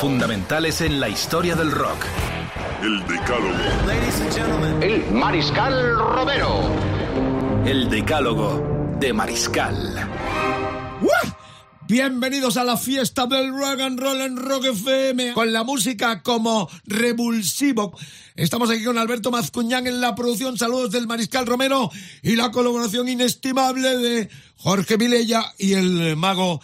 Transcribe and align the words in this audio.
Fundamentales 0.00 0.80
en 0.80 1.00
la 1.00 1.08
historia 1.08 1.56
del 1.56 1.72
rock. 1.72 2.04
El 2.82 3.04
Decálogo. 3.08 4.80
El 4.80 5.10
Mariscal 5.10 5.98
Romero. 5.98 6.70
El 7.66 7.90
decálogo 7.90 8.96
de 9.00 9.12
Mariscal. 9.12 10.08
¡Uah! 11.02 11.38
Bienvenidos 11.88 12.56
a 12.58 12.64
la 12.64 12.76
fiesta 12.76 13.26
del 13.26 13.50
rock 13.50 13.80
and 13.80 13.98
roll 13.98 14.20
en 14.20 14.36
Rock 14.36 14.66
FM 14.66 15.32
con 15.32 15.52
la 15.52 15.64
música 15.64 16.22
como 16.22 16.68
revulsivo. 16.84 17.98
Estamos 18.36 18.70
aquí 18.70 18.84
con 18.84 18.98
Alberto 18.98 19.30
Mazcuñán 19.30 19.86
en 19.86 20.00
la 20.00 20.14
producción. 20.14 20.58
Saludos 20.58 20.92
del 20.92 21.08
Mariscal 21.08 21.46
Romero 21.46 21.90
y 22.22 22.36
la 22.36 22.50
colaboración 22.52 23.08
inestimable 23.08 23.96
de 23.96 24.28
Jorge 24.58 24.96
Vilella 24.96 25.54
y 25.56 25.72
el 25.72 26.14
mago 26.16 26.60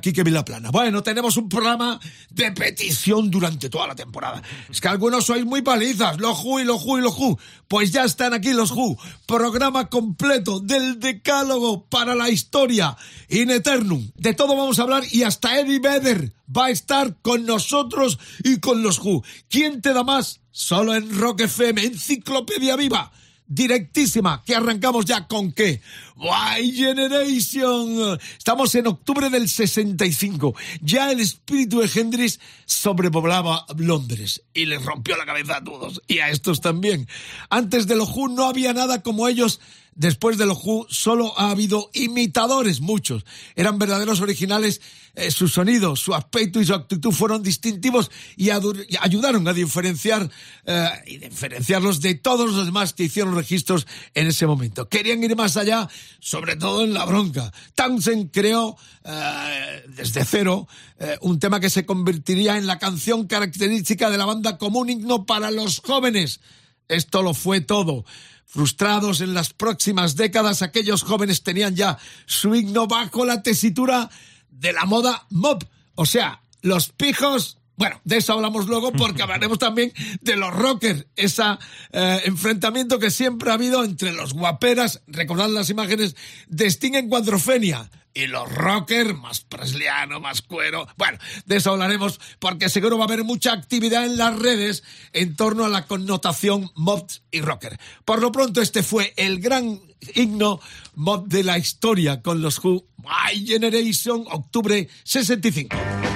Quique 0.00 0.22
Vilaplana. 0.22 0.70
Bueno, 0.70 1.02
tenemos 1.02 1.36
un 1.36 1.48
programa 1.48 1.98
de 2.30 2.52
petición 2.52 3.30
durante 3.30 3.68
toda 3.68 3.88
la 3.88 3.94
temporada. 3.96 4.40
Es 4.70 4.80
que 4.80 4.88
algunos 4.88 5.24
sois 5.24 5.44
muy 5.44 5.62
palizas, 5.62 6.20
los 6.20 6.44
Who 6.44 6.60
y 6.60 6.64
los 6.64 6.84
Who 6.84 6.98
y 6.98 7.02
los 7.02 7.18
Who. 7.18 7.38
Pues 7.66 7.90
ya 7.90 8.04
están 8.04 8.32
aquí 8.32 8.52
los 8.52 8.70
Who. 8.70 8.96
Programa 9.26 9.88
completo 9.88 10.60
del 10.60 11.00
decálogo 11.00 11.86
para 11.86 12.14
la 12.14 12.30
historia. 12.30 12.96
In 13.28 13.50
eternum. 13.50 14.10
De 14.14 14.34
todo 14.34 14.56
vamos 14.56 14.78
a 14.78 14.82
hablar 14.82 15.02
y 15.10 15.24
hasta 15.24 15.58
Eddie 15.58 15.80
Vedder 15.80 16.32
va 16.54 16.66
a 16.66 16.70
estar 16.70 17.16
con 17.20 17.44
nosotros 17.44 18.18
y 18.44 18.60
con 18.60 18.82
los 18.82 19.00
Who. 19.00 19.24
¿Quién 19.48 19.82
te 19.82 19.92
da 19.92 20.04
más? 20.04 20.40
Solo 20.52 20.94
en 20.94 21.18
Rock 21.18 21.40
FM, 21.42 21.82
Enciclopedia 21.82 22.76
Viva 22.76 23.10
directísima, 23.54 24.42
que 24.44 24.54
arrancamos 24.54 25.04
ya 25.04 25.26
con 25.26 25.52
qué? 25.52 25.80
Why 26.16 26.72
Generation. 26.72 28.18
Estamos 28.38 28.74
en 28.74 28.86
octubre 28.86 29.28
del 29.28 29.48
65. 29.48 30.54
Ya 30.80 31.10
el 31.10 31.20
espíritu 31.20 31.80
de 31.80 31.90
Hendrix 31.92 32.40
sobrepoblaba 32.64 33.66
Londres 33.76 34.42
y 34.54 34.66
les 34.66 34.82
rompió 34.84 35.16
la 35.16 35.26
cabeza 35.26 35.58
a 35.58 35.64
todos 35.64 36.00
y 36.06 36.20
a 36.20 36.30
estos 36.30 36.60
también. 36.60 37.08
Antes 37.50 37.86
de 37.86 37.96
los 37.96 38.08
Who 38.10 38.28
no 38.28 38.46
había 38.46 38.72
nada 38.72 39.02
como 39.02 39.28
ellos. 39.28 39.60
Después 39.94 40.38
de 40.38 40.46
los 40.46 40.58
Who 40.64 40.86
solo 40.88 41.38
ha 41.38 41.50
habido 41.50 41.90
imitadores, 41.92 42.80
muchos. 42.80 43.24
Eran 43.56 43.78
verdaderos 43.78 44.20
originales. 44.20 44.80
eh, 45.14 45.30
su 45.30 45.46
sonido, 45.46 45.94
su 45.94 46.14
aspecto 46.14 46.58
y 46.58 46.64
su 46.64 46.72
actitud 46.72 47.12
fueron 47.12 47.42
distintivos 47.42 48.10
y, 48.34 48.48
ayudaron 48.48 49.46
a 49.46 49.52
diferenciar 49.52 50.30
eh, 50.64 50.88
y 51.06 51.18
diferenciarlos 51.18 52.00
de 52.00 52.14
todos 52.14 52.50
los 52.50 52.64
demás 52.64 52.94
que 52.94 53.04
hicieron 53.04 53.34
registros 53.34 53.86
en 54.14 54.28
ese 54.28 54.46
momento. 54.46 54.88
Querían 54.88 55.22
ir 55.22 55.36
más 55.36 55.58
allá, 55.58 55.88
sobre 56.20 56.56
todo 56.56 56.82
en 56.82 56.94
la 56.94 57.04
bronca. 57.04 57.52
Townsend 57.74 58.30
creó 58.32 58.76
eh, 59.04 59.84
desde 59.88 60.24
cero 60.24 60.68
eh, 60.98 61.18
un 61.20 61.40
tema 61.40 61.60
que 61.60 61.70
se 61.70 61.84
convertiría 61.84 62.56
en 62.56 62.66
la 62.66 62.78
canción 62.78 63.26
característica 63.26 64.10
de 64.10 64.18
la 64.18 64.26
banda 64.26 64.58
como 64.58 64.78
un 64.78 64.90
himno 64.90 65.26
para 65.26 65.50
los 65.50 65.80
jóvenes. 65.80 66.40
Esto 66.88 67.22
lo 67.22 67.34
fue 67.34 67.60
todo. 67.60 68.04
Frustrados 68.52 69.22
en 69.22 69.32
las 69.32 69.54
próximas 69.54 70.14
décadas, 70.14 70.60
aquellos 70.60 71.04
jóvenes 71.04 71.42
tenían 71.42 71.74
ya 71.74 71.96
su 72.26 72.54
himno 72.54 72.86
bajo 72.86 73.24
la 73.24 73.42
tesitura 73.42 74.10
de 74.50 74.74
la 74.74 74.84
moda 74.84 75.26
mob. 75.30 75.64
O 75.94 76.04
sea, 76.04 76.42
los 76.60 76.90
pijos. 76.90 77.56
Bueno, 77.76 77.98
de 78.04 78.18
eso 78.18 78.34
hablamos 78.34 78.66
luego 78.66 78.92
porque 78.92 79.22
hablaremos 79.22 79.58
también 79.58 79.90
de 80.20 80.36
los 80.36 80.52
rockers, 80.52 81.06
ese 81.16 81.44
enfrentamiento 81.92 82.98
que 82.98 83.10
siempre 83.10 83.50
ha 83.50 83.54
habido 83.54 83.84
entre 83.84 84.12
los 84.12 84.34
guaperas, 84.34 85.00
recordad 85.06 85.48
las 85.48 85.70
imágenes 85.70 86.14
de 86.48 86.66
Sting 86.66 86.92
en 86.92 87.08
Cuadrofenia, 87.08 87.90
y 88.14 88.26
los 88.26 88.52
rockers, 88.52 89.16
más 89.18 89.40
presliano, 89.40 90.20
más 90.20 90.42
cuero. 90.42 90.86
Bueno, 90.96 91.18
de 91.46 91.56
eso 91.56 91.70
hablaremos 91.70 92.20
porque 92.38 92.68
seguro 92.68 92.98
va 92.98 93.04
a 93.04 93.08
haber 93.08 93.24
mucha 93.24 93.52
actividad 93.52 94.04
en 94.04 94.16
las 94.16 94.38
redes 94.38 94.82
en 95.12 95.36
torno 95.36 95.64
a 95.64 95.68
la 95.68 95.86
connotación 95.86 96.70
mob 96.74 97.06
y 97.30 97.40
rocker. 97.40 97.78
Por 98.04 98.20
lo 98.20 98.32
pronto, 98.32 98.60
este 98.60 98.82
fue 98.82 99.12
el 99.16 99.40
gran 99.40 99.80
himno 100.14 100.60
mob 100.94 101.26
de 101.28 101.44
la 101.44 101.58
historia 101.58 102.22
con 102.22 102.42
los 102.42 102.62
Who, 102.62 102.84
My 102.98 103.46
Generation, 103.46 104.24
octubre 104.30 104.88
65. 105.04 106.11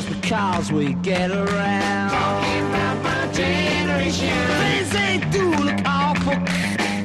Just 0.00 0.22
because 0.22 0.72
we 0.72 0.94
get 0.94 1.30
around. 1.30 2.10
Talking 2.10 2.66
about 2.70 3.02
my 3.02 3.32
generation. 3.34 4.34
Things 4.62 4.90
they 4.90 5.18
do 5.30 5.50
look 5.50 5.78
awful. 5.84 6.32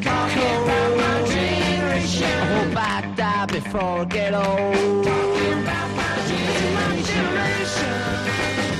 Talking 0.01 0.55
about 0.63 0.97
my 0.97 1.27
generation. 1.27 2.23
I 2.23 2.45
hope 2.55 2.77
I 2.77 3.13
die 3.17 3.45
before 3.47 3.81
I 3.99 4.05
get 4.05 4.33
old. 4.33 5.03
Talking 5.03 5.59
about 5.63 5.89
my 5.97 6.15
generation. 7.11 7.97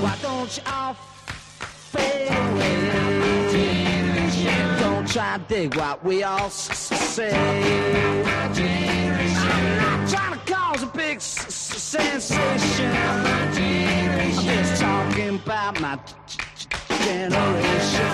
Why 0.00 0.14
don't 0.22 0.56
you 0.56 0.62
all 0.72 0.94
fade 0.94 2.30
away? 2.30 2.76
Don't 4.78 5.08
try 5.08 5.38
to 5.38 5.42
dig 5.48 5.74
what 5.74 6.04
we 6.04 6.22
all 6.22 6.46
s- 6.46 6.70
s- 6.70 7.08
say. 7.16 8.99
Big 11.00 11.16
s- 11.16 11.46
s- 11.46 11.82
sensation. 11.82 12.92
I'm 12.92 14.32
just 14.44 14.82
talking 14.82 15.36
about 15.36 15.80
my 15.80 15.96
g- 15.96 16.36
g- 16.58 16.68
generation. 17.04 18.12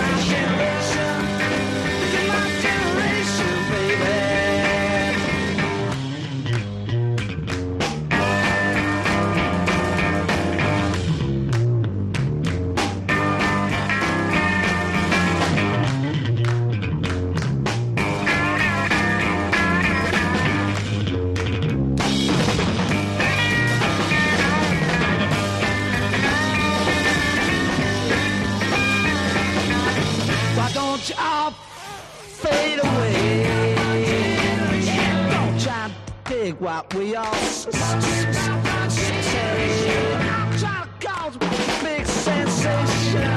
My 0.00 0.10
generation. 0.30 1.16
My 2.30 2.42
generation, 2.64 3.54
baby. 3.70 4.35
All 31.18 31.50
fade 31.50 32.78
away? 32.78 33.74
Don't 35.30 35.60
try 35.60 35.88
to 35.88 36.30
dig 36.30 36.54
what 36.60 36.92
we 36.94 37.16
all 37.16 37.32
say. 37.34 37.70
Trying 40.58 40.88
to 40.88 41.06
cause 41.06 41.36
a 41.36 41.38
big 41.82 42.06
sensation. 42.06 43.30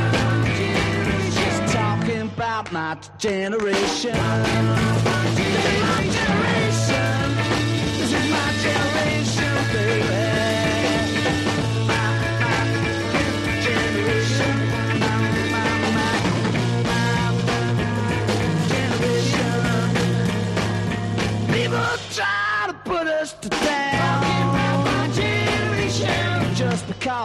Just 1.31 1.73
talking 1.73 2.21
about 2.21 2.71
my 2.71 2.97
generation. 3.17 4.13
This 5.35 5.65
is 5.65 5.81
my 5.81 5.99
generation. 6.17 7.35
This 7.97 8.11
is 8.13 8.25
my 8.31 8.47
generation, 8.63 9.53
baby. 9.73 10.38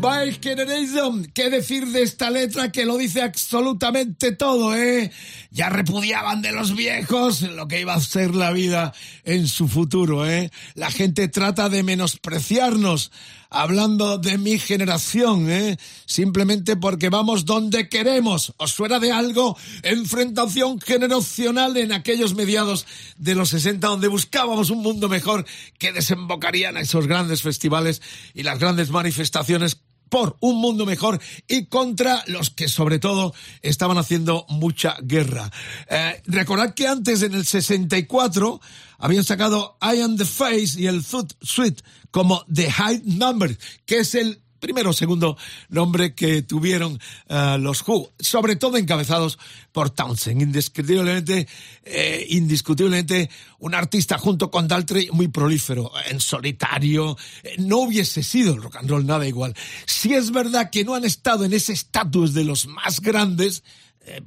My 0.00 0.32
Generation, 0.40 1.26
¿qué 1.34 1.50
decir 1.50 1.86
de 1.88 2.02
esta 2.02 2.30
letra 2.30 2.70
que 2.70 2.84
lo 2.84 2.96
dice 2.96 3.20
absolutamente 3.20 4.30
todo, 4.30 4.76
eh? 4.76 5.10
Ya 5.50 5.70
repudiaban 5.70 6.40
de 6.40 6.52
los 6.52 6.76
viejos 6.76 7.42
lo 7.42 7.66
que 7.66 7.80
iba 7.80 7.94
a 7.94 8.00
ser 8.00 8.34
la 8.34 8.52
vida 8.52 8.92
en 9.24 9.48
su 9.48 9.66
futuro, 9.66 10.28
eh. 10.28 10.52
La 10.74 10.90
gente 10.92 11.26
trata 11.26 11.68
de 11.68 11.82
menospreciarnos 11.82 13.10
hablando 13.50 14.18
de 14.18 14.38
mi 14.38 14.58
generación, 14.58 15.50
¿eh? 15.50 15.78
Simplemente 16.06 16.76
porque 16.76 17.08
vamos 17.08 17.44
donde 17.44 17.88
queremos. 17.88 18.52
¿Os 18.58 18.72
suena 18.72 18.98
de 18.98 19.12
algo? 19.12 19.56
Enfrentación 19.82 20.80
generacional 20.80 21.76
en 21.76 21.92
aquellos 21.92 22.34
mediados 22.34 22.86
de 23.16 23.34
los 23.34 23.50
60 23.50 23.86
donde 23.86 24.08
buscábamos 24.08 24.70
un 24.70 24.82
mundo 24.82 25.08
mejor 25.08 25.46
que 25.78 25.92
desembocarían 25.92 26.76
a 26.76 26.80
esos 26.80 27.06
grandes 27.06 27.42
festivales 27.42 28.02
y 28.34 28.42
las 28.42 28.58
grandes 28.58 28.90
manifestaciones 28.90 29.78
por 30.08 30.36
un 30.40 30.60
mundo 30.60 30.86
mejor 30.86 31.20
y 31.46 31.66
contra 31.66 32.22
los 32.26 32.50
que 32.50 32.68
sobre 32.68 32.98
todo 32.98 33.34
estaban 33.62 33.98
haciendo 33.98 34.46
mucha 34.48 34.96
guerra. 35.02 35.50
Eh, 35.88 36.22
recordad 36.26 36.74
que 36.74 36.88
antes 36.88 37.22
en 37.22 37.34
el 37.34 37.44
64 37.44 38.60
habían 38.98 39.24
sacado 39.24 39.76
I 39.82 40.00
Am 40.00 40.16
the 40.16 40.24
Face 40.24 40.80
y 40.80 40.86
el 40.86 41.02
Foot 41.02 41.34
Suite 41.42 41.82
como 42.10 42.44
The 42.52 42.70
High 42.70 43.02
Number, 43.04 43.56
que 43.86 43.98
es 43.98 44.14
el 44.14 44.42
primero 44.58 44.90
o 44.90 44.92
segundo 44.92 45.36
nombre 45.68 46.14
que 46.14 46.42
tuvieron 46.42 46.98
uh, 47.28 47.58
los 47.58 47.86
Who, 47.86 48.12
sobre 48.18 48.56
todo 48.56 48.76
encabezados 48.76 49.38
por 49.72 49.90
Townsend, 49.90 50.42
indiscutiblemente, 50.42 51.46
eh, 51.84 52.26
indiscutiblemente 52.30 53.30
un 53.58 53.74
artista 53.74 54.18
junto 54.18 54.50
con 54.50 54.68
Daltrey 54.68 55.10
muy 55.12 55.28
prolífero, 55.28 55.92
en 56.10 56.20
solitario, 56.20 57.16
eh, 57.42 57.56
no 57.58 57.78
hubiese 57.78 58.22
sido 58.22 58.54
el 58.54 58.62
rock 58.62 58.76
and 58.76 58.90
roll 58.90 59.06
nada 59.06 59.26
igual. 59.26 59.54
Si 59.86 60.14
es 60.14 60.30
verdad 60.30 60.70
que 60.70 60.84
no 60.84 60.94
han 60.94 61.04
estado 61.04 61.44
en 61.44 61.52
ese 61.52 61.72
estatus 61.72 62.34
de 62.34 62.44
los 62.44 62.66
más 62.66 63.00
grandes, 63.00 63.62
eh, 64.04 64.22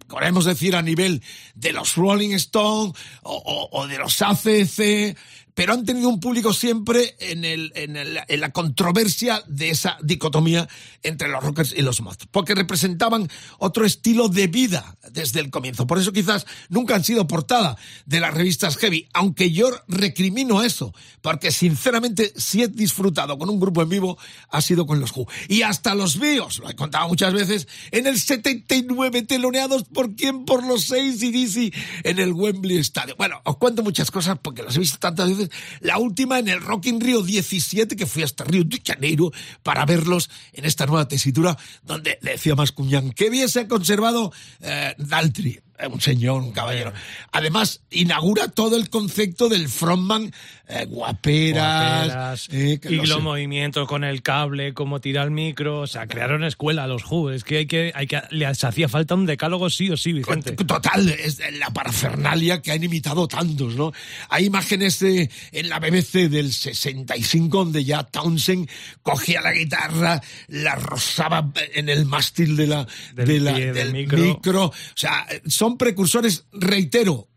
decir 0.45 0.75
a 0.75 0.81
nivel 0.81 1.21
de 1.55 1.73
los 1.73 1.95
Rolling 1.95 2.33
Stones 2.33 2.93
o, 3.23 3.69
o 3.71 3.87
de 3.87 3.97
los 3.97 4.21
ACC, 4.21 5.17
pero 5.61 5.73
han 5.73 5.85
tenido 5.85 6.09
un 6.09 6.19
público 6.19 6.53
siempre 6.53 7.15
en, 7.19 7.45
el, 7.45 7.71
en, 7.75 7.95
el, 7.95 8.19
en, 8.27 8.41
la 8.41 8.49
controversia 8.49 9.43
de 9.45 9.69
esa 9.69 9.95
dicotomía 10.01 10.67
entre 11.03 11.27
los 11.27 11.43
rockers 11.43 11.71
y 11.77 11.83
los 11.83 12.01
mods, 12.01 12.25
porque 12.31 12.55
representaban 12.55 13.29
otro 13.59 13.85
estilo 13.85 14.27
de 14.27 14.47
vida 14.47 14.97
desde 15.11 15.39
el 15.39 15.51
comienzo. 15.51 15.85
Por 15.85 15.99
eso 15.99 16.13
quizás 16.13 16.47
nunca 16.69 16.95
han 16.95 17.03
sido 17.03 17.27
portada 17.27 17.77
de 18.07 18.19
las 18.19 18.33
revistas 18.33 18.75
heavy, 18.77 19.07
aunque 19.13 19.51
yo 19.51 19.69
recrimino 19.87 20.63
eso, 20.63 20.95
porque 21.21 21.51
sinceramente 21.51 22.33
si 22.35 22.63
he 22.63 22.67
disfrutado 22.67 23.37
con 23.37 23.47
un 23.47 23.59
grupo 23.59 23.83
en 23.83 23.89
vivo 23.89 24.17
ha 24.49 24.61
sido 24.61 24.87
con 24.87 24.99
los 24.99 25.15
Who. 25.15 25.27
Y 25.47 25.61
hasta 25.61 25.93
los 25.93 26.17
míos, 26.17 26.57
lo 26.57 26.71
he 26.71 26.75
contado 26.75 27.07
muchas 27.07 27.35
veces, 27.35 27.67
en 27.91 28.07
el 28.07 28.19
79 28.19 29.21
teloneados 29.21 29.83
por 29.83 30.15
quién, 30.15 30.43
por 30.43 30.65
los 30.65 30.85
seis 30.85 31.21
y 31.21 31.31
DC 31.31 31.71
en 32.03 32.17
el 32.17 32.33
Wembley 32.33 32.79
Stadium. 32.79 33.15
Bueno, 33.19 33.39
os 33.43 33.57
cuento 33.57 33.83
muchas 33.83 34.09
cosas 34.09 34.39
porque 34.41 34.63
las 34.63 34.75
he 34.75 34.79
visto 34.79 34.97
tantas 34.97 35.29
veces 35.29 35.50
la 35.79 35.97
última 35.97 36.39
en 36.39 36.47
el 36.47 36.61
Rock 36.61 36.87
in 36.87 37.01
Rio 37.01 37.21
17, 37.21 37.95
que 37.95 38.05
fui 38.05 38.23
hasta 38.23 38.43
Río 38.43 38.63
de 38.63 38.81
Janeiro 38.85 39.31
para 39.63 39.85
verlos 39.85 40.29
en 40.53 40.65
esta 40.65 40.85
nueva 40.85 41.07
tesitura, 41.07 41.57
donde 41.83 42.17
le 42.21 42.31
decía 42.31 42.55
Mascuñán 42.55 43.11
que 43.11 43.29
bien 43.29 43.49
se 43.49 43.61
ha 43.61 43.67
conservado 43.67 44.31
eh, 44.61 44.95
Daltri 44.97 45.59
un 45.87 46.01
señor, 46.01 46.41
un 46.41 46.51
caballero. 46.51 46.93
Además, 47.31 47.81
inaugura 47.89 48.47
todo 48.49 48.77
el 48.77 48.89
concepto 48.89 49.49
del 49.49 49.67
frontman, 49.69 50.33
eh, 50.67 50.85
guaperas, 50.85 52.07
guaperas 52.07 52.49
eh, 52.51 52.79
y 52.83 52.95
los 52.95 53.17
sé. 53.17 53.19
movimientos 53.19 53.87
con 53.87 54.03
el 54.03 54.21
cable, 54.21 54.73
cómo 54.73 55.01
tirar 55.01 55.25
el 55.25 55.31
micro, 55.31 55.81
o 55.81 55.87
sea, 55.87 56.07
crearon 56.07 56.43
escuela 56.43 56.87
los 56.87 57.03
Who, 57.09 57.31
es 57.31 57.43
que 57.43 57.57
hay 57.57 57.65
que, 57.65 57.91
hay 57.95 58.07
que, 58.07 58.21
les 58.29 58.63
hacía 58.63 58.87
falta 58.87 59.15
un 59.15 59.25
decálogo 59.25 59.69
sí 59.69 59.89
o 59.89 59.97
sí, 59.97 60.13
Vicente. 60.13 60.51
Total, 60.53 61.09
es 61.09 61.41
la 61.59 61.69
parafernalia 61.71 62.61
que 62.61 62.71
han 62.71 62.83
imitado 62.83 63.27
tantos, 63.27 63.75
¿no? 63.75 63.91
Hay 64.29 64.45
imágenes 64.45 64.99
de, 64.99 65.29
en 65.51 65.69
la 65.69 65.79
BBC 65.79 66.29
del 66.29 66.53
65 66.53 67.57
donde 67.57 67.83
ya 67.83 68.03
Townsend 68.03 68.69
cogía 69.03 69.41
la 69.41 69.53
guitarra, 69.53 70.21
la 70.47 70.75
rozaba 70.75 71.51
en 71.73 71.89
el 71.89 72.05
mástil 72.05 72.55
de 72.55 72.67
la, 72.67 72.87
del, 73.13 73.27
de 73.27 73.39
la, 73.39 73.53
pie, 73.53 73.73
del 73.73 73.93
micro. 73.93 74.17
micro, 74.17 74.65
o 74.65 74.73
sea, 74.95 75.27
son 75.47 75.70
precursores, 75.77 76.45
reitero, 76.51 77.27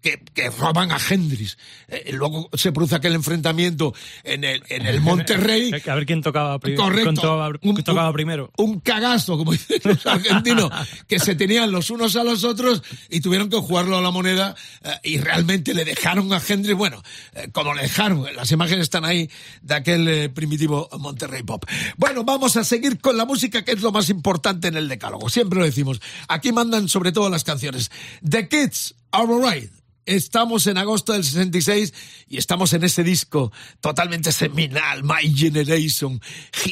que, 0.00 0.20
que, 0.34 0.50
roban 0.50 0.90
a 0.92 0.98
Hendrix. 0.98 1.56
Eh, 1.88 2.10
luego 2.12 2.50
se 2.54 2.72
produce 2.72 2.96
aquel 2.96 3.14
enfrentamiento 3.14 3.94
en 4.24 4.44
el, 4.44 4.62
en 4.68 4.86
el 4.86 5.00
Monterrey. 5.00 5.72
A 5.88 5.94
ver 5.94 6.06
quién 6.06 6.22
tocaba, 6.22 6.58
pri 6.58 6.74
Correcto. 6.74 7.14
tocaba, 7.14 7.48
un, 7.62 7.82
tocaba 7.82 8.08
un, 8.08 8.14
primero. 8.14 8.50
Un 8.56 8.80
cagazo, 8.80 9.38
como 9.38 9.52
dicen 9.52 9.80
los 9.84 10.04
argentinos, 10.06 10.70
que 11.06 11.18
se 11.18 11.34
tenían 11.34 11.70
los 11.70 11.90
unos 11.90 12.16
a 12.16 12.24
los 12.24 12.44
otros 12.44 12.82
y 13.08 13.20
tuvieron 13.20 13.48
que 13.48 13.56
jugarlo 13.56 13.96
a 13.98 14.02
la 14.02 14.10
moneda 14.10 14.54
eh, 14.82 14.90
y 15.04 15.18
realmente 15.18 15.74
le 15.74 15.84
dejaron 15.84 16.32
a 16.32 16.42
Hendrix, 16.46 16.76
bueno, 16.76 17.02
eh, 17.34 17.48
como 17.52 17.74
le 17.74 17.82
dejaron, 17.82 18.24
las 18.34 18.50
imágenes 18.52 18.82
están 18.82 19.04
ahí 19.04 19.30
de 19.62 19.74
aquel 19.74 20.08
eh, 20.08 20.28
primitivo 20.28 20.88
Monterrey 20.98 21.42
Pop. 21.42 21.64
Bueno, 21.96 22.24
vamos 22.24 22.56
a 22.56 22.64
seguir 22.64 23.00
con 23.00 23.16
la 23.16 23.24
música 23.24 23.64
que 23.64 23.72
es 23.72 23.82
lo 23.82 23.92
más 23.92 24.10
importante 24.10 24.68
en 24.68 24.76
el 24.76 24.88
decálogo, 24.88 25.28
siempre 25.28 25.58
lo 25.58 25.64
decimos. 25.64 26.00
Aquí 26.28 26.52
mandan 26.52 26.88
sobre 26.88 27.12
todo 27.12 27.30
las 27.30 27.44
canciones. 27.44 27.90
The 28.28 28.48
Kids 28.48 28.94
Are 29.12 29.26
Alright. 29.26 29.77
Estamos 30.08 30.66
en 30.66 30.78
agosto 30.78 31.12
del 31.12 31.22
66 31.22 31.92
y 32.28 32.38
estamos 32.38 32.72
en 32.72 32.82
ese 32.82 33.04
disco 33.04 33.52
totalmente 33.82 34.32
seminal, 34.32 35.04
My 35.04 35.30
Generation, 35.36 36.18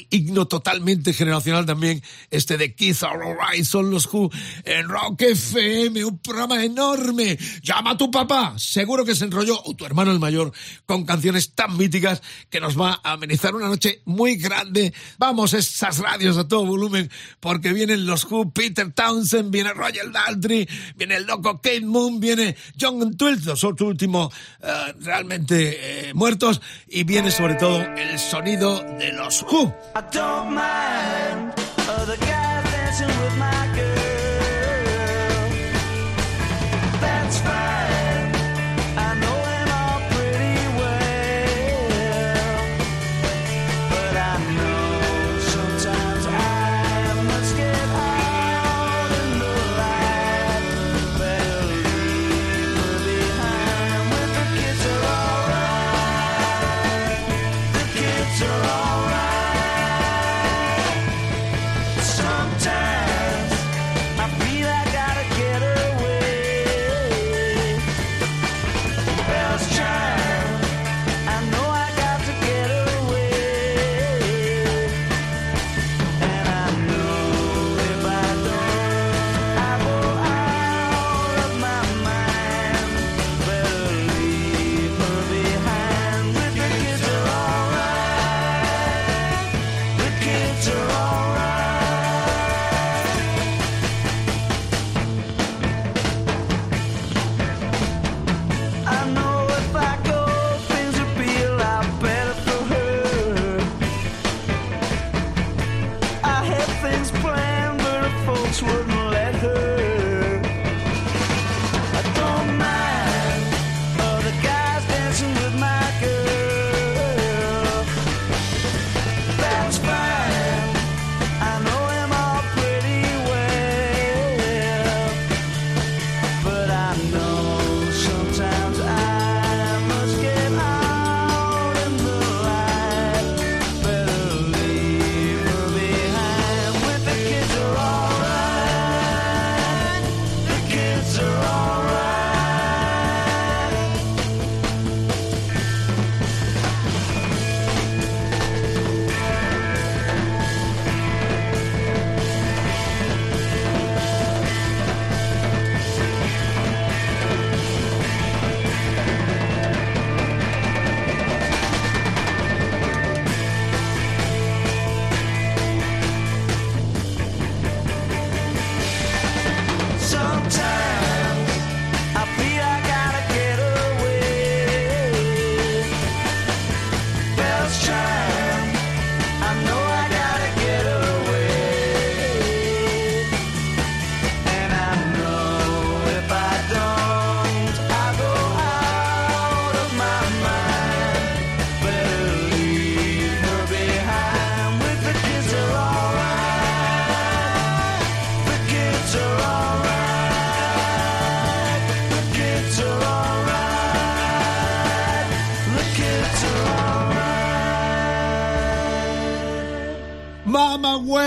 himno 0.08 0.48
totalmente 0.48 1.12
generacional 1.12 1.66
también, 1.66 2.02
este 2.30 2.56
de 2.56 2.74
Keith 2.74 3.02
Alright, 3.02 3.66
son 3.66 3.90
los 3.90 4.06
Who, 4.06 4.30
en 4.64 4.88
Rock 4.88 5.20
FM, 5.20 6.02
un 6.06 6.18
programa 6.18 6.64
enorme. 6.64 7.36
Llama 7.62 7.90
a 7.90 7.96
tu 7.98 8.10
papá, 8.10 8.54
seguro 8.56 9.04
que 9.04 9.14
se 9.14 9.26
enrolló, 9.26 9.60
o 9.64 9.76
tu 9.76 9.84
hermano 9.84 10.12
el 10.12 10.18
mayor, 10.18 10.52
con 10.86 11.04
canciones 11.04 11.52
tan 11.52 11.76
míticas 11.76 12.22
que 12.48 12.58
nos 12.58 12.80
va 12.80 13.02
a 13.04 13.12
amenizar 13.12 13.54
una 13.54 13.68
noche 13.68 14.00
muy 14.06 14.36
grande. 14.36 14.94
Vamos, 15.18 15.52
esas 15.52 15.98
radios 15.98 16.38
a 16.38 16.48
todo 16.48 16.64
volumen, 16.64 17.10
porque 17.40 17.74
vienen 17.74 18.06
los 18.06 18.24
Who, 18.24 18.52
Peter 18.52 18.90
Townsend, 18.92 19.50
viene 19.50 19.74
Roger 19.74 20.10
Daltrey, 20.10 20.66
viene 20.96 21.16
el 21.16 21.24
loco 21.24 21.60
Kate 21.60 21.82
Moon, 21.82 22.18
viene 22.18 22.56
John 22.80 23.02
los 23.34 23.64
ocho 23.64 23.86
últimos 23.86 24.32
uh, 24.62 24.92
realmente 25.00 26.08
eh, 26.08 26.14
muertos 26.14 26.60
y 26.88 27.04
viene 27.04 27.30
sobre 27.30 27.54
todo 27.54 27.80
el 27.80 28.18
sonido 28.18 28.82
de 28.98 29.12
los 29.12 29.42
Who. 29.42 29.74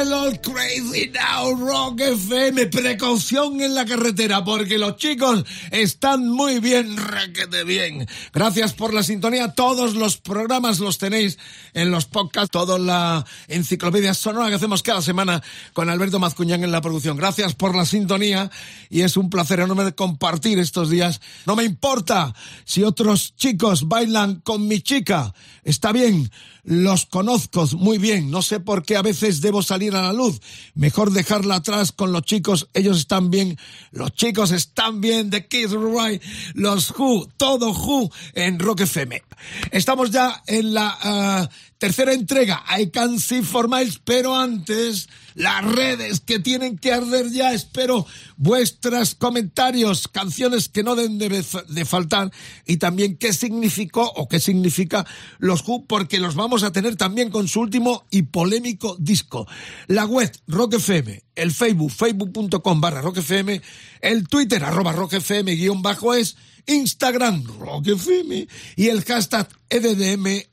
Llama 0.06 0.24
Well 0.24 0.40
Crazy 0.42 1.12
Now 1.12 1.56
Rock 1.56 2.02
FM. 2.02 2.68
Precaución 2.68 3.62
en 3.62 3.76
la 3.76 3.86
carretera 3.86 4.44
porque 4.44 4.78
los 4.78 4.98
chicos 4.98 5.44
están 5.72 6.28
muy 6.30 6.60
bien, 6.60 6.96
requete 6.98 7.64
bien. 7.64 8.08
Gracias 8.34 8.74
por 8.74 8.94
la 8.94 9.04
sintonía. 9.04 9.54
Todos 9.54 9.96
los 9.96 10.18
programas 10.18 10.80
los 10.80 10.98
tenéis 10.98 11.38
en 11.74 11.92
los 11.92 12.06
podcasts, 12.06 12.52
toda 12.52 12.80
la 12.80 13.26
enciclopedia 13.48 14.14
sonora 14.14 14.50
que 14.50 14.56
hacemos 14.56 14.84
cada 14.84 15.02
semana 15.02 15.42
con 15.74 15.90
Alberto 15.90 16.20
Mazcuñán 16.20 16.64
en 16.64 16.72
la 16.72 16.82
producción. 16.82 17.18
Gracias 17.18 17.56
por 17.56 17.76
la 17.76 17.86
sintonía 17.86 18.50
y 18.90 19.02
es 19.02 19.18
un 19.18 19.30
placer 19.30 19.60
enorme 19.60 19.92
compartir 19.94 20.60
estos 20.60 20.90
días. 20.90 21.20
No 21.46 21.56
me 21.56 21.64
importa 21.64 22.34
si 22.66 22.84
otros 22.84 23.36
chicos 23.36 23.88
bailan 23.88 24.42
con 24.42 24.68
mi 24.68 24.82
chica. 24.82 25.34
Está 25.64 25.92
bien 25.92 26.30
los 26.70 27.08
conozco 27.08 27.66
muy 27.78 27.98
bien, 27.98 28.30
no 28.30 28.44
sé 28.44 28.60
por 28.60 28.84
qué 28.84 28.96
a 28.96 29.02
veces 29.02 29.42
debo 29.42 29.64
salir 29.64 29.89
a 29.96 30.02
la 30.02 30.14
luz. 30.14 30.40
Mejor 30.76 31.12
dejarla 31.12 31.56
atrás 31.56 31.92
con 31.92 32.12
los 32.12 32.24
chicos, 32.24 32.70
ellos 32.74 32.98
están 33.00 33.30
bien, 33.30 33.58
los 33.92 34.14
chicos 34.14 34.52
están 34.52 35.02
bien, 35.02 35.30
The 35.30 35.48
Kids 35.48 35.72
Right, 35.72 36.22
los 36.54 36.92
Who, 36.98 37.28
todo 37.38 37.72
Who 37.72 38.12
en 38.34 38.60
Rock 38.60 38.82
FM. 38.82 39.24
Estamos 39.72 40.12
ya 40.12 40.42
en 40.48 40.74
la 40.74 41.48
uh, 41.50 41.54
tercera 41.80 42.14
entrega, 42.14 42.64
I 42.78 42.92
Can 42.92 43.20
See 43.20 43.42
For 43.42 43.70
Miles, 43.70 44.00
pero 44.04 44.36
antes 44.36 45.08
las 45.34 45.64
redes 45.64 46.20
que 46.20 46.38
tienen 46.38 46.78
que 46.78 46.92
arder 46.92 47.32
ya. 47.32 47.54
Espero 47.54 48.06
vuestros 48.36 49.16
comentarios, 49.16 50.10
canciones 50.10 50.68
que 50.68 50.84
no 50.84 50.96
deben 50.96 51.18
de, 51.18 51.86
faltar 51.86 52.32
y 52.68 52.78
también 52.78 53.18
qué 53.18 53.32
significó 53.32 54.12
o 54.16 54.28
qué 54.28 54.42
significa 54.42 55.08
los 55.40 55.66
Who, 55.66 55.86
porque 55.86 56.20
los 56.20 56.36
vamos 56.36 56.64
a 56.64 56.72
tener 56.74 56.98
también 56.98 57.30
con 57.30 57.48
su 57.48 57.62
último 57.62 58.06
y 58.12 58.24
polémico 58.24 58.98
disco. 59.00 59.48
La 59.88 60.06
web 60.06 60.32
Rock 60.48 60.74
FM, 60.76 61.24
el 61.36 61.52
Facebook, 61.52 61.92
facebook.com 61.92 62.82
barra 62.82 63.02
Rock 63.02 63.20
FM, 63.20 63.62
el 64.02 64.28
Twitter 64.28 64.64
arroba 64.66 64.92
Rock 64.92 65.14
FM 65.14 65.56
guion 65.56 65.82
bajo 65.82 66.14
es, 66.14 66.36
Instagram 66.70 67.44
Rock 67.60 67.88
FM 67.88 68.48
y 68.76 68.88
el 68.88 69.04
hashtag 69.04 69.48
EDDM 69.70 70.44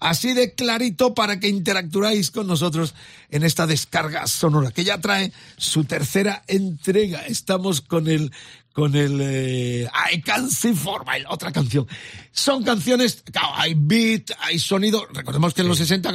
Así 0.00 0.34
de 0.34 0.54
clarito 0.54 1.14
para 1.14 1.38
que 1.38 1.48
interactuáis 1.48 2.30
con 2.30 2.46
nosotros 2.46 2.94
en 3.30 3.44
esta 3.44 3.66
descarga 3.66 4.26
sonora 4.26 4.72
que 4.72 4.84
ya 4.84 5.00
trae 5.00 5.32
su 5.56 5.84
tercera 5.84 6.42
entrega. 6.48 7.24
Estamos 7.26 7.80
con 7.80 8.08
el 8.08 8.32
con 8.72 8.96
el 8.96 9.20
eh, 9.20 9.88
I 10.12 10.22
Can 10.22 10.50
See 10.50 10.74
For 10.74 11.04
My, 11.06 11.24
otra 11.28 11.52
canción. 11.52 11.86
Son 12.32 12.64
canciones, 12.64 13.22
hay 13.54 13.74
beat, 13.76 14.30
hay 14.40 14.58
sonido. 14.58 15.06
Recordemos 15.12 15.54
que 15.54 15.60
en 15.60 15.68
los 15.68 15.78
60, 15.78 16.10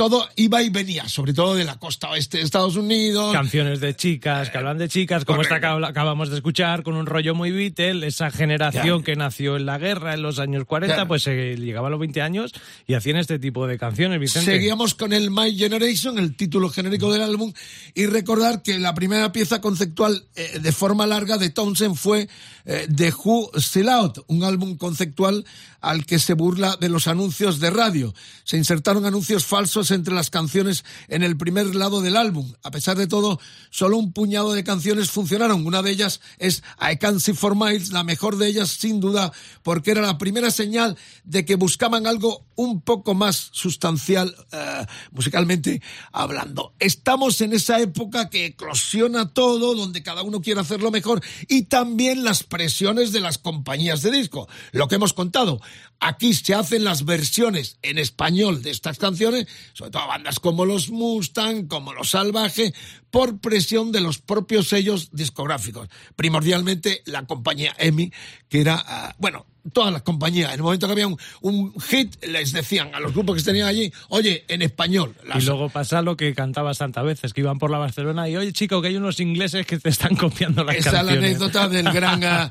todo 0.00 0.26
iba 0.36 0.62
y 0.62 0.70
venía, 0.70 1.06
sobre 1.10 1.34
todo 1.34 1.54
de 1.54 1.64
la 1.64 1.78
costa 1.78 2.08
oeste 2.08 2.38
de 2.38 2.44
Estados 2.44 2.74
Unidos. 2.74 3.34
Canciones 3.34 3.80
de 3.80 3.94
chicas 3.94 4.48
que 4.48 4.56
hablan 4.56 4.78
de 4.78 4.88
chicas, 4.88 5.26
como 5.26 5.42
esta 5.42 5.60
que 5.60 5.66
acabamos 5.66 6.30
de 6.30 6.36
escuchar, 6.36 6.82
con 6.82 6.94
un 6.94 7.04
rollo 7.04 7.34
muy 7.34 7.50
Beatle, 7.50 8.06
esa 8.06 8.30
generación 8.30 9.02
que 9.02 9.14
nació 9.14 9.58
en 9.58 9.66
la 9.66 9.76
guerra 9.76 10.14
en 10.14 10.22
los 10.22 10.38
años 10.38 10.64
40, 10.64 11.06
pues 11.06 11.26
eh, 11.26 11.54
llegaba 11.58 11.88
a 11.88 11.90
los 11.90 12.00
20 12.00 12.22
años 12.22 12.54
y 12.86 12.94
hacían 12.94 13.18
este 13.18 13.38
tipo 13.38 13.66
de 13.66 13.76
canciones, 13.76 14.18
Vicente. 14.18 14.50
Seguíamos 14.50 14.94
con 14.94 15.12
el 15.12 15.30
My 15.30 15.54
Generation, 15.54 16.18
el 16.18 16.34
título 16.34 16.70
genérico 16.70 17.12
del 17.12 17.20
álbum, 17.20 17.52
y 17.94 18.06
recordar 18.06 18.62
que 18.62 18.78
la 18.78 18.94
primera 18.94 19.32
pieza 19.32 19.60
conceptual 19.60 20.24
eh, 20.34 20.60
de 20.62 20.72
forma 20.72 21.06
larga 21.06 21.36
de 21.36 21.50
Townsend 21.50 21.96
fue 21.96 22.26
eh, 22.64 22.88
The 22.96 23.12
Who 23.22 23.50
Still 23.56 23.90
Out, 23.90 24.20
un 24.28 24.44
álbum 24.44 24.78
conceptual 24.78 25.44
al 25.80 26.04
que 26.06 26.18
se 26.18 26.34
burla 26.34 26.76
de 26.80 26.88
los 26.88 27.06
anuncios 27.06 27.60
de 27.60 27.70
radio. 27.70 28.14
Se 28.44 28.56
insertaron 28.56 29.06
anuncios 29.06 29.44
falsos 29.46 29.89
entre 29.90 30.14
las 30.14 30.30
canciones 30.30 30.84
en 31.08 31.22
el 31.22 31.36
primer 31.36 31.74
lado 31.74 32.00
del 32.00 32.16
álbum. 32.16 32.52
A 32.62 32.70
pesar 32.70 32.96
de 32.96 33.06
todo, 33.06 33.40
solo 33.70 33.98
un 33.98 34.12
puñado 34.12 34.52
de 34.52 34.64
canciones 34.64 35.10
funcionaron. 35.10 35.66
Una 35.66 35.82
de 35.82 35.90
ellas 35.90 36.20
es 36.38 36.62
I 36.80 36.96
Can't 36.98 37.20
See 37.20 37.34
For 37.34 37.56
Miles, 37.56 37.92
la 37.92 38.04
mejor 38.04 38.36
de 38.36 38.48
ellas 38.48 38.70
sin 38.70 39.00
duda, 39.00 39.32
porque 39.62 39.90
era 39.92 40.02
la 40.02 40.18
primera 40.18 40.50
señal 40.50 40.96
de 41.24 41.44
que 41.44 41.56
buscaban 41.56 42.06
algo 42.06 42.44
un 42.56 42.82
poco 42.82 43.14
más 43.14 43.48
sustancial 43.52 44.34
eh, 44.52 44.86
musicalmente 45.12 45.80
hablando. 46.12 46.74
Estamos 46.78 47.40
en 47.40 47.54
esa 47.54 47.80
época 47.80 48.28
que 48.28 48.46
eclosiona 48.46 49.32
todo, 49.32 49.74
donde 49.74 50.02
cada 50.02 50.22
uno 50.22 50.42
quiere 50.42 50.60
hacerlo 50.60 50.90
mejor 50.90 51.22
y 51.48 51.62
también 51.62 52.22
las 52.22 52.42
presiones 52.42 53.12
de 53.12 53.20
las 53.20 53.38
compañías 53.38 54.02
de 54.02 54.10
disco. 54.10 54.48
Lo 54.72 54.88
que 54.88 54.96
hemos 54.96 55.14
contado, 55.14 55.60
aquí 56.00 56.34
se 56.34 56.54
hacen 56.54 56.84
las 56.84 57.04
versiones 57.04 57.78
en 57.82 57.98
español 57.98 58.62
de 58.62 58.70
estas 58.70 58.98
canciones, 58.98 59.46
sobre 59.80 59.92
todo 59.92 60.06
bandas 60.08 60.38
como 60.40 60.66
los 60.66 60.90
Mustang, 60.90 61.66
como 61.66 61.94
los 61.94 62.10
Salvaje, 62.10 62.74
por 63.10 63.40
presión 63.40 63.92
de 63.92 64.02
los 64.02 64.18
propios 64.18 64.68
sellos 64.68 65.08
discográficos. 65.10 65.88
Primordialmente 66.16 67.02
la 67.06 67.24
compañía 67.26 67.74
EMI, 67.78 68.12
que 68.50 68.60
era, 68.60 68.84
ah, 68.86 69.14
bueno, 69.18 69.46
todas 69.72 69.90
las 69.90 70.02
compañías. 70.02 70.50
En 70.50 70.56
el 70.56 70.62
momento 70.62 70.86
que 70.86 70.92
había 70.92 71.06
un, 71.06 71.80
hit, 71.80 72.22
les 72.26 72.52
decían 72.52 72.94
a 72.94 73.00
los 73.00 73.14
grupos 73.14 73.36
que 73.36 73.42
tenían 73.42 73.68
allí, 73.68 73.90
oye, 74.10 74.44
en 74.48 74.60
español. 74.60 75.14
Y 75.34 75.40
luego 75.42 75.70
pasa 75.70 76.02
lo 76.02 76.14
que 76.14 76.34
cantabas 76.34 76.76
tantas 76.76 77.04
veces, 77.04 77.32
que 77.32 77.40
iban 77.40 77.58
por 77.58 77.70
la 77.70 77.78
Barcelona 77.78 78.28
y, 78.28 78.36
oye, 78.36 78.52
chico, 78.52 78.82
que 78.82 78.88
hay 78.88 78.96
unos 78.96 79.18
ingleses 79.18 79.64
que 79.64 79.78
te 79.78 79.88
están 79.88 80.14
copiando 80.14 80.62
las 80.62 80.76
Esa 80.76 80.90
canciones. 80.90 81.16
Esa 81.16 81.26
es 81.26 81.40
la 81.40 81.46
anécdota 81.48 81.68
del 81.68 81.90
gran 81.90 82.22
uh, 82.22 82.50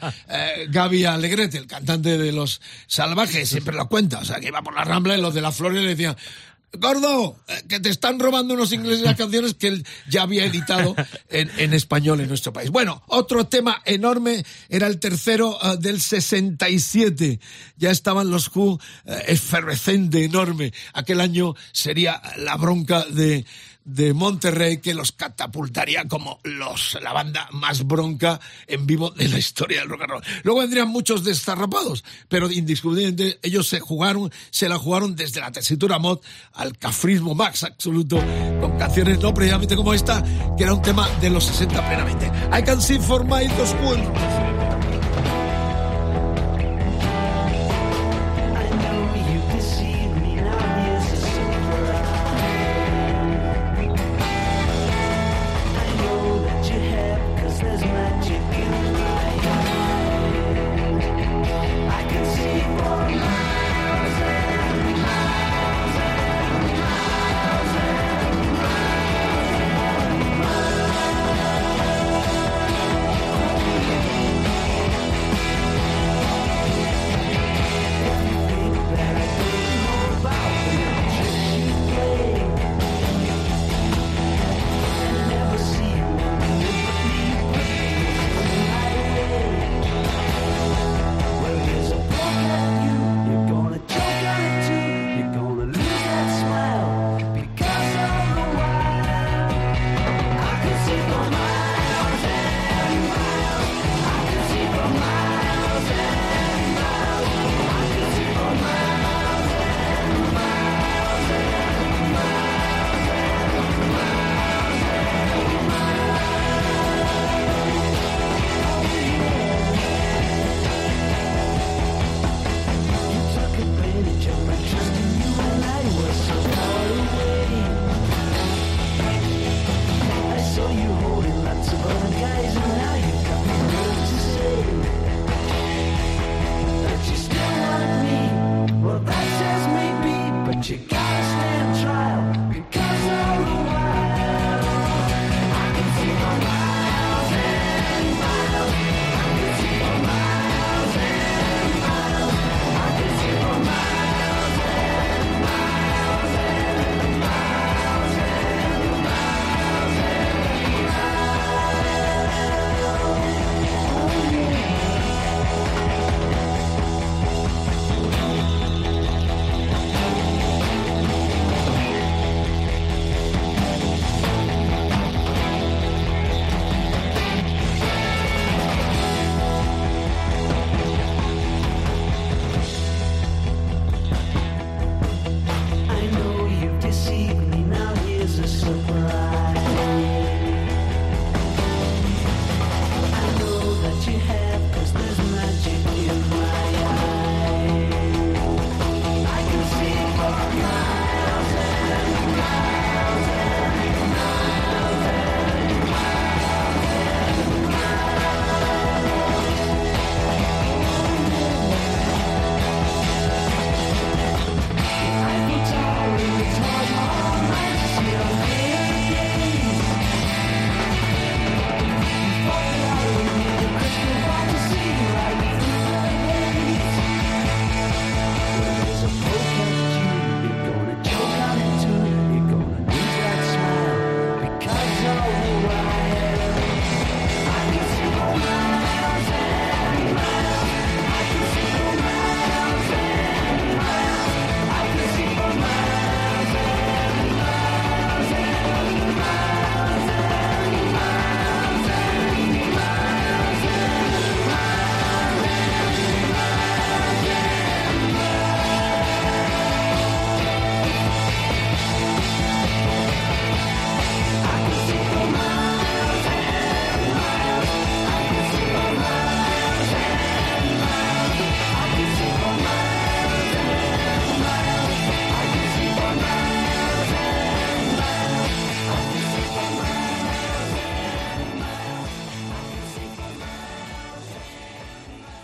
Gaby 0.71 1.05
Alegrete, 1.05 1.59
el 1.59 1.67
cantante 1.67 2.17
de 2.17 2.31
Los 2.31 2.59
Salvajes, 2.87 3.47
siempre 3.49 3.75
lo 3.75 3.87
cuenta. 3.87 4.17
O 4.17 4.25
sea, 4.25 4.39
que 4.39 4.47
iba 4.47 4.63
por 4.63 4.73
la 4.73 4.83
Rambla 4.83 5.15
y 5.15 5.21
los 5.21 5.35
de 5.35 5.41
la 5.41 5.51
Flores 5.51 5.83
le 5.83 5.89
decían, 5.89 6.15
Gordo, 6.73 7.39
eh, 7.47 7.63
que 7.67 7.79
te 7.79 7.89
están 7.89 8.19
robando 8.19 8.53
unos 8.53 8.71
ingleses 8.71 9.01
las 9.01 9.15
canciones 9.15 9.55
que 9.55 9.67
él 9.67 9.85
ya 10.07 10.21
había 10.21 10.45
editado 10.45 10.95
en, 11.29 11.73
español 11.73 12.21
en 12.21 12.27
nuestro 12.27 12.53
país. 12.53 12.69
Bueno, 12.69 13.01
otro 13.07 13.47
tema 13.47 13.81
enorme 13.85 14.45
era 14.69 14.87
el 14.87 14.99
tercero 14.99 15.57
uh, 15.61 15.77
del 15.77 15.99
67. 15.99 17.39
Ya 17.77 17.91
estaban 17.91 18.29
los 18.29 18.55
Who, 18.55 18.73
uh, 18.73 18.79
efervescente, 19.27 20.23
enorme. 20.23 20.73
Aquel 20.93 21.21
año 21.21 21.55
sería 21.71 22.21
la 22.37 22.55
bronca 22.55 23.05
de 23.05 23.45
de 23.89 24.13
Monterrey 24.13 24.79
que 24.79 24.93
los 24.93 25.11
catapultaría 25.11 26.07
como 26.07 26.39
los 26.43 26.97
la 27.01 27.13
banda 27.13 27.49
más 27.51 27.85
bronca 27.85 28.39
en 28.67 28.85
vivo 28.85 29.09
de 29.11 29.27
la 29.27 29.37
historia 29.37 29.79
del 29.81 29.89
rock 29.89 30.01
and 30.01 30.11
roll. 30.11 30.23
Luego 30.43 30.59
vendrían 30.61 30.87
muchos 30.89 31.23
destarrapados, 31.23 32.03
pero 32.27 32.49
indiscutiblemente 32.51 33.39
ellos 33.41 33.67
se 33.67 33.79
jugaron, 33.79 34.31
se 34.51 34.69
la 34.69 34.77
jugaron 34.77 35.15
desde 35.15 35.41
la 35.41 35.51
tesitura 35.51 35.99
mod 35.99 36.19
al 36.53 36.77
cafrismo 36.77 37.33
max 37.35 37.63
absoluto, 37.63 38.17
con 38.59 38.77
canciones 38.77 39.19
no 39.19 39.33
precisamente 39.33 39.75
como 39.75 39.93
esta, 39.93 40.23
que 40.57 40.63
era 40.63 40.73
un 40.73 40.81
tema 40.81 41.09
de 41.21 41.29
los 41.29 41.45
60 41.45 41.87
plenamente. 41.87 42.31
I 42.57 42.63
can 42.63 42.81
see 42.81 42.99
for 42.99 43.23
my 43.23 43.47
dos 43.57 43.73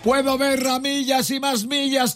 Puedo 0.05 0.37
ver 0.37 0.61
ramillas 0.61 1.31
y 1.31 1.39
más 1.39 1.65
millas, 1.65 2.15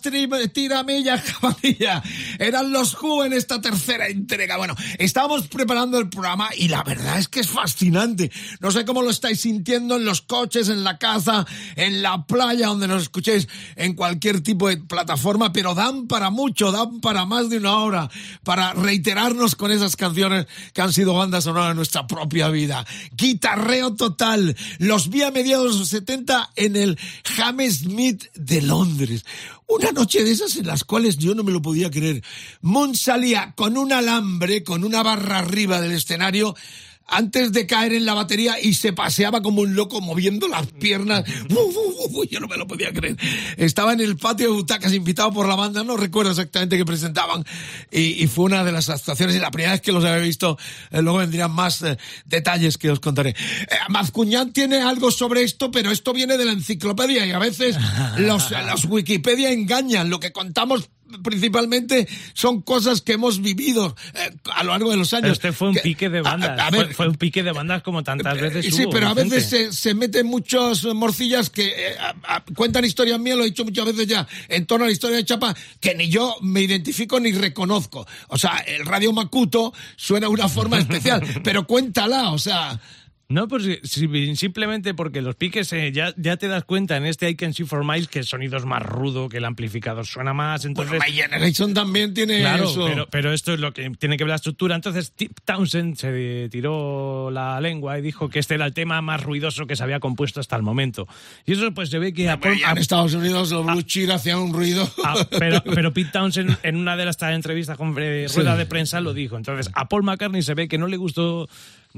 tira 0.54 0.84
millas, 0.84 1.23
cabalilla. 1.41 2.04
Eran 2.39 2.71
los 2.71 2.95
Who 2.99 3.25
en 3.25 3.34
esta 3.34 3.62
tercera 3.62 4.08
entrega. 4.08 4.58
Bueno, 4.58 4.75
estábamos 4.97 5.47
preparando 5.47 5.99
el 5.99 6.10
programa 6.10 6.49
y 6.58 6.69
la 6.69 6.84
verdad 6.84 7.19
es 7.19 7.28
que 7.28 7.41
es 7.41 7.49
fascinante. 7.49 8.32
No 8.62 8.71
sé 8.71 8.86
cómo 8.86 9.02
lo 9.02 9.10
estáis 9.10 9.41
sintiendo 9.41 9.97
en 9.97 10.06
los 10.06 10.21
coches, 10.21 10.69
en 10.69 10.84
la 10.84 10.97
casa, 10.97 11.45
en 11.75 12.02
la 12.02 12.25
playa, 12.25 12.67
donde 12.67 12.88
nos 12.88 13.04
escuchéis, 13.04 13.47
en 13.75 13.93
cualquier 13.93 14.41
tipo 14.41 14.69
de 14.69 14.78
plataforma, 14.78 15.52
pero 15.52 15.75
dan 15.75 16.08
para 16.08 16.30
mucho, 16.30 16.71
dan 16.71 17.02
para 17.02 17.25
más 17.25 17.49
de 17.49 17.58
una 17.58 17.78
hora, 17.78 18.10
para 18.43 18.73
reiterarnos 18.73 19.56
con 19.56 19.71
esas 19.71 19.95
canciones 19.95 20.47
que 20.73 20.82
han 20.82 20.93
sido 20.93 21.13
bandas 21.13 21.43
sonoras 21.43 21.69
de 21.69 21.75
nuestra 21.75 22.08
propia 22.08 22.49
vida. 22.49 22.86
Guitarreo 23.12 23.95
total. 23.95 24.56
Los 24.78 25.10
vi 25.10 25.23
a 25.23 25.32
mediados 25.32 25.73
de 25.73 25.80
los 25.80 25.89
70 25.89 26.52
en 26.56 26.75
el 26.75 26.99
James 27.23 27.80
Smith 27.80 28.25
de 28.34 28.62
Londres. 28.62 29.25
Una 29.69 29.91
noche 29.91 30.23
de 30.23 30.32
esas 30.32 30.55
en 30.55 30.65
las 30.65 30.84
cuales 30.84 31.19
yo 31.19 31.36
no 31.36 31.43
me 31.43 31.51
lo 31.51 31.62
podía 31.62 31.91
creer. 31.91 32.23
Moon 32.62 32.95
salía 32.95 33.53
con 33.55 33.77
un 33.77 33.93
alambre, 33.93 34.63
con 34.63 34.84
una 34.84 35.03
barra 35.03 35.38
arriba 35.38 35.79
del 35.79 35.91
escenario, 35.91 36.55
antes 37.09 37.51
de 37.51 37.67
caer 37.67 37.93
en 37.93 38.05
la 38.05 38.13
batería 38.13 38.59
y 38.61 38.73
se 38.73 38.93
paseaba 38.93 39.41
como 39.41 39.61
un 39.61 39.75
loco 39.75 40.01
moviendo 40.01 40.47
las 40.47 40.67
piernas. 40.67 41.23
yo 42.29 42.39
no 42.39 42.47
me 42.47 42.57
lo 42.57 42.67
podía 42.67 42.91
creer. 42.91 43.17
Estaba 43.57 43.93
en 43.93 44.01
el 44.01 44.17
patio 44.17 44.47
de 44.47 44.53
butacas 44.53 44.93
invitado 44.93 45.31
por 45.31 45.47
la 45.47 45.55
banda, 45.55 45.83
no 45.83 45.97
recuerdo 45.97 46.31
exactamente 46.31 46.77
qué 46.77 46.85
presentaban 46.85 47.43
y, 47.91 48.27
fue 48.27 48.45
una 48.45 48.63
de 48.63 48.71
las 48.71 48.89
actuaciones 48.89 49.35
y 49.35 49.39
la 49.39 49.51
primera 49.51 49.71
vez 49.71 49.81
que 49.81 49.91
los 49.91 50.03
había 50.03 50.21
visto, 50.21 50.57
eh, 50.91 51.01
luego 51.01 51.17
vendrían 51.17 51.51
más 51.51 51.81
eh, 51.81 51.97
detalles 52.25 52.77
que 52.77 52.91
os 52.91 52.99
contaré. 52.99 53.31
Eh, 53.31 53.35
Mazcuñán 53.89 54.53
tiene 54.53 54.81
algo 54.81 55.11
sobre 55.11 55.43
esto, 55.43 55.71
pero 55.71 55.91
esto 55.91 56.13
viene 56.13 56.37
de 56.37 56.45
la 56.45 56.51
enciclopedia 56.51 57.25
y 57.25 57.31
a 57.31 57.39
veces 57.39 57.75
los, 58.17 58.51
los 58.51 58.85
Wikipedia 58.85 59.51
engañan. 59.51 60.09
Lo 60.09 60.19
que 60.19 60.31
contamos 60.31 60.89
principalmente 61.23 62.07
son 62.33 62.61
cosas 62.61 63.01
que 63.01 63.13
hemos 63.13 63.41
vivido 63.41 63.95
eh, 64.13 64.31
a 64.53 64.63
lo 64.63 64.71
largo 64.71 64.91
de 64.91 64.97
los 64.97 65.13
años. 65.13 65.31
Este 65.33 65.51
fue 65.51 65.69
un 65.69 65.75
pique 65.75 66.09
de 66.09 66.21
bandas. 66.21 66.71
fue, 66.93 67.07
un 67.07 67.15
pique 67.15 67.43
de 67.43 67.51
bandas 67.51 67.81
como 67.81 68.03
tantas 68.03 68.37
eh, 68.37 68.41
veces. 68.41 68.75
Sí, 68.75 68.85
pero 68.91 69.07
a 69.07 69.13
veces 69.13 69.45
se, 69.45 69.73
se, 69.73 69.93
meten 69.93 70.27
muchos 70.27 70.85
morcillas 70.95 71.49
que 71.49 71.67
eh, 71.67 71.95
cuentan 72.55 72.85
historias 72.85 73.19
mías, 73.19 73.37
lo 73.37 73.43
he 73.43 73.47
dicho 73.47 73.65
muchas 73.65 73.85
veces 73.85 74.07
ya, 74.07 74.27
en 74.47 74.65
torno 74.65 74.85
a 74.85 74.87
la 74.87 74.93
historia 74.93 75.17
de 75.17 75.25
Chapa, 75.25 75.55
que 75.79 75.95
ni 75.95 76.09
yo 76.09 76.35
me 76.41 76.61
identifico 76.61 77.19
ni 77.19 77.31
reconozco. 77.31 78.05
O 78.27 78.37
sea, 78.37 78.57
el 78.67 78.85
Radio 78.85 79.11
Macuto 79.13 79.73
suena 79.95 80.27
de 80.27 80.33
una 80.33 80.49
forma 80.49 80.77
especial, 80.79 81.21
pero 81.43 81.65
cuéntala, 81.65 82.31
o 82.31 82.37
sea. 82.37 82.79
No, 83.31 83.47
pues 83.47 83.63
simplemente 83.83 84.95
porque 84.95 85.21
los 85.21 85.35
piques 85.35 85.71
eh, 85.73 85.91
ya, 85.91 86.15
ya 86.17 86.37
te 86.37 86.47
das 86.47 86.63
cuenta 86.63 86.97
en 86.97 87.05
este 87.05 87.29
I 87.29 87.35
Can 87.35 87.53
See 87.53 87.63
For 87.63 87.85
Miles 87.85 88.07
que 88.07 88.17
el 88.17 88.25
sonido 88.25 88.57
es 88.57 88.65
más 88.65 88.81
rudo, 88.81 89.29
que 89.29 89.37
el 89.37 89.45
amplificador 89.45 90.07
suena 90.07 90.33
más. 90.33 90.65
Entonces, 90.65 90.97
bueno, 90.97 91.05
My 91.07 91.13
Generation 91.15 91.75
también 91.75 92.15
tiene 92.15 92.39
claro, 92.39 92.63
eso. 92.63 92.87
Pero, 92.87 93.07
pero 93.11 93.31
esto 93.31 93.53
es 93.53 93.59
lo 93.59 93.71
que 93.71 93.87
tiene 93.91 94.17
que 94.17 94.23
ver 94.23 94.29
la 94.29 94.37
estructura. 94.37 94.73
Entonces 94.73 95.11
Tip 95.11 95.41
Townsend 95.45 95.97
se 95.97 96.49
tiró 96.49 97.29
la 97.29 97.61
lengua 97.61 97.99
y 97.99 98.01
dijo 98.01 98.29
que 98.29 98.39
este 98.39 98.55
era 98.55 98.65
el 98.65 98.73
tema 98.73 98.99
más 99.03 99.21
ruidoso 99.21 99.67
que 99.67 99.75
se 99.75 99.83
había 99.83 99.99
compuesto 99.99 100.39
hasta 100.39 100.55
el 100.55 100.63
momento. 100.63 101.07
Y 101.45 101.51
eso 101.51 101.71
pues 101.71 101.91
se 101.91 101.99
ve 101.99 102.13
que... 102.13 102.29
A 102.29 102.39
en 102.43 102.77
Estados 102.79 103.13
Unidos 103.13 103.51
los 103.51 103.63
Blue 103.63 103.83
Cheer 103.83 104.11
hacían 104.11 104.39
un 104.39 104.53
ruido. 104.53 104.91
pero, 105.37 105.63
pero 105.75 105.93
Pete 105.93 106.09
Townsend 106.11 106.57
en 106.63 106.77
una 106.77 106.97
de 106.97 107.05
las 107.05 107.21
entrevistas 107.21 107.77
con 107.77 107.95
rueda 107.95 108.55
de 108.55 108.65
prensa 108.65 109.01
lo 109.01 109.13
dijo. 109.13 109.37
Entonces 109.37 109.69
a 109.75 109.87
Paul 109.87 110.01
McCartney 110.01 110.41
se 110.41 110.55
ve 110.55 110.67
que 110.67 110.79
no 110.79 110.87
le 110.87 110.97
gustó 110.97 111.47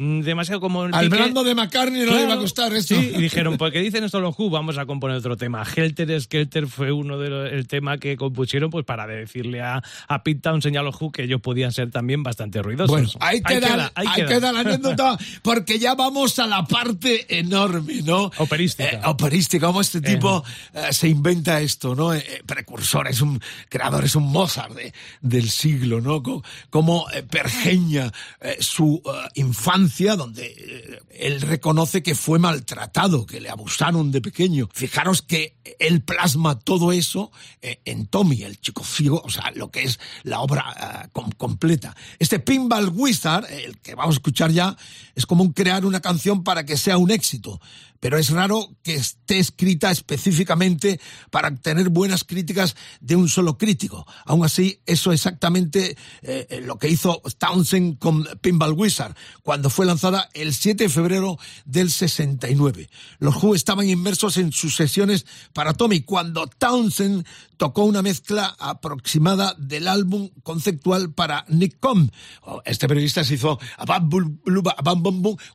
demasiado 0.02 0.60
como 0.60 0.84
Al 0.84 1.10
Brando 1.10 1.44
de 1.44 1.54
McCartney 1.54 2.06
no 2.06 2.16
le 2.16 2.24
iba 2.24 2.34
a 2.34 2.38
gustar 2.38 2.74
esto. 2.74 2.96
Sí, 2.96 3.12
y 3.16 3.22
dijeron, 3.22 3.58
pues 3.58 3.72
que 3.72 3.80
dicen 3.80 4.04
esto 4.04 4.20
los 4.20 4.38
Who, 4.38 4.50
vamos 4.50 4.78
a 4.78 4.86
componer 4.86 5.18
otro 5.18 5.38
tema. 5.38 5.64
Helter 5.64 6.20
Skelter 6.20 6.68
fue 6.68 6.92
uno 6.92 7.20
de 7.20 7.30
los 7.30 7.52
el 7.52 7.68
tema 7.68 7.98
que 7.98 8.18
compusieron 8.18 8.72
pues 8.72 8.84
para 8.86 9.06
decirle 9.06 9.62
a, 9.62 9.84
a 10.08 10.24
Pete 10.24 10.42
Townsend 10.42 10.76
y 10.76 10.78
a 10.78 10.82
los 10.82 11.00
Who 11.00 11.12
que 11.12 11.24
ellos 11.24 11.42
podían 11.42 11.72
ser 11.72 11.92
también 11.92 12.24
bastante 12.24 12.62
ruidosos. 12.62 12.90
Bueno, 12.90 13.10
ahí 13.20 13.42
queda, 13.42 13.92
ahí, 13.94 14.08
queda. 14.26 14.52
la 14.52 14.60
anécdota 14.62 15.18
porque 15.44 15.78
ya 15.78 15.94
vamos 15.94 16.40
a 16.40 16.48
la 16.48 16.66
parte 16.66 17.38
enorme, 17.38 18.02
¿no? 18.02 18.32
Operística. 18.38 18.90
Eh, 18.90 19.02
operística, 19.06 19.68
como 19.68 19.82
este 19.82 20.02
tipo 20.02 20.44
eh, 20.74 20.92
se 20.92 21.10
inventa 21.10 21.62
esto, 21.62 21.94
¿no? 21.94 22.14
Eh, 22.14 22.42
precursor, 22.46 23.08
es 23.08 23.22
un 23.22 23.40
creador, 23.70 24.06
es 24.06 24.16
un 24.16 24.32
Mozart 24.32 24.76
del 25.22 25.50
siglo, 25.50 26.02
¿no? 26.02 26.24
Como, 26.70 27.06
pergeña 27.30 28.12
su 28.60 29.02
infancia 29.36 29.91
donde 30.16 30.46
eh, 30.46 31.00
él 31.10 31.42
reconoce 31.42 32.02
que 32.02 32.16
fue 32.16 32.40
maltratado, 32.40 33.26
que 33.26 33.42
le 33.42 33.50
abusaron 33.50 34.12
de 34.12 34.22
pequeño. 34.22 34.70
Fijaros 34.74 35.22
que 35.22 35.56
él 35.80 36.02
plasma 36.02 36.60
todo 36.60 36.92
eso 36.92 37.32
eh, 37.62 37.82
en 37.86 38.08
Tommy, 38.08 38.44
el 38.44 38.60
chico 38.60 38.84
ciego, 38.84 39.22
o 39.24 39.30
sea, 39.30 39.52
lo 39.56 39.70
que 39.70 39.84
es 39.84 40.00
la 40.24 40.42
obra 40.42 41.10
eh, 41.14 41.22
completa. 41.38 41.96
Este 42.20 42.40
Pinball 42.40 42.90
Wizard, 42.90 43.46
el 43.52 43.78
que 43.80 43.96
vamos 43.96 44.16
a 44.16 44.18
escuchar 44.18 44.52
ya, 44.52 44.76
es 45.16 45.26
como 45.26 45.54
crear 45.54 45.86
una 45.86 46.00
canción 46.00 46.44
para 46.44 46.66
que 46.66 46.78
sea 46.78 46.98
un 46.98 47.12
éxito 47.12 47.60
pero 48.02 48.18
es 48.18 48.32
raro 48.32 48.68
que 48.84 48.96
esté 48.96 49.40
escrita 49.40 49.92
específicamente 49.92 51.00
para 51.30 51.48
obtener 51.48 51.88
buenas 51.90 52.26
críticas 52.26 52.76
de 53.00 53.16
un 53.16 53.30
solo 53.30 53.58
crítico. 53.58 54.06
Aún 54.26 54.44
así, 54.44 54.82
eso 54.86 55.14
es 55.14 55.22
exactamente 55.22 55.96
eh, 56.24 56.62
lo 56.66 56.78
que 56.78 56.90
hizo 56.90 57.22
Townsend 57.38 58.00
con 58.00 58.28
Pinball 58.42 58.74
Wizard, 58.74 59.16
cuando 59.44 59.70
fue 59.70 59.86
lanzada 59.86 60.30
el 60.34 60.54
7 60.54 60.86
de 60.86 60.90
febrero 60.90 61.38
del 61.64 61.92
69. 61.92 62.90
Los 63.20 63.42
Who 63.42 63.54
estaban 63.54 63.88
inmersos 63.88 64.38
en 64.38 64.52
sus 64.52 64.76
sesiones 64.76 65.28
para 65.54 65.74
Tommy, 65.74 66.02
cuando 66.02 66.48
Townsend 66.48 67.26
tocó 67.62 67.84
una 67.84 68.02
mezcla 68.02 68.56
aproximada 68.58 69.54
del 69.56 69.88
álbum 69.88 70.32
conceptual 70.42 71.14
para 71.14 71.46
Nick 71.48 71.80
Com. 71.80 72.10
Oh, 72.42 72.60
este 72.66 72.88
periodista 72.88 73.24
se 73.24 73.36
hizo 73.36 73.60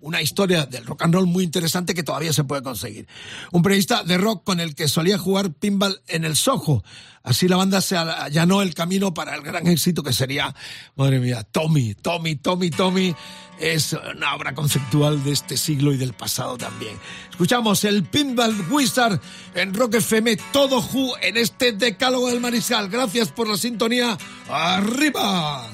una 0.01 0.23
historia 0.23 0.67
del 0.67 0.87
rock 0.87 1.03
and 1.03 1.15
roll 1.15 1.27
muy 1.27 1.43
interesante 1.43 1.95
que 1.95 2.05
todavía 2.05 2.33
se 2.33 2.45
puede 2.45 2.63
conseguir. 2.63 3.09
Un 3.51 3.63
periodista 3.63 4.05
de 4.05 4.19
rock 4.19 4.45
con 4.45 4.61
el 4.61 4.77
que 4.77 4.87
solía 4.87 5.19
jugar 5.19 5.53
pinball 5.55 6.01
en 6.07 6.25
el 6.25 6.37
Soho. 6.37 6.85
Así 7.27 7.49
la 7.49 7.57
banda 7.57 7.81
se 7.81 7.97
allanó 7.97 8.63
el 8.63 8.73
camino 8.73 9.13
para 9.13 9.35
el 9.35 9.43
gran 9.43 9.67
éxito 9.67 10.05
que 10.05 10.13
sería, 10.13 10.55
madre 10.95 11.19
mía, 11.19 11.43
Tommy, 11.43 11.95
Tommy, 11.95 12.37
Tommy, 12.37 12.71
Tommy. 12.71 13.17
Es 13.59 13.95
una 14.15 14.37
obra 14.37 14.55
conceptual 14.55 15.25
de 15.25 15.33
este 15.33 15.57
siglo 15.57 15.93
y 15.93 15.97
del 15.97 16.13
pasado 16.13 16.57
también. 16.57 16.97
Escuchamos 17.29 17.83
el 17.83 18.05
Pinball 18.05 18.55
Wizard 18.71 19.21
en 19.57 19.75
Rock 19.75 19.95
FM, 19.97 20.37
todo 20.53 20.79
Who 20.79 21.17
en 21.21 21.37
este 21.37 21.73
decálogo 21.73 22.29
del 22.29 22.41
Mariscal. 22.41 22.89
Gracias 22.89 23.33
por 23.33 23.49
la 23.49 23.57
sintonía. 23.57 24.17
¡Arriba! 24.49 25.69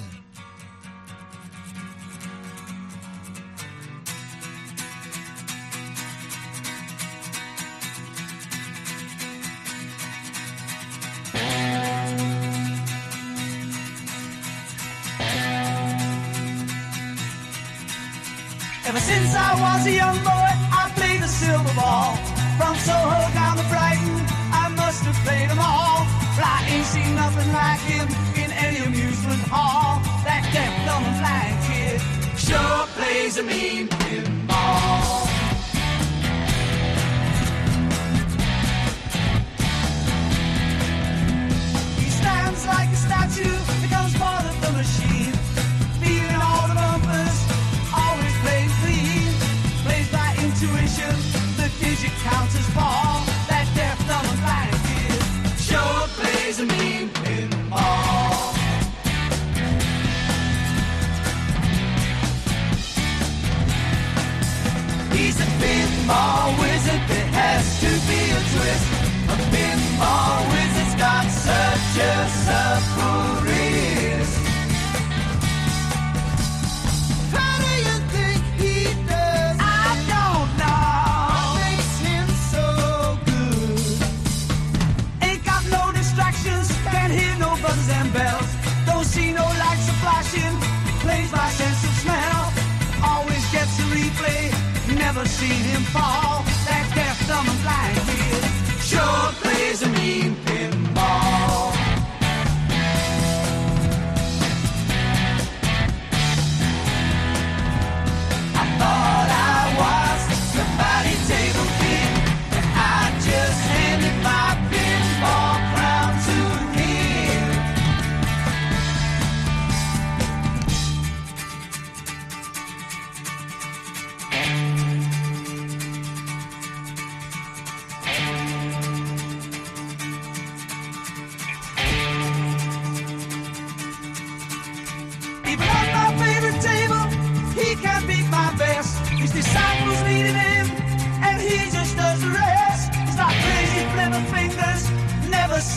always 33.34 33.38
a 33.38 33.42
meme. 33.42 34.41
my 66.06 66.56
way. 66.58 66.62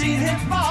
she 0.06 0.12
hit 0.12 0.48
my 0.48 0.65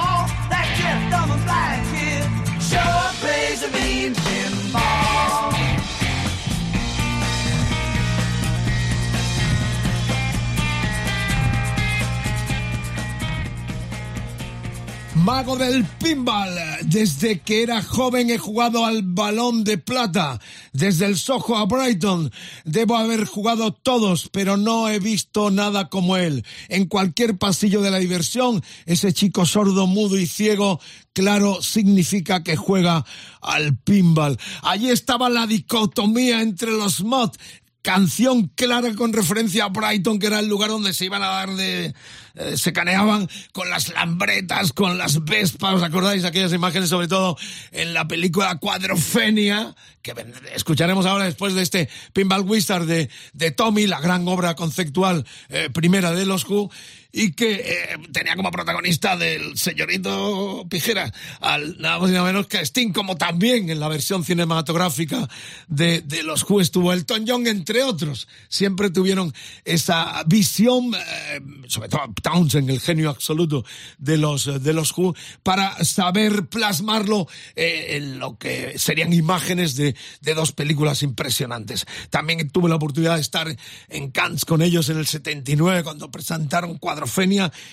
Mago 15.15 15.55
del 15.55 15.85
pinball. 15.85 16.53
Desde 16.83 17.39
que 17.39 17.63
era 17.63 17.81
joven 17.81 18.29
he 18.29 18.37
jugado 18.37 18.85
al 18.85 19.01
balón 19.01 19.63
de 19.63 19.77
plata. 19.77 20.41
Desde 20.73 21.05
el 21.05 21.17
Soho 21.17 21.55
a 21.55 21.65
Brighton. 21.65 22.31
Debo 22.65 22.97
haber 22.97 23.25
jugado 23.25 23.73
todos, 23.73 24.29
pero 24.29 24.57
no 24.57 24.89
he 24.89 24.99
visto 24.99 25.51
nada 25.51 25.89
como 25.89 26.17
él. 26.17 26.45
En 26.67 26.85
cualquier 26.85 27.37
pasillo 27.37 27.81
de 27.81 27.91
la 27.91 27.99
diversión, 27.99 28.61
ese 28.85 29.13
chico 29.13 29.45
sordo, 29.45 29.87
mudo 29.87 30.17
y 30.17 30.27
ciego, 30.27 30.81
claro, 31.13 31.61
significa 31.61 32.43
que 32.43 32.57
juega 32.57 33.05
al 33.41 33.77
pinball. 33.77 34.37
Allí 34.63 34.89
estaba 34.89 35.29
la 35.29 35.47
dicotomía 35.47 36.41
entre 36.41 36.71
los 36.71 37.03
mods 37.03 37.39
canción 37.85 38.47
clara 38.55 38.95
con 38.95 39.13
referencia 39.13 39.65
a 39.65 39.69
Brighton, 39.69 40.17
que 40.17 40.25
era 40.25 40.39
el 40.39 40.47
lugar 40.47 40.71
donde 40.71 40.91
se 40.91 41.05
iban 41.05 41.21
a 41.21 41.27
dar 41.27 41.51
de... 41.51 41.93
eh, 42.33 42.57
se 42.57 42.73
caneaban 42.73 43.29
con 43.53 43.69
las 43.69 43.89
lambretas, 43.89 44.73
con 44.73 44.97
las 44.97 45.23
vespas, 45.23 45.75
¿os 45.75 45.83
acordáis 45.83 46.25
aquellas 46.25 46.51
imágenes, 46.51 46.89
sobre 46.89 47.07
todo 47.07 47.37
en 47.71 47.93
la 47.93 48.07
película 48.07 48.57
Cuadrofenia, 48.57 49.75
que 50.01 50.15
escucharemos 50.55 51.05
ahora 51.05 51.25
después 51.25 51.53
de 51.53 51.61
este 51.61 51.87
Pinball 52.11 52.41
Wizard 52.41 52.87
de, 52.87 53.07
de 53.33 53.51
Tommy, 53.51 53.85
la 53.85 53.99
gran 53.99 54.27
obra 54.27 54.55
conceptual 54.55 55.23
eh, 55.49 55.69
primera 55.71 56.11
de 56.11 56.25
los 56.25 56.43
Who, 56.49 56.71
y 57.15 57.31
que 57.31 57.53
eh, 57.53 57.97
tenía 58.11 58.35
como 58.35 58.51
protagonista 58.51 59.15
del 59.15 59.57
señorito 59.57 60.67
Pijera 60.69 61.13
al 61.39 61.79
nada 61.79 61.97
más 61.97 62.09
y 62.09 62.13
nada 62.13 62.25
menos 62.25 62.47
que 62.47 62.57
a 62.57 62.61
Sting, 62.61 62.91
como 62.91 63.15
también 63.15 63.69
en 63.69 63.79
la 63.79 63.87
versión 63.87 64.25
cinematográfica 64.25 65.29
de, 65.69 66.01
de 66.01 66.23
los 66.23 66.43
Who 66.43 66.59
estuvo 66.59 66.91
Elton 66.91 67.23
John, 67.25 67.47
entre 67.47 67.83
otros. 67.83 68.27
Siempre 68.49 68.89
tuvieron 68.89 69.33
esa 69.63 70.23
visión, 70.27 70.93
eh, 70.93 71.39
sobre 71.67 71.87
todo 71.87 72.01
Townsend, 72.21 72.69
el 72.69 72.81
genio 72.81 73.09
absoluto 73.09 73.63
de 73.97 74.17
los, 74.17 74.61
de 74.61 74.73
los 74.73 74.91
Who, 74.97 75.15
para 75.41 75.85
saber 75.85 76.47
plasmarlo 76.47 77.29
eh, 77.55 77.95
en 77.95 78.19
lo 78.19 78.37
que 78.37 78.77
serían 78.77 79.13
imágenes 79.13 79.77
de, 79.77 79.95
de 80.19 80.33
dos 80.33 80.51
películas 80.51 81.01
impresionantes. 81.01 81.85
También 82.09 82.49
tuve 82.49 82.67
la 82.67 82.75
oportunidad 82.75 83.15
de 83.15 83.21
estar 83.21 83.55
en 83.87 84.11
Cannes 84.11 84.43
con 84.43 84.61
ellos 84.61 84.89
en 84.89 84.97
el 84.97 85.07
79 85.07 85.83
cuando 85.83 86.11
presentaron 86.11 86.77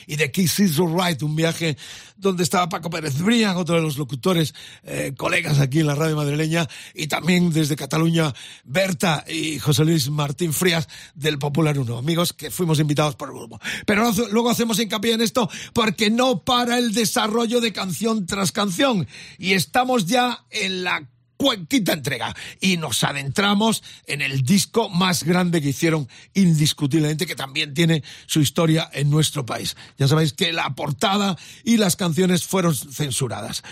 Y 0.07 0.17
The 0.17 0.31
Kiss 0.31 0.61
Is 0.61 0.77
Right, 0.79 1.23
un 1.23 1.37
viaje 1.37 1.77
donde 2.17 2.45
estaba 2.45 2.69
Paco 2.69 2.89
Pérez 2.89 3.19
Brian, 3.19 3.57
otro 3.57 3.75
de 3.75 3.83
los 3.83 3.99
locutores, 3.99 4.55
eh, 4.85 5.13
colegas 5.17 5.59
aquí 5.59 5.81
en 5.81 5.87
la 5.87 5.95
radio 5.95 6.17
madrileña, 6.17 6.69
y 6.95 7.09
también 7.09 7.51
desde 7.51 7.77
Cataluña, 7.77 8.33
Berta 8.65 9.25
y 9.29 9.59
José 9.59 9.85
Luis 9.85 10.09
Martín 10.09 10.53
Frías 10.53 10.89
del 11.15 11.39
Popular 11.39 11.79
1, 11.79 11.99
amigos 11.99 12.33
que 12.33 12.51
fuimos 12.51 12.79
invitados 12.79 13.17
por 13.17 13.29
el 13.29 13.35
grupo. 13.35 13.61
Pero 13.87 14.13
luego 14.31 14.51
hacemos 14.51 14.79
hincapié 14.79 15.15
en 15.15 15.21
esto 15.21 15.51
porque 15.73 16.11
no 16.11 16.45
para 16.45 16.79
el 16.79 16.95
desarrollo 16.95 17.61
de 17.61 17.73
canción 17.73 18.27
tras 18.27 18.53
canción, 18.53 19.07
y 19.39 19.55
estamos 19.55 20.07
ya 20.07 20.45
en 20.51 20.85
la 20.85 21.09
cu- 21.37 21.67
quinta 21.69 21.93
entrega 21.93 22.35
y 22.61 22.77
nos 22.77 23.03
adentramos 23.05 23.83
en 24.07 24.23
el 24.23 24.43
disco 24.43 24.89
más 24.89 25.25
grande 25.25 25.61
que 25.61 25.71
hicieron 25.71 26.09
indiscutiblemente 26.35 27.27
que 27.27 27.35
también 27.37 27.75
tiene 27.75 28.03
su 28.27 28.41
historia 28.41 28.89
en 28.93 29.11
nuestro 29.11 29.45
país. 29.47 29.77
Ya 29.99 30.09
sabéis 30.09 30.33
que 30.33 30.53
la 30.53 30.75
portada 30.75 31.37
y 31.65 31.77
las 31.77 31.97
canciones 31.97 32.45
fueron 32.45 32.75
censuradas. 32.75 33.63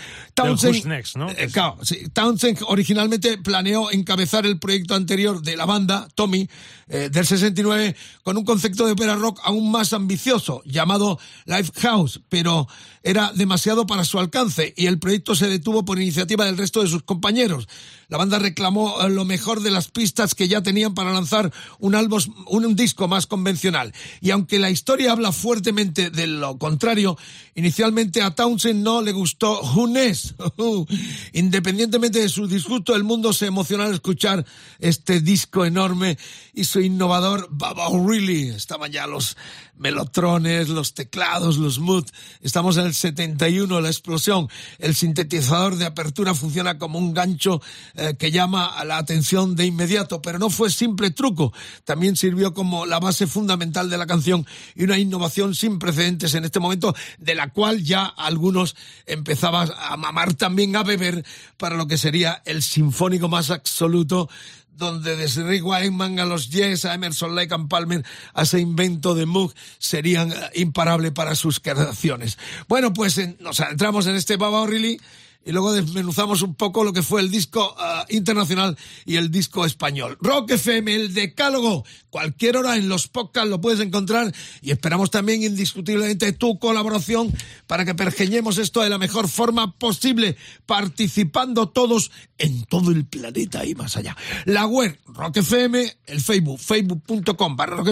Next, 0.85 1.15
¿no? 1.15 1.29
eh, 1.31 1.49
claro, 1.51 1.77
sí, 1.83 2.07
Townsend 2.13 2.59
originalmente 2.67 3.37
planeó 3.37 3.91
encabezar 3.91 4.45
el 4.45 4.59
proyecto 4.59 4.95
anterior 4.95 5.41
de 5.41 5.55
la 5.57 5.65
banda, 5.65 6.07
Tommy, 6.15 6.49
eh, 6.93 7.09
del 7.09 7.25
69, 7.25 7.95
con 8.21 8.37
un 8.37 8.43
concepto 8.43 8.85
de 8.85 8.91
ópera 8.91 9.15
rock 9.15 9.39
aún 9.43 9.71
más 9.71 9.93
ambicioso, 9.93 10.61
llamado 10.65 11.17
Lifehouse, 11.45 12.19
pero 12.27 12.67
era 13.01 13.31
demasiado 13.33 13.87
para 13.87 14.03
su 14.03 14.19
alcance 14.19 14.73
y 14.75 14.87
el 14.87 14.99
proyecto 14.99 15.33
se 15.33 15.47
detuvo 15.47 15.85
por 15.85 16.01
iniciativa 16.01 16.43
del 16.43 16.57
resto 16.57 16.81
de 16.81 16.89
sus 16.89 17.03
compañeros. 17.03 17.69
La 18.11 18.17
banda 18.17 18.39
reclamó 18.39 19.01
eh, 19.01 19.09
lo 19.09 19.23
mejor 19.23 19.61
de 19.61 19.71
las 19.71 19.87
pistas 19.87 20.35
que 20.35 20.49
ya 20.49 20.61
tenían 20.61 20.93
para 20.93 21.13
lanzar 21.13 21.49
un 21.79 21.95
álbum, 21.95 22.19
un, 22.47 22.75
disco 22.75 23.07
más 23.07 23.25
convencional. 23.25 23.93
Y 24.19 24.31
aunque 24.31 24.59
la 24.59 24.69
historia 24.69 25.13
habla 25.13 25.31
fuertemente 25.31 26.09
de 26.09 26.27
lo 26.27 26.57
contrario, 26.57 27.17
inicialmente 27.55 28.21
a 28.21 28.35
Townsend 28.35 28.83
no 28.83 29.01
le 29.01 29.13
gustó 29.13 29.55
Junes. 29.55 30.35
Independientemente 31.31 32.19
de 32.19 32.27
su 32.27 32.47
disgusto, 32.47 32.97
el 32.97 33.05
mundo 33.05 33.31
se 33.31 33.45
emocionó 33.45 33.83
al 33.83 33.93
escuchar 33.93 34.45
este 34.79 35.21
disco 35.21 35.63
enorme 35.63 36.17
y 36.53 36.65
su 36.65 36.81
innovador 36.81 37.47
Baba 37.49 37.87
O'Reilly. 37.87 38.49
Estaban 38.49 38.91
ya 38.91 39.07
los 39.07 39.37
melotrones, 39.81 40.69
los 40.69 40.93
teclados, 40.93 41.57
los 41.57 41.79
mood. 41.79 42.05
Estamos 42.41 42.77
en 42.77 42.85
el 42.85 42.93
71, 42.93 43.81
la 43.81 43.89
explosión. 43.89 44.47
El 44.77 44.95
sintetizador 44.95 45.75
de 45.77 45.85
apertura 45.85 46.35
funciona 46.35 46.77
como 46.77 46.99
un 46.99 47.13
gancho 47.13 47.61
eh, 48.01 48.15
que 48.17 48.31
llama 48.31 48.83
la 48.83 48.97
atención 48.97 49.55
de 49.55 49.67
inmediato, 49.67 50.23
pero 50.23 50.39
no 50.39 50.49
fue 50.49 50.71
simple 50.71 51.11
truco. 51.11 51.53
También 51.85 52.15
sirvió 52.15 52.51
como 52.51 52.87
la 52.87 52.99
base 52.99 53.27
fundamental 53.27 53.91
de 53.91 53.97
la 53.99 54.07
canción 54.07 54.43
y 54.73 54.85
una 54.85 54.97
innovación 54.97 55.53
sin 55.53 55.77
precedentes 55.77 56.33
en 56.33 56.43
este 56.43 56.59
momento, 56.59 56.95
de 57.19 57.35
la 57.35 57.49
cual 57.49 57.83
ya 57.83 58.05
algunos 58.05 58.75
empezaban 59.05 59.69
a 59.77 59.97
mamar 59.97 60.33
también 60.33 60.75
a 60.75 60.81
beber 60.81 61.23
para 61.57 61.75
lo 61.75 61.85
que 61.85 61.99
sería 61.99 62.41
el 62.45 62.63
sinfónico 62.63 63.29
más 63.29 63.51
absoluto 63.51 64.27
donde 64.71 65.15
desde 65.15 65.43
Rick 65.43 65.63
Wakeman 65.63 66.19
a 66.19 66.25
los 66.25 66.49
Yes, 66.49 66.85
a 66.85 66.95
Emerson 66.95 67.35
Lake 67.35 67.53
and 67.53 67.69
Palmer, 67.69 68.03
a 68.33 68.41
ese 68.41 68.59
invento 68.59 69.13
de 69.13 69.27
Moog, 69.27 69.53
serían 69.77 70.31
eh, 70.31 70.35
imparables 70.55 71.11
para 71.11 71.35
sus 71.35 71.59
creaciones. 71.59 72.39
Bueno, 72.67 72.91
pues 72.93 73.21
nos 73.39 73.59
adentramos 73.59 74.07
en 74.07 74.15
este 74.15 74.37
Baba 74.37 74.61
O'Reilly 74.61 74.99
y 75.45 75.51
luego 75.51 75.73
desmenuzamos 75.73 76.41
un 76.41 76.55
poco 76.55 76.83
lo 76.83 76.93
que 76.93 77.01
fue 77.01 77.21
el 77.21 77.31
disco 77.31 77.75
ah, 77.77 78.05
internacional 78.09 78.77
y 79.05 79.15
el 79.15 79.31
disco 79.31 79.65
español. 79.65 80.17
Rock 80.21 80.51
FM, 80.51 80.95
el 80.95 81.13
decálogo, 81.13 81.83
cualquier 82.09 82.57
hora 82.57 82.77
en 82.77 82.89
los 82.89 83.07
podcasts 83.07 83.49
lo 83.49 83.61
puedes 83.61 83.79
encontrar 83.79 84.33
y 84.61 84.71
esperamos 84.71 85.09
también 85.09 85.43
indiscutiblemente 85.43 86.31
tu 86.33 86.59
colaboración 86.59 87.33
para 87.67 87.85
que 87.85 87.95
pergeñemos 87.95 88.57
esto 88.57 88.81
de 88.81 88.89
la 88.89 88.97
mejor 88.97 89.27
forma 89.27 89.77
posible, 89.77 90.37
participando 90.65 91.69
todos 91.69 92.11
en 92.37 92.63
todo 92.65 92.91
el 92.91 93.05
planeta 93.05 93.65
y 93.65 93.75
más 93.75 93.97
allá. 93.97 94.15
La 94.45 94.65
web, 94.67 94.99
Rock 95.07 95.37
FM, 95.37 95.97
el 96.05 96.21
Facebook, 96.21 96.59
facebook.com 96.59 97.55
barra 97.55 97.83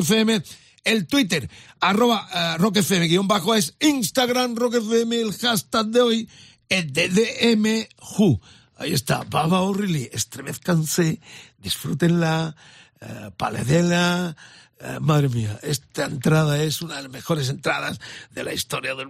el 0.83 1.07
Twitter, 1.07 1.49
arroba 1.79 2.27
eh, 2.33 2.57
rockfm 2.57 3.07
guion 3.07 3.27
bajo 3.27 3.53
es 3.55 3.75
Instagram 3.79 4.55
rockfm, 4.55 5.13
el 5.13 5.33
hashtag 5.33 5.87
de 5.87 6.01
hoy, 6.01 6.29
el 6.69 6.93
DDM 6.93 7.87
Who. 8.17 8.39
Ahí 8.77 8.93
está, 8.93 9.23
Baba 9.23 9.61
O'Reilly, 9.61 10.09
estremezcanse, 10.13 11.19
disfrútenla, 11.57 12.55
eh, 13.01 13.31
paledela, 13.35 14.37
eh, 14.79 14.99
madre 15.01 15.27
mía, 15.27 15.59
esta 15.63 16.05
entrada 16.05 16.63
es 16.63 16.81
una 16.81 16.95
de 16.95 17.03
las 17.03 17.11
mejores 17.11 17.49
entradas 17.49 17.99
de 18.31 18.43
la 18.43 18.53
historia 18.53 18.95
del. 18.95 19.09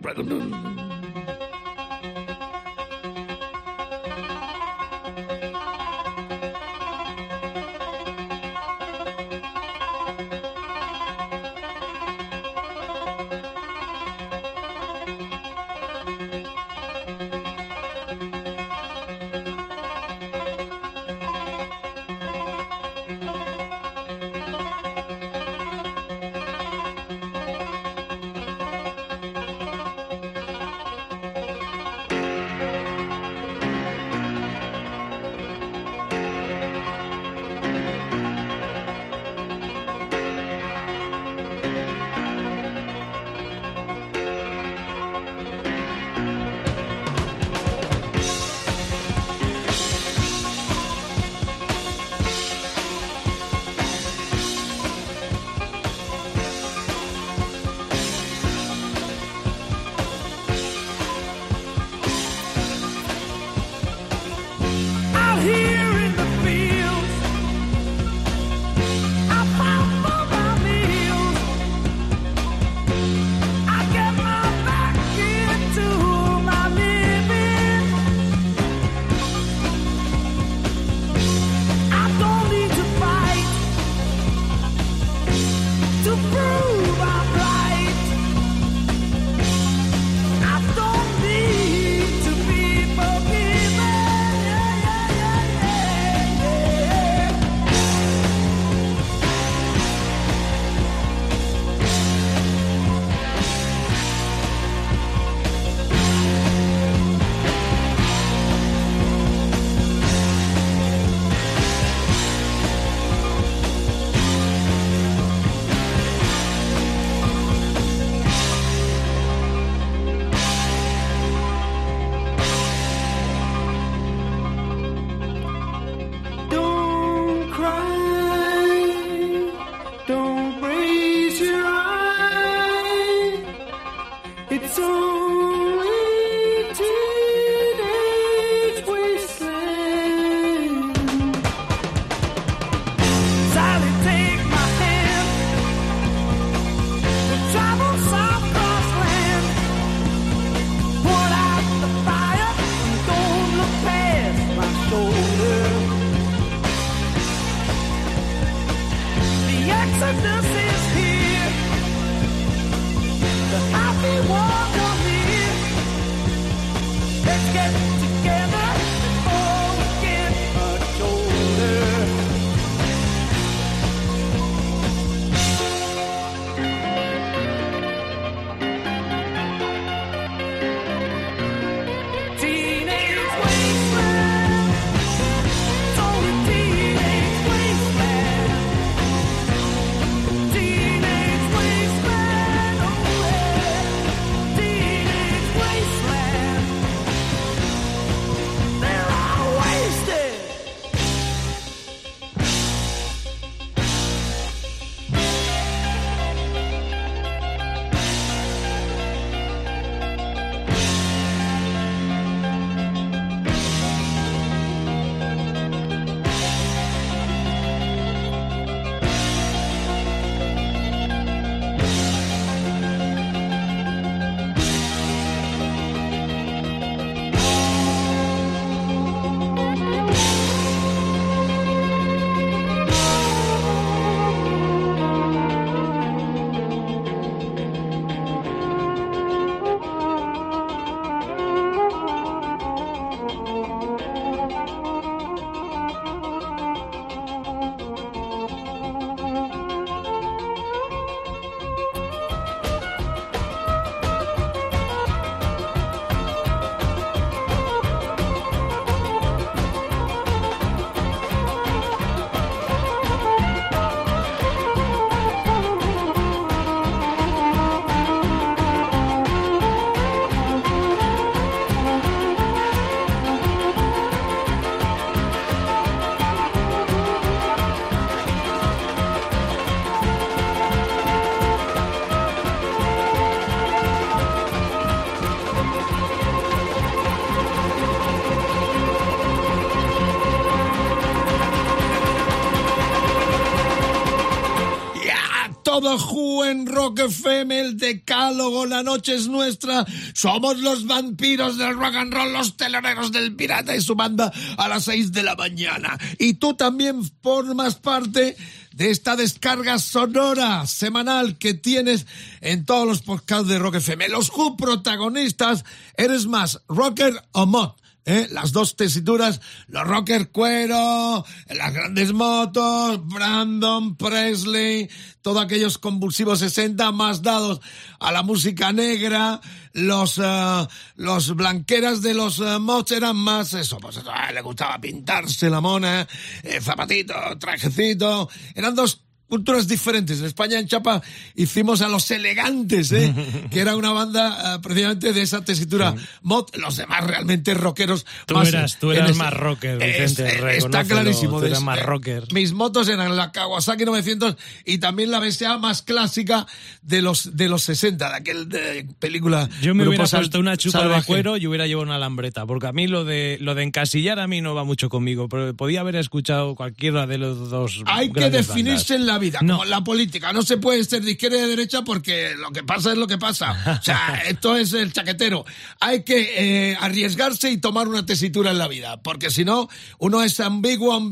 Rock 296.80 297.00
FM, 297.00 297.60
el 297.60 297.78
decálogo, 297.78 298.66
la 298.66 298.84
noche 298.84 299.14
es 299.14 299.28
nuestra. 299.28 299.86
Somos 300.14 300.60
los 300.60 300.88
vampiros 300.88 301.58
del 301.58 301.74
rock 301.74 301.96
and 301.96 302.14
roll, 302.14 302.32
los 302.32 302.56
teloneros 302.56 303.12
del 303.12 303.36
pirata 303.36 303.76
y 303.76 303.82
su 303.82 303.96
banda 303.96 304.32
a 304.56 304.70
las 304.70 304.86
6 304.86 305.12
de 305.12 305.24
la 305.24 305.36
mañana. 305.36 305.98
Y 306.18 306.36
tú 306.36 306.54
también 306.54 307.02
formas 307.22 307.76
parte 307.76 308.38
de 308.72 308.92
esta 308.92 309.18
descarga 309.18 309.78
sonora 309.78 310.66
semanal 310.68 311.38
que 311.38 311.54
tienes 311.54 312.08
en 312.40 312.64
todos 312.64 312.88
los 312.88 313.02
podcasts 313.02 313.50
de 313.50 313.60
Rock 313.60 313.76
FM. 313.76 314.08
Los 314.08 314.30
Who 314.30 314.56
protagonistas, 314.56 315.66
eres 315.98 316.28
más 316.28 316.62
rocker 316.70 317.22
o 317.34 317.46
mod. 317.46 317.72
¿Eh? 318.06 318.28
las 318.32 318.52
dos 318.52 318.76
tesituras, 318.76 319.42
los 319.68 319.88
rocker 319.88 320.30
cuero, 320.30 321.26
las 321.48 321.74
grandes 321.74 322.14
motos, 322.14 323.06
Brandon, 323.08 323.96
Presley, 323.96 324.90
todos 325.22 325.44
aquellos 325.44 325.78
convulsivos 325.78 326.40
60 326.40 326.92
más 326.92 327.22
dados 327.22 327.62
a 328.00 328.12
la 328.12 328.24
música 328.24 328.72
negra, 328.72 329.42
los, 329.74 330.18
uh, 330.18 330.68
los 330.96 331.36
blanqueras 331.36 332.02
de 332.02 332.14
los 332.14 332.40
uh, 332.40 332.60
mods 332.60 332.92
eran 332.92 333.16
más 333.16 333.54
eso, 333.54 333.78
pues 333.78 334.00
le 334.34 334.42
gustaba 334.42 334.80
pintarse 334.80 335.50
la 335.50 335.62
mona, 335.62 336.08
eh, 336.44 336.60
zapatito, 336.62 337.14
trajecito, 337.38 338.30
eran 338.56 338.76
dos 338.76 339.04
culturas 339.30 339.68
diferentes. 339.68 340.20
En 340.20 340.26
España, 340.26 340.60
en 340.60 340.68
Chapa, 340.68 341.02
hicimos 341.36 341.82
a 341.82 341.88
Los 341.88 342.10
Elegantes, 342.12 342.92
¿eh? 342.92 343.14
que 343.52 343.60
era 343.60 343.76
una 343.76 343.92
banda 343.92 344.58
uh, 344.58 344.62
precisamente 344.62 345.14
de 345.14 345.22
esa 345.22 345.46
tesitura 345.46 345.96
mod. 346.22 346.48
Los 346.56 346.78
demás 346.78 347.06
realmente 347.06 347.54
rockeros. 347.54 348.06
Tú 348.26 348.34
más, 348.34 348.50
eras, 348.50 348.80
tú 348.80 348.92
eras 348.92 349.16
más 349.16 349.34
rocker, 349.34 349.78
Vicente. 349.78 350.58
Es, 350.58 350.66
está 350.66 350.84
clarísimo. 350.84 351.40
Tú 351.40 351.46
eras 351.46 351.62
más 351.62 351.82
rocker. 351.82 352.24
Mis 352.34 352.54
motos 352.54 352.90
eran 352.90 353.16
la 353.16 353.32
Kawasaki 353.32 353.86
900 353.86 354.36
y 354.66 354.80
también 354.80 355.12
la 355.12 355.20
BSA 355.20 355.58
más 355.60 355.84
clásica 355.84 356.48
de 356.82 357.02
los, 357.02 357.38
de 357.38 357.48
los 357.48 357.64
60, 357.64 358.10
de 358.10 358.16
aquel 358.16 358.50
de 358.50 358.88
película. 359.00 359.48
Yo 359.62 359.76
me 359.76 359.88
hubiera 359.88 360.06
puesto 360.06 360.40
una 360.40 360.58
chupa 360.58 360.80
salvaje. 360.80 361.02
de 361.02 361.06
cuero 361.06 361.38
y 361.38 361.46
hubiera 361.46 361.68
llevado 361.68 361.86
una 361.86 362.00
lambreta, 362.00 362.46
porque 362.46 362.68
a 362.68 362.72
mí 362.72 362.88
lo 362.88 363.06
de, 363.06 363.38
lo 363.40 363.54
de 363.54 363.64
encasillar 363.64 364.20
a 364.20 364.28
mí 364.28 364.42
no 364.42 364.56
va 364.56 364.64
mucho 364.64 364.90
conmigo, 364.90 365.30
pero 365.30 365.54
podía 365.54 365.82
haber 365.82 365.96
escuchado 365.96 366.56
cualquiera 366.56 367.06
de 367.06 367.20
los 367.20 367.50
dos. 367.50 367.84
Hay 367.86 368.12
que 368.12 368.30
definirse 368.30 368.94
bandas. 368.94 369.02
en 369.02 369.06
la 369.06 369.19
vida, 369.20 369.40
no. 369.42 369.58
como 369.58 369.66
la 369.66 369.84
política. 369.84 370.34
No 370.34 370.42
se 370.42 370.58
puede 370.58 370.84
ser 370.84 371.04
de 371.04 371.12
izquierda 371.12 371.38
y 371.38 371.42
de 371.42 371.48
derecha 371.48 371.84
porque 371.84 372.36
lo 372.36 372.52
que 372.52 372.64
pasa 372.64 372.92
es 372.92 372.98
lo 372.98 373.06
que 373.06 373.18
pasa. 373.18 373.80
O 373.80 373.84
sea, 373.84 374.24
esto 374.28 374.58
es 374.58 374.74
el 374.74 374.92
chaquetero. 374.92 375.46
Hay 375.80 376.04
que 376.04 376.72
eh, 376.72 376.78
arriesgarse 376.80 377.52
y 377.52 377.58
tomar 377.58 377.88
una 377.88 378.06
tesitura 378.06 378.52
en 378.52 378.58
la 378.58 378.68
vida, 378.68 379.02
porque 379.04 379.30
si 379.30 379.46
no, 379.46 379.70
uno 380.00 380.24
es 380.24 380.40
ambiguo, 380.40 381.12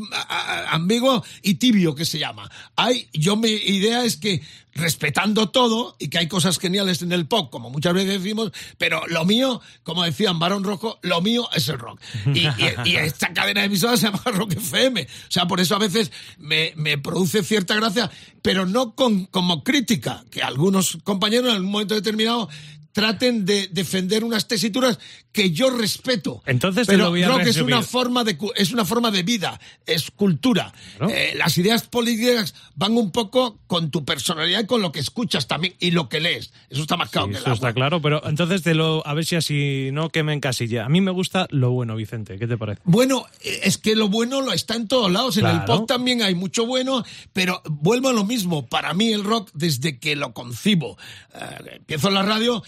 ambiguo 0.70 1.24
y 1.42 1.56
tibio, 1.56 1.94
que 1.94 2.06
se 2.06 2.20
llama. 2.20 2.50
Hay, 2.76 3.10
yo 3.14 3.36
mi 3.36 3.50
idea 3.50 4.04
es 4.04 4.18
que 4.18 4.42
respetando 4.78 5.50
todo 5.50 5.96
y 6.00 6.10
que 6.10 6.20
hay 6.20 6.28
cosas 6.28 6.60
geniales 6.60 7.02
en 7.02 7.12
el 7.12 7.28
pop, 7.28 7.50
como 7.50 7.70
muchas 7.70 7.94
veces 7.94 8.22
decimos, 8.22 8.52
pero 8.78 9.06
lo 9.08 9.26
mío, 9.26 9.62
como 9.84 10.04
decían 10.04 10.40
Barón 10.40 10.64
Rojo, 10.64 11.00
lo 11.02 11.22
mío 11.22 11.50
es 11.54 11.68
el 11.68 11.80
rock. 11.80 12.00
Y, 12.34 12.48
esta 12.96 13.34
cadena 13.34 13.62
de 13.62 13.68
emisoras 13.68 14.00
se 14.00 14.08
llama 14.08 14.22
Rock 14.26 14.54
FM. 14.54 15.02
O 15.02 15.32
sea, 15.32 15.48
por 15.48 15.60
eso 15.60 15.76
a 15.76 15.80
veces 15.80 16.12
me, 16.38 16.74
me 16.76 16.98
produce 16.98 17.44
cierta 17.44 17.76
gracia, 17.76 18.10
pero 18.42 18.66
no 18.66 18.96
con, 18.96 19.26
como 19.26 19.64
crítica, 19.64 20.24
que 20.32 20.42
algunos 20.42 20.98
compañeros 21.04 21.50
en 21.50 21.56
algún 21.56 21.72
momento 21.72 21.96
determinado 21.96 22.50
traten 22.98 23.46
de 23.46 23.68
defender 23.72 24.24
unas 24.24 24.48
tesituras 24.48 24.98
que 25.32 25.52
yo 25.52 25.70
respeto. 25.70 26.42
Entonces 26.48 26.88
pero 26.88 26.98
te 26.98 27.04
lo 27.04 27.10
voy 27.12 27.22
a 27.22 27.30
es 27.42 27.46
resumir. 27.46 27.76
una 27.76 27.84
forma 27.84 28.24
de 28.24 28.36
es 28.56 28.72
una 28.72 28.86
forma 28.86 29.12
de 29.12 29.22
vida, 29.22 29.60
es 29.86 30.10
cultura. 30.10 30.74
¿No? 31.00 31.08
Eh, 31.08 31.34
las 31.36 31.56
ideas 31.60 31.84
políticas 31.84 32.56
van 32.74 32.98
un 32.98 33.12
poco 33.12 33.60
con 33.68 33.92
tu 33.92 34.04
personalidad 34.04 34.62
y 34.64 34.66
con 34.66 34.82
lo 34.82 34.92
que 34.92 35.00
escuchas 35.00 35.46
también 35.46 35.76
y 35.80 35.92
lo 35.92 36.10
que 36.10 36.20
lees. 36.20 36.52
Eso 36.72 36.82
está 36.82 36.98
más 36.98 37.12
claro 37.12 37.28
sí, 37.28 37.34
que 37.34 37.38
el 37.38 37.42
Eso 37.44 37.52
agua. 37.52 37.56
está 37.70 37.74
claro, 37.74 38.02
pero 38.02 38.28
entonces 38.28 38.64
te 38.64 38.74
lo 38.74 39.06
a 39.06 39.14
ver 39.14 39.26
si 39.26 39.36
así 39.36 39.90
no 39.94 40.10
que 40.10 40.24
me 40.24 40.34
encasilla. 40.34 40.84
A 40.86 40.90
mí 40.90 41.00
me 41.00 41.12
gusta 41.12 41.46
lo 41.52 41.70
bueno, 41.70 41.96
Vicente, 41.96 42.40
¿qué 42.40 42.48
te 42.48 42.58
parece? 42.58 42.82
Bueno, 42.84 43.28
es 43.44 43.78
que 43.78 43.96
lo 43.96 44.10
bueno 44.10 44.42
lo 44.42 44.54
está 44.54 44.74
en 44.74 44.88
todos 44.88 45.12
lados. 45.12 45.38
En 45.38 45.42
Claro. 45.44 45.60
el 45.60 45.66
pop 45.66 45.88
también 45.88 46.24
hay 46.24 46.34
mucho 46.34 46.66
bueno, 46.66 47.06
pero 47.32 47.62
vuelvo 47.70 48.10
a 48.10 48.14
lo 48.14 48.26
mismo. 48.26 48.66
Para 48.66 48.96
mí 48.96 49.14
el 49.14 49.24
rock, 49.24 49.52
desde 49.54 50.00
que 50.00 50.16
lo 50.16 50.34
concibo, 50.34 50.98
eh, 51.36 51.76
empiezo 51.76 52.08
en 52.08 52.16
la 52.16 52.24
radio, 52.24 52.64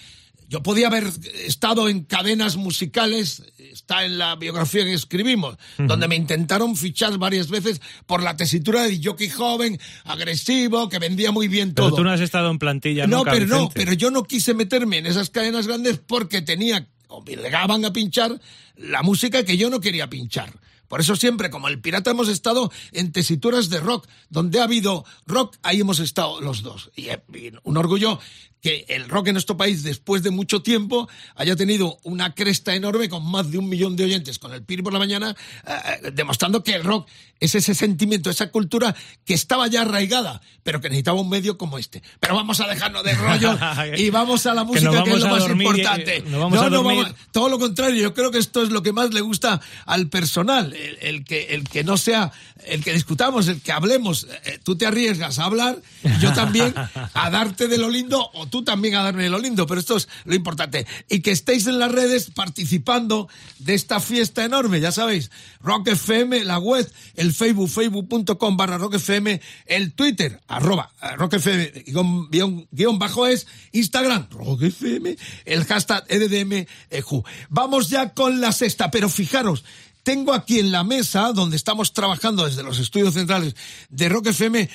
yo 0.50 0.64
podía 0.64 0.88
haber 0.88 1.06
estado 1.46 1.88
en 1.90 2.04
cadenas 2.04 2.58
musicales, 2.58 3.44
está 3.60 4.04
en 4.04 4.18
la 4.18 4.36
biografía 4.36 4.84
que 4.84 4.94
escribimos, 4.96 5.54
uh 5.54 5.84
-huh. 5.84 5.88
donde 5.88 6.08
me 6.08 6.16
intentaron 6.16 6.76
fichar 6.76 7.20
varias 7.20 7.50
veces 7.50 7.82
por 8.08 8.24
la 8.24 8.36
tesitura 8.36 8.82
de 8.88 9.00
jockey 9.02 9.30
joven, 9.30 9.80
agresivo, 10.06 10.90
que 10.90 10.98
vendía 10.98 11.32
muy 11.32 11.48
bien 11.48 11.74
pero 11.76 11.90
todo. 11.90 11.98
tú 11.98 12.04
no 12.04 12.10
has 12.12 12.20
estado 12.20 12.50
en 12.50 12.58
plantilla 12.58 13.06
No, 13.06 13.18
nunca, 13.20 13.32
pero 13.32 13.46
no, 13.46 13.70
pero 13.70 13.94
yo 13.94 14.10
no 14.10 14.24
quise 14.24 14.56
meterme 14.56 14.98
en 14.98 15.06
esas 15.06 15.30
cadenas 15.30 15.68
grandes 15.68 16.00
porque 16.00 16.42
tenía, 16.42 16.88
obligaban 17.10 17.86
a 17.86 17.94
pinchar 17.94 18.42
la 18.76 19.04
música 19.04 19.46
que 19.46 19.56
yo 19.56 19.70
no 19.70 19.80
quería 19.80 20.10
pinchar. 20.10 20.52
Por 20.88 21.02
eso 21.02 21.16
siempre, 21.16 21.52
como 21.52 21.68
el 21.68 21.80
pirata, 21.80 22.10
hemos 22.10 22.28
estado 22.30 22.72
en 22.92 23.12
tesituras 23.12 23.70
de 23.70 23.80
rock. 23.80 24.08
Donde 24.32 24.60
ha 24.60 24.64
habido 24.64 25.06
rock, 25.28 25.56
ahí 25.62 25.82
hemos 25.82 26.00
estado 26.00 26.42
los 26.42 26.64
dos. 26.64 26.90
Y, 26.96 27.10
y 27.10 27.54
un 27.62 27.78
orgullo 27.78 28.20
que 28.62 28.86
el 28.90 29.08
rock 29.08 29.28
en 29.28 29.34
nuestro 29.34 29.58
país, 29.58 29.84
después 29.84 30.24
de 30.24 30.32
mucho 30.32 30.62
tiempo, 30.62 31.08
haya 31.36 31.56
tenido 31.56 31.98
una 32.04 32.36
cresta 32.36 32.76
enorme 32.76 33.10
con 33.10 33.26
más 33.26 33.52
de 33.52 33.58
un 33.58 33.70
millón 33.70 33.96
de 33.96 34.04
oyentes 34.04 34.40
con 34.40 34.54
el 34.54 34.64
Piri 34.64 34.82
por 34.82 34.94
la 34.94 35.00
mañana, 35.00 35.36
eh, 35.66 36.12
demostrando 36.12 36.64
que 36.64 36.76
el 36.76 36.84
rock 36.84 37.08
es 37.40 37.56
ese 37.56 37.74
sentimiento, 37.74 38.30
esa 38.30 38.52
cultura 38.52 38.96
que 39.26 39.34
estaba 39.34 39.68
ya 39.68 39.82
arraigada, 39.82 40.42
pero 40.64 40.82
que 40.82 40.90
necesitaba 40.90 41.22
un 41.22 41.30
medio 41.30 41.58
como 41.58 41.78
este. 41.78 42.04
Pero 42.20 42.36
vamos 42.36 42.60
a 42.60 42.68
dejarnos 42.68 43.04
de 43.04 43.16
rollo 43.16 43.58
y 43.98 44.10
vamos 44.10 44.46
a 44.46 44.54
la 44.54 44.66
música, 44.66 44.92
que, 44.92 45.04
que 45.04 45.18
es 45.18 45.20
lo 45.20 45.30
más 45.30 45.50
importante. 45.50 46.24
No, 46.28 46.40
vamos 46.40 46.60
no, 46.60 46.70
no 46.70 46.84
vamos, 46.84 47.08
todo 47.32 47.50
lo 47.50 47.60
contrario, 47.60 48.02
yo 48.02 48.14
creo 48.14 48.32
que 48.32 48.40
esto 48.40 48.62
es 48.62 48.72
lo 48.72 48.84
que 48.84 48.92
más 48.92 49.14
le 49.14 49.22
gusta 49.22 49.62
al 49.86 50.10
personal, 50.10 50.74
el, 50.74 50.98
el 51.02 51.24
que, 51.24 51.54
el 51.54 51.64
que 51.64 51.84
no 51.86 51.98
sea, 51.98 52.32
el 52.66 52.84
que 52.84 52.92
discutamos, 52.92 53.48
el 53.48 53.62
que 53.62 53.72
hablemos, 53.72 54.28
eh, 54.44 54.60
tú 54.62 54.76
te 54.76 54.86
arriesgas 54.86 55.40
a 55.40 55.46
hablar, 55.46 55.82
y 56.04 56.20
yo 56.20 56.34
también 56.34 56.74
a 57.14 57.30
darte 57.30 57.68
de 57.68 57.78
lo 57.78 57.90
lindo 57.90 58.30
o 58.34 58.48
tú 58.50 58.64
también 58.64 58.96
a 58.96 59.04
darme 59.04 59.30
lo 59.30 59.40
lindo, 59.40 59.66
pero 59.68 59.80
esto 59.80 59.98
es 59.98 60.08
lo 60.26 60.36
importante. 60.36 60.86
Y 61.08 61.22
que 61.22 61.32
estéis 61.32 61.68
en 61.68 61.80
las 61.80 61.92
redes 61.92 62.32
participando 62.32 63.30
de 63.60 63.74
esta 63.74 64.00
fiesta 64.00 64.44
enorme, 64.44 64.80
ya 64.80 64.92
sabéis, 64.92 65.32
Rock 65.62 65.90
FM, 65.90 66.44
la 66.46 66.60
web, 66.60 66.90
el 67.16 67.34
Facebook, 67.34 67.70
facebook.com 67.70 68.58
barra 68.58 68.78
Rock 68.78 68.96
FM, 68.96 69.42
el 69.66 69.94
Twitter, 69.94 70.40
arroba 70.48 70.92
Rock 71.18 71.34
FM, 71.36 71.84
guion, 72.30 72.68
guion, 72.72 73.00
bajo 73.00 73.28
es, 73.28 73.48
Instagram, 73.72 74.28
Rock 74.32 74.64
FM, 74.64 75.18
el 75.46 75.66
hashtag 75.66 76.04
EDDMEQ. 76.08 77.26
Vamos 77.50 77.90
ya 77.90 78.14
con 78.14 78.42
la 78.42 78.52
sexta, 78.52 78.92
pero 78.92 79.10
fijaros, 79.10 79.64
tengo 80.04 80.34
aquí 80.34 80.60
en 80.60 80.72
la 80.72 80.84
mesa, 80.84 81.34
donde 81.34 81.56
estamos 81.56 81.94
trabajando 81.94 82.46
desde 82.46 82.64
los 82.64 82.80
estudios 82.80 83.14
centrales 83.14 83.56
de 83.90 84.10
Rock 84.10 84.28
FM, 84.28 84.70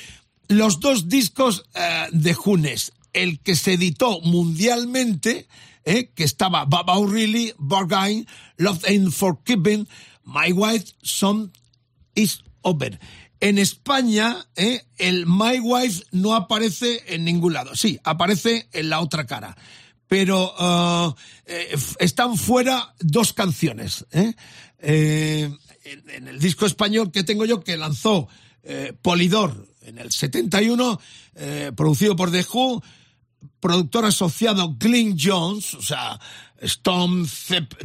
los 0.49 0.81
dos 0.81 1.09
discos 1.09 1.65
uh, 1.75 2.09
de 2.13 2.35
Junes 2.35 2.93
el 3.15 3.41
que 3.41 3.57
se 3.57 3.75
editó 3.75 4.21
mundialmente, 4.21 5.49
eh, 5.85 6.11
que 6.15 6.25
estaba 6.25 6.65
Baba 6.65 6.99
O'Reilly, 6.99 7.55
Bargain, 7.59 8.27
Love 8.57 8.85
Ain't 8.87 9.13
Forgiven, 9.13 9.89
My 10.25 10.53
Wife, 10.53 10.93
Son 11.03 11.53
is 12.15 12.45
Over. 12.63 12.99
En 13.41 13.59
España, 13.59 14.47
eh, 14.57 14.83
el 14.97 15.27
My 15.27 15.59
Wife 15.61 16.05
no 16.13 16.35
aparece 16.35 17.03
en 17.09 17.25
ningún 17.25 17.53
lado. 17.53 17.75
Sí, 17.77 17.99
aparece 18.05 18.69
en 18.73 18.89
la 18.89 19.01
otra 19.01 19.27
cara. 19.27 19.57
Pero 20.07 21.17
eh, 21.47 21.77
están 21.99 22.37
fuera 22.37 22.95
dos 23.01 23.33
canciones. 23.33 24.07
En, 24.13 24.37
en, 24.79 26.29
el 26.29 26.39
disco 26.39 26.67
español 26.67 27.11
que 27.11 27.25
tengo 27.25 27.45
yo, 27.45 27.65
que 27.65 27.77
lanzó 27.77 28.29
Polidor 29.03 29.67
en 29.85 29.99
el 29.99 30.11
71, 30.11 31.01
eh, 31.35 31.73
producido 31.77 32.17
por 32.17 32.31
The 32.31 32.45
Who, 32.53 32.83
productor 33.65 34.05
asociado 34.05 34.77
Glyn 34.79 35.17
Jones, 35.19 35.73
o 35.73 35.81
sea, 35.81 36.21
Stone, 36.61 37.27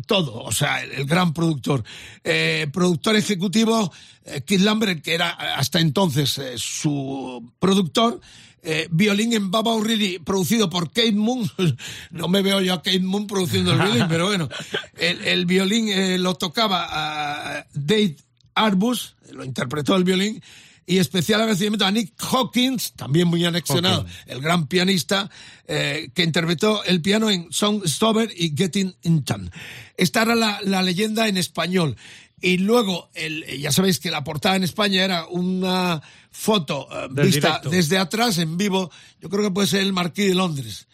todo, 0.05 0.43
o 0.43 0.51
sea, 0.51 0.83
el, 0.83 1.05
gran 1.05 1.33
productor. 1.33 1.85
Eh, 2.21 2.67
productor 2.73 3.15
ejecutivo, 3.15 3.89
eh, 4.25 4.41
Kid 4.41 4.59
Lambert, 4.59 5.01
que 5.01 5.13
era 5.13 5.29
hasta 5.29 5.79
entonces 5.79 6.37
eh, 6.37 6.55
su 6.57 7.53
productor. 7.59 8.19
Eh, 8.61 8.89
violín 8.91 9.31
en 9.31 9.51
Baba 9.51 9.71
O'Reilly, 9.71 10.19
producido 10.19 10.69
por 10.69 10.91
Kate 10.91 11.13
Moon. 11.13 11.49
no 12.11 12.27
me 12.27 12.41
veo 12.41 12.59
yo 12.59 12.73
a 12.73 12.81
Kate 12.81 12.99
Moon 12.99 13.25
produciendo 13.25 13.71
el 13.71 13.79
violín, 13.79 14.05
pero 14.09 14.25
bueno. 14.25 14.49
El, 14.97 15.45
violín 15.45 15.87
eh, 15.87 16.17
lo 16.17 16.35
tocaba 16.35 17.65
Dave 17.73 18.17
Arbus, 18.53 19.15
lo 19.31 19.45
interpretó 19.45 19.95
el 19.95 20.03
violín 20.03 20.43
y 20.89 20.97
especial 20.97 21.41
agradecimiento 21.41 21.85
a 21.85 21.91
Nick 21.91 22.13
Hawkins, 22.17 22.93
también 22.93 23.27
muy 23.27 23.45
anexionado, 23.45 24.07
el 24.25 24.41
gran 24.41 24.65
pianista, 24.65 25.29
eh, 25.67 26.09
que 26.15 26.23
interpretó 26.23 26.83
el 26.83 26.99
piano 26.99 27.29
en 27.29 27.45
Song 27.51 27.83
Stover 27.85 28.33
y 28.35 28.55
Getting 28.57 28.95
In 29.03 29.23
Time. 29.23 29.51
Esta 29.97 30.23
era 30.23 30.33
la, 30.33 30.59
la 30.63 30.81
leyenda 30.81 31.27
en 31.27 31.37
español. 31.37 31.95
Y 32.41 32.57
luego, 32.57 33.11
el, 33.13 33.45
ya 33.59 33.71
sabéis 33.71 33.99
que 33.99 34.09
la 34.09 34.23
portada 34.23 34.55
en 34.55 34.63
España 34.63 35.03
era 35.03 35.27
una 35.27 36.01
foto 36.31 36.87
uh, 36.87 37.07
vista 37.13 37.49
directo. 37.49 37.69
desde 37.69 37.99
atrás, 37.99 38.39
en 38.39 38.57
vivo. 38.57 38.89
Yo 39.21 39.29
creo 39.29 39.43
que 39.43 39.51
puede 39.51 39.67
ser 39.67 39.81
el 39.81 39.93
Marquís 39.93 40.29
de 40.29 40.35
Londres. 40.35 40.87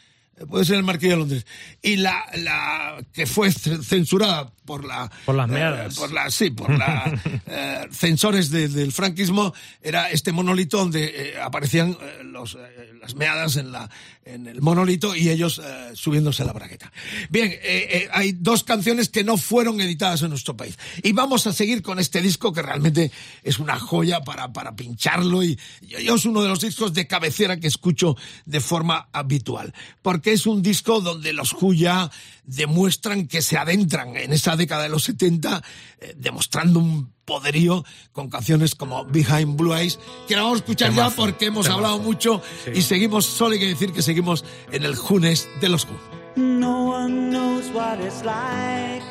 Puede 0.50 0.66
ser 0.66 0.76
el 0.76 0.84
Marqués 0.84 1.12
de 1.12 1.16
Londres. 1.16 1.46
Y 1.82 1.96
la, 1.96 2.26
la 2.36 2.98
que 3.14 3.26
fue 3.26 3.52
censurada 3.52 4.52
por 4.66 4.84
la 4.84 5.10
por 5.26 5.36
las 5.36 5.48
meadas 5.48 5.96
eh, 5.96 6.00
por 6.00 6.12
la 6.12 6.30
sí 6.32 6.50
por 6.50 6.76
la 6.76 7.22
eh, 7.48 7.88
censores 7.92 8.50
de, 8.50 8.68
del 8.68 8.92
franquismo 8.92 9.54
era 9.82 10.10
este 10.10 10.32
monolito 10.32 10.80
donde 10.80 11.06
eh, 11.06 11.42
aparecían 11.42 11.96
los 12.24 12.58
las 13.00 13.16
meadas 13.16 13.56
en 13.58 13.72
la 13.72 13.90
en 14.26 14.48
el 14.48 14.62
monolito 14.62 15.16
y 15.16 15.30
ellos 15.30 15.62
subiéndose 15.94 16.44
a 16.44 16.46
la 16.46 16.54
bragueta. 16.54 16.92
Bien 17.30 17.54
eh, 17.62 18.10
hay 18.12 18.34
dos 18.34 18.64
canciones 18.64 19.10
que 19.10 19.24
no 19.24 19.38
fueron 19.38 19.80
editadas 19.80 20.24
en 20.24 20.30
nuestro 20.30 20.58
país. 20.58 20.78
Y 21.04 21.12
vamos 21.14 21.48
a 21.48 21.54
seguir 21.54 21.82
con 21.82 22.00
este 22.00 22.22
disco 22.22 22.52
que 22.52 22.62
realmente 22.62 23.12
es 23.44 23.60
una 23.60 23.80
joya 23.80 24.22
para 24.22 24.52
para 24.52 24.76
pincharlo 24.76 25.44
y 25.44 25.58
yo 25.82 26.16
es 26.16 26.26
uno 26.26 26.42
de 26.42 26.50
los 26.50 26.62
discos 26.62 26.94
de 26.94 27.08
cabecera 27.08 27.60
que 27.60 27.68
escucho 27.68 28.16
de 28.46 28.60
forma 28.60 29.10
habitual 29.12 29.74
porque 30.02 30.34
es 30.34 30.46
un 30.46 30.62
disco 30.62 31.02
donde 31.02 31.34
los 31.34 31.54
Who 31.54 31.74
ya 31.74 32.12
demuestran 32.44 33.28
que 33.28 33.42
se 33.42 33.58
adentran 33.58 34.16
en 34.16 34.34
esa 34.34 34.56
década 34.56 34.84
de 34.84 34.90
los 34.90 35.04
70, 35.04 35.64
eh, 36.00 36.14
demostrando 36.18 36.80
un 36.80 37.15
poderío 37.26 37.84
con 38.14 38.30
canciones 38.30 38.76
como 38.76 39.04
Behind 39.06 39.58
Blue 39.58 39.74
Eyes, 39.74 40.00
que 40.28 40.36
la 40.36 40.44
vamos 40.44 40.60
a 40.60 40.62
escuchar 40.62 40.94
ya 40.94 41.10
porque 41.10 41.48
hemos 41.48 41.68
hablado 41.68 42.00
mucho 42.00 42.42
y 42.74 42.82
seguimos, 42.82 43.26
solo 43.26 43.54
hay 43.54 43.60
que 43.60 43.68
decir 43.68 43.92
que 43.92 44.02
seguimos 44.02 44.46
en 44.72 44.84
el 44.84 44.96
Junes 44.96 45.50
de 45.60 45.70
los 45.70 45.86
Who. 45.86 45.98
No 46.36 46.92
one 46.92 47.30
knows 47.32 47.70
what 47.74 48.00
it's 48.00 48.24
like 48.24 49.04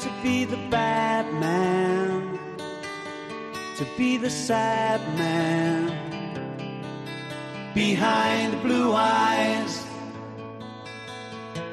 to 0.00 0.08
be 0.22 0.44
the 0.44 0.58
bad 0.70 1.24
man, 1.40 2.38
to 3.78 3.84
be 3.96 4.18
the 4.18 4.30
sad 4.30 5.00
man 5.16 5.90
behind 7.74 8.52
the 8.52 8.58
blue 8.64 8.94
eyes. 8.94 9.84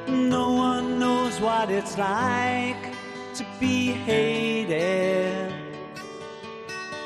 No 0.08 0.54
one 0.54 1.00
knows 1.00 1.40
what 1.42 1.72
it's 1.72 1.98
like 1.98 2.94
to 3.36 3.46
be 3.60 3.94
hated, 4.06 5.43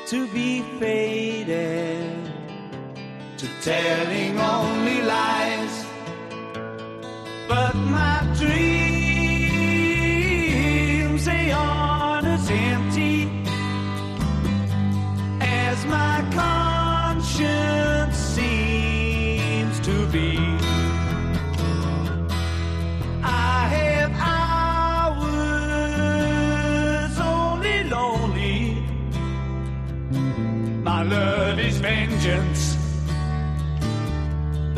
to 0.08 0.26
be 0.28 0.62
faded, 0.80 2.32
to 3.36 3.46
telling 3.60 4.38
only 4.40 5.02
lies. 5.02 5.84
But 7.46 7.74
my 7.74 8.26
dreams, 8.38 8.67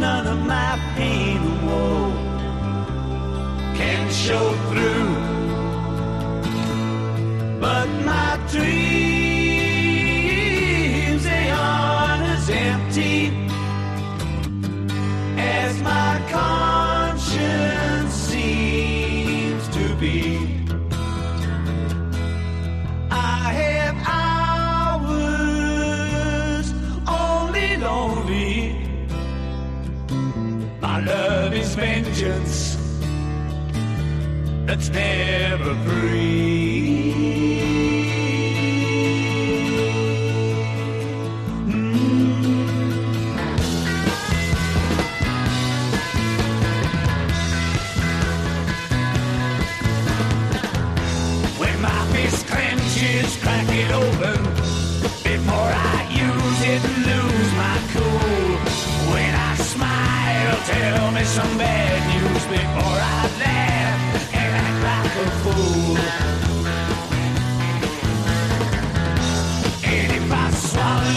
None 0.00 0.26
of 0.26 0.46
my 0.46 0.78
pain 0.94 1.38
and 1.38 1.66
woe 1.66 2.12
can 3.74 4.10
show 4.10 4.52
through. 4.68 5.05
That's 34.76 34.90
never 34.90 35.74
When 35.86 36.55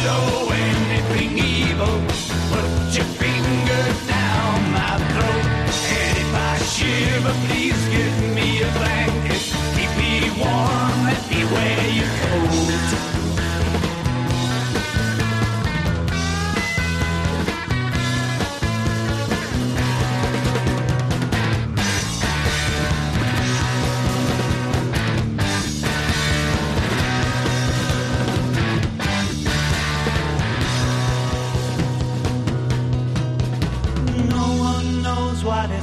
anything 0.07 1.37
evil, 1.37 1.99
put 2.51 2.95
your 2.95 3.05
finger 3.19 3.83
down 4.07 4.71
my 4.71 4.97
throat. 5.11 5.45
And 5.97 6.17
if 6.17 6.33
I 6.33 6.57
shiver, 6.59 7.33
please 7.47 7.81
give 7.89 8.33
me 8.33 8.61
a 8.61 8.71
blanket. 8.79 9.41
Keep 9.75 9.91
me 9.97 10.29
warm, 10.39 11.05
let 11.05 11.29
me 11.29 11.43
wear 11.45 11.88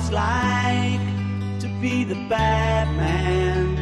it's 0.07 0.13
like 0.13 1.01
to 1.61 1.69
be 1.81 2.05
the 2.05 2.15
bad 2.29 2.87
man, 2.97 3.77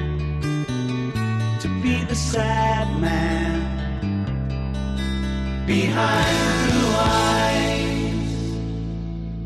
to 1.60 1.68
be 1.82 2.02
the 2.04 2.14
sad 2.14 2.88
man 3.00 3.60
behind 5.66 6.70
blue 6.70 6.94
eyes. 6.96 7.74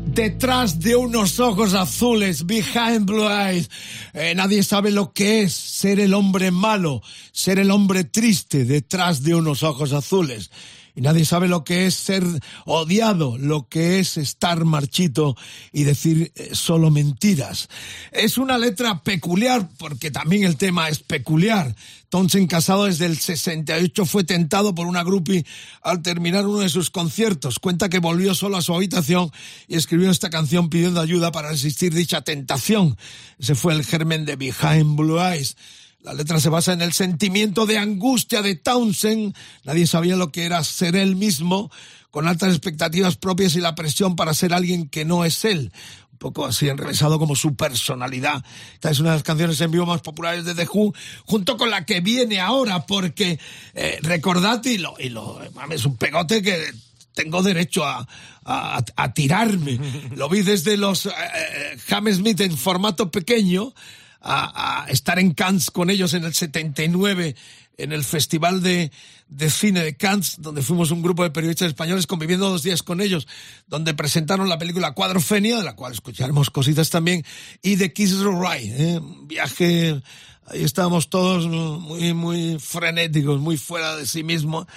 Detrás 0.05 0.79
de 0.79 0.95
unos 0.95 1.39
ojos 1.39 1.73
azules, 1.73 2.45
behind 2.45 3.05
blue 3.05 3.27
eyes. 3.27 3.69
Eh, 4.13 4.33
nadie 4.35 4.63
sabe 4.63 4.91
lo 4.91 5.11
que 5.13 5.41
es 5.43 5.53
ser 5.53 5.99
el 5.99 6.13
hombre 6.13 6.51
malo, 6.51 7.01
ser 7.31 7.59
el 7.59 7.71
hombre 7.71 8.05
triste 8.05 8.63
detrás 8.65 9.23
de 9.23 9.35
unos 9.35 9.63
ojos 9.63 9.91
azules. 9.93 10.49
Y 10.95 11.01
nadie 11.01 11.25
sabe 11.25 11.47
lo 11.47 11.63
que 11.63 11.85
es 11.85 11.95
ser 11.95 12.23
odiado, 12.65 13.37
lo 13.37 13.67
que 13.67 13.99
es 13.99 14.17
estar 14.17 14.65
marchito 14.65 15.35
y 15.71 15.83
decir 15.83 16.31
eh, 16.35 16.49
solo 16.53 16.91
mentiras. 16.91 17.69
Es 18.11 18.37
una 18.37 18.57
letra 18.57 19.03
peculiar 19.03 19.69
porque 19.77 20.11
también 20.11 20.43
el 20.43 20.57
tema 20.57 20.89
es 20.89 20.99
peculiar. 20.99 21.75
Townsend, 22.09 22.49
casado 22.49 22.85
desde 22.85 23.05
el 23.05 23.17
68, 23.19 24.05
fue 24.05 24.23
tentado 24.23 24.73
por 24.73 24.87
una 24.87 25.03
groupie 25.03 25.45
al 25.83 26.01
terminar 26.01 26.47
uno 26.47 26.59
de 26.59 26.69
sus 26.69 26.89
conciertos. 26.89 27.59
Cuenta 27.59 27.87
que 27.87 27.99
volvió 27.99 28.33
solo 28.33 28.57
a 28.57 28.63
su 28.63 28.73
habitación 28.73 29.31
y 29.67 29.75
escribió 29.75 30.09
esta 30.09 30.31
canción 30.31 30.69
pidiendo 30.69 31.01
ayuda 31.01 31.31
para 31.31 31.49
resistir 31.49 31.93
dicha 31.93 32.21
tentación. 32.21 32.97
Ese 33.37 33.53
fue 33.53 33.73
el 33.73 33.85
germen 33.85 34.25
de 34.25 34.35
Behind 34.37 34.95
Blue 34.95 35.19
Eyes. 35.19 35.55
La 36.01 36.13
letra 36.13 36.39
se 36.39 36.49
basa 36.49 36.71
en 36.71 36.81
el 36.81 36.93
sentimiento 36.93 37.65
de 37.65 37.77
angustia 37.77 38.41
de 38.41 38.55
Townsend. 38.55 39.35
Nadie 39.65 39.85
sabía 39.85 40.15
lo 40.15 40.31
que 40.31 40.45
era 40.45 40.63
ser 40.63 40.95
él 40.95 41.17
mismo, 41.17 41.69
con 42.09 42.27
altas 42.27 42.49
expectativas 42.49 43.17
propias 43.17 43.55
y 43.55 43.59
la 43.59 43.75
presión 43.75 44.15
para 44.15 44.33
ser 44.33 44.53
alguien 44.53 44.87
que 44.87 45.03
no 45.03 45.25
es 45.25 45.43
él. 45.43 45.73
Un 46.13 46.17
poco 46.19 46.45
así 46.45 46.69
enrevesado 46.69 47.19
como 47.19 47.35
su 47.35 47.55
personalidad. 47.55 48.43
Esta 48.73 48.91
es 48.91 48.99
una 48.99 49.09
de 49.09 49.15
las 49.17 49.23
canciones 49.23 49.59
en 49.59 49.71
vivo 49.71 49.85
más 49.85 50.01
populares 50.01 50.45
de 50.45 50.55
The 50.55 50.67
Who, 50.71 50.93
junto 51.25 51.57
con 51.57 51.69
la 51.69 51.85
que 51.85 51.99
viene 51.99 52.39
ahora, 52.39 52.85
porque 52.85 53.37
eh, 53.73 53.99
recordad 54.01 54.63
y 54.65 54.77
lo, 54.77 54.95
y 54.99 55.09
mames, 55.53 55.85
un 55.85 55.97
pegote 55.97 56.41
que 56.41 56.71
tengo 57.13 57.43
derecho 57.43 57.85
a, 57.85 58.07
a, 58.45 59.13
tirarme. 59.13 59.79
Lo 60.15 60.29
vi 60.29 60.41
desde 60.41 60.77
los 60.77 61.05
eh, 61.05 61.11
eh, 61.11 61.77
Hammersmith 61.89 62.39
en 62.39 62.57
formato 62.57 63.11
pequeño, 63.11 63.73
a, 64.21 64.83
a 64.83 64.89
estar 64.89 65.19
en 65.19 65.33
Cannes 65.33 65.71
con 65.71 65.89
ellos 65.89 66.13
en 66.13 66.23
el 66.23 66.33
79 66.33 67.35
en 67.79 67.93
el 67.93 68.03
Festival 68.03 68.61
de, 68.61 68.91
de 69.29 69.49
Cine 69.49 69.81
de 69.83 69.95
Cannes, 69.95 70.35
donde 70.39 70.61
fuimos 70.61 70.91
un 70.91 71.01
grupo 71.01 71.23
de 71.23 71.31
periodistas 71.31 71.69
españoles 71.69 72.07
conviviendo 72.07 72.49
dos 72.49 72.61
días 72.61 72.83
con 72.83 73.01
ellos, 73.01 73.27
donde 73.67 73.93
presentaron 73.93 74.49
la 74.49 74.59
película 74.59 74.91
Cuadrofenia, 74.91 75.57
de 75.57 75.63
la 75.63 75.75
cual 75.75 75.93
escucharemos 75.93 76.49
cositas 76.49 76.89
también, 76.89 77.23
y 77.61 77.75
de 77.75 77.93
Kiss 77.93 78.19
Ride, 78.19 78.93
¿eh? 78.93 78.99
un 78.99 79.27
viaje, 79.27 80.01
ahí 80.45 80.63
estábamos 80.63 81.09
todos 81.09 81.47
muy, 81.47 82.13
muy 82.13 82.59
frenéticos, 82.59 83.39
muy 83.39 83.57
fuera 83.57 83.95
de 83.95 84.05
sí 84.05 84.23
mismos, 84.23 84.67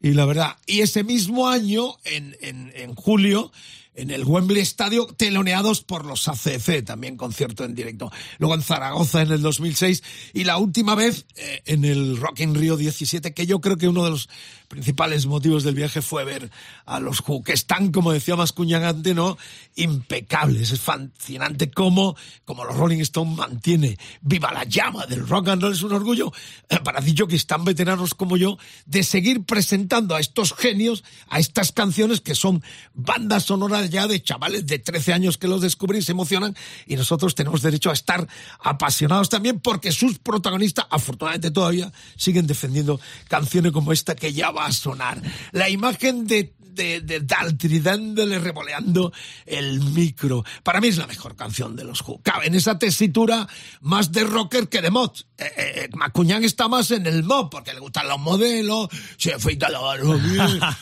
y 0.00 0.12
la 0.12 0.24
verdad, 0.24 0.56
y 0.66 0.80
ese 0.80 1.04
mismo 1.04 1.48
año, 1.48 1.96
en, 2.04 2.36
en, 2.40 2.72
en 2.76 2.94
julio, 2.94 3.52
en 3.94 4.10
el 4.10 4.24
Wembley 4.24 4.62
Estadio, 4.62 5.06
teloneados 5.06 5.82
por 5.82 6.04
los 6.04 6.26
ACF, 6.28 6.84
también 6.84 7.16
concierto 7.16 7.64
en 7.64 7.74
directo. 7.74 8.10
Luego 8.38 8.54
en 8.54 8.62
Zaragoza 8.62 9.22
en 9.22 9.32
el 9.32 9.42
2006 9.42 10.02
y 10.32 10.44
la 10.44 10.56
última 10.56 10.94
vez 10.94 11.26
eh, 11.36 11.62
en 11.66 11.84
el 11.84 12.16
Rock 12.16 12.40
in 12.40 12.54
Rio 12.54 12.76
17, 12.76 13.34
que 13.34 13.46
yo 13.46 13.60
creo 13.60 13.76
que 13.76 13.88
uno 13.88 14.04
de 14.04 14.10
los 14.10 14.28
principales 14.72 15.26
motivos 15.26 15.64
del 15.64 15.74
viaje 15.74 16.00
fue 16.00 16.24
ver 16.24 16.50
a 16.86 16.98
los 16.98 17.20
Who, 17.20 17.42
que 17.42 17.52
están, 17.52 17.92
como 17.92 18.10
decía 18.10 18.36
Mascuñagante, 18.36 19.12
¿no? 19.12 19.36
Impecables. 19.74 20.70
Es 20.70 20.80
fascinante 20.80 21.70
cómo, 21.70 22.16
como 22.46 22.64
los 22.64 22.74
Rolling 22.74 23.00
Stones 23.00 23.36
mantiene 23.36 23.98
viva 24.22 24.50
la 24.50 24.64
llama 24.64 25.04
del 25.04 25.28
rock 25.28 25.48
and 25.48 25.62
roll. 25.62 25.74
Es 25.74 25.82
un 25.82 25.92
orgullo 25.92 26.32
eh, 26.70 26.78
para 26.82 27.02
dicho 27.02 27.26
que 27.26 27.36
están 27.36 27.66
veteranos 27.66 28.14
como 28.14 28.38
yo 28.38 28.56
de 28.86 29.02
seguir 29.02 29.44
presentando 29.44 30.14
a 30.14 30.20
estos 30.20 30.54
genios, 30.54 31.04
a 31.28 31.38
estas 31.38 31.72
canciones 31.72 32.22
que 32.22 32.34
son 32.34 32.62
bandas 32.94 33.44
sonoras 33.44 33.90
ya 33.90 34.06
de 34.06 34.22
chavales 34.22 34.66
de 34.66 34.78
13 34.78 35.12
años 35.12 35.36
que 35.36 35.48
los 35.48 35.60
descubren 35.60 36.00
y 36.00 36.02
se 36.02 36.12
emocionan 36.12 36.56
y 36.86 36.96
nosotros 36.96 37.34
tenemos 37.34 37.60
derecho 37.60 37.90
a 37.90 37.92
estar 37.92 38.26
apasionados 38.58 39.28
también 39.28 39.60
porque 39.60 39.92
sus 39.92 40.18
protagonistas, 40.18 40.86
afortunadamente 40.88 41.50
todavía, 41.50 41.92
siguen 42.16 42.46
defendiendo 42.46 42.98
canciones 43.28 43.72
como 43.72 43.92
esta 43.92 44.14
que 44.14 44.32
ya 44.32 44.50
va 44.50 44.61
a 44.66 44.72
sonar. 44.72 45.20
La 45.52 45.68
imagen 45.68 46.26
de 46.26 46.54
de, 46.74 47.00
de 47.00 47.20
Daltrey 47.20 47.80
dándole 47.80 48.38
revoleando 48.38 49.12
el 49.46 49.80
micro. 49.80 50.44
Para 50.62 50.80
mí 50.80 50.88
es 50.88 50.96
la 50.96 51.06
mejor 51.06 51.36
canción 51.36 51.76
de 51.76 51.84
los 51.84 52.00
Who. 52.02 52.20
Cabe 52.22 52.46
en 52.46 52.54
esa 52.54 52.78
tesitura 52.78 53.46
más 53.80 54.12
de 54.12 54.24
rocker 54.24 54.68
que 54.68 54.82
de 54.82 54.90
mod. 54.90 55.10
Eh, 55.38 55.52
eh, 55.56 55.88
Macuñán 55.94 56.44
está 56.44 56.68
más 56.68 56.90
en 56.90 57.06
el 57.06 57.22
mod 57.24 57.50
porque 57.50 57.72
le 57.72 57.80
gustan 57.80 58.08
los 58.08 58.18
modelos, 58.18 58.88
se 59.16 59.34
afeita 59.34 59.68
la 59.68 59.80
barba 59.80 60.16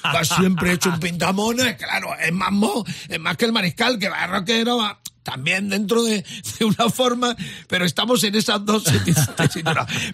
va 0.04 0.24
siempre 0.24 0.72
hecho 0.72 0.90
un 0.90 1.00
pintamones, 1.00 1.76
claro, 1.76 2.16
es 2.18 2.32
más 2.32 2.52
mod, 2.52 2.86
es 3.08 3.18
más 3.18 3.36
que 3.36 3.46
el 3.46 3.52
mariscal 3.52 3.98
que 3.98 4.08
va 4.08 4.26
rockero, 4.26 4.78
va 4.78 5.00
también 5.22 5.68
dentro 5.68 6.02
de, 6.02 6.24
de, 6.58 6.64
una 6.64 6.88
forma, 6.90 7.36
pero 7.68 7.84
estamos 7.84 8.24
en 8.24 8.34
esas 8.34 8.64
dos. 8.64 8.84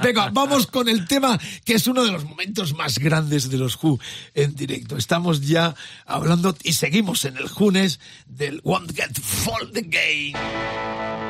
Venga, 0.03 0.31
vamos 0.31 0.67
con 0.67 0.89
el 0.89 1.07
tema 1.07 1.39
que 1.65 1.75
es 1.75 1.87
uno 1.87 2.05
de 2.05 2.13
los 2.13 2.25
momentos 2.25 2.75
más 2.75 2.99
grandes 2.99 3.51
de 3.51 3.59
los 3.59 3.83
Who 3.83 3.99
en 4.35 4.55
directo. 4.55 4.97
Estamos 4.97 5.47
ya 5.47 5.75
hablando 6.05 6.57
y 6.63 6.73
seguimos 6.73 7.25
en 7.25 7.37
el 7.37 7.49
Junes 7.49 8.01
del 8.27 8.61
Won't 8.65 8.95
Get 8.95 9.13
the 9.73 9.83
Game. 9.83 11.26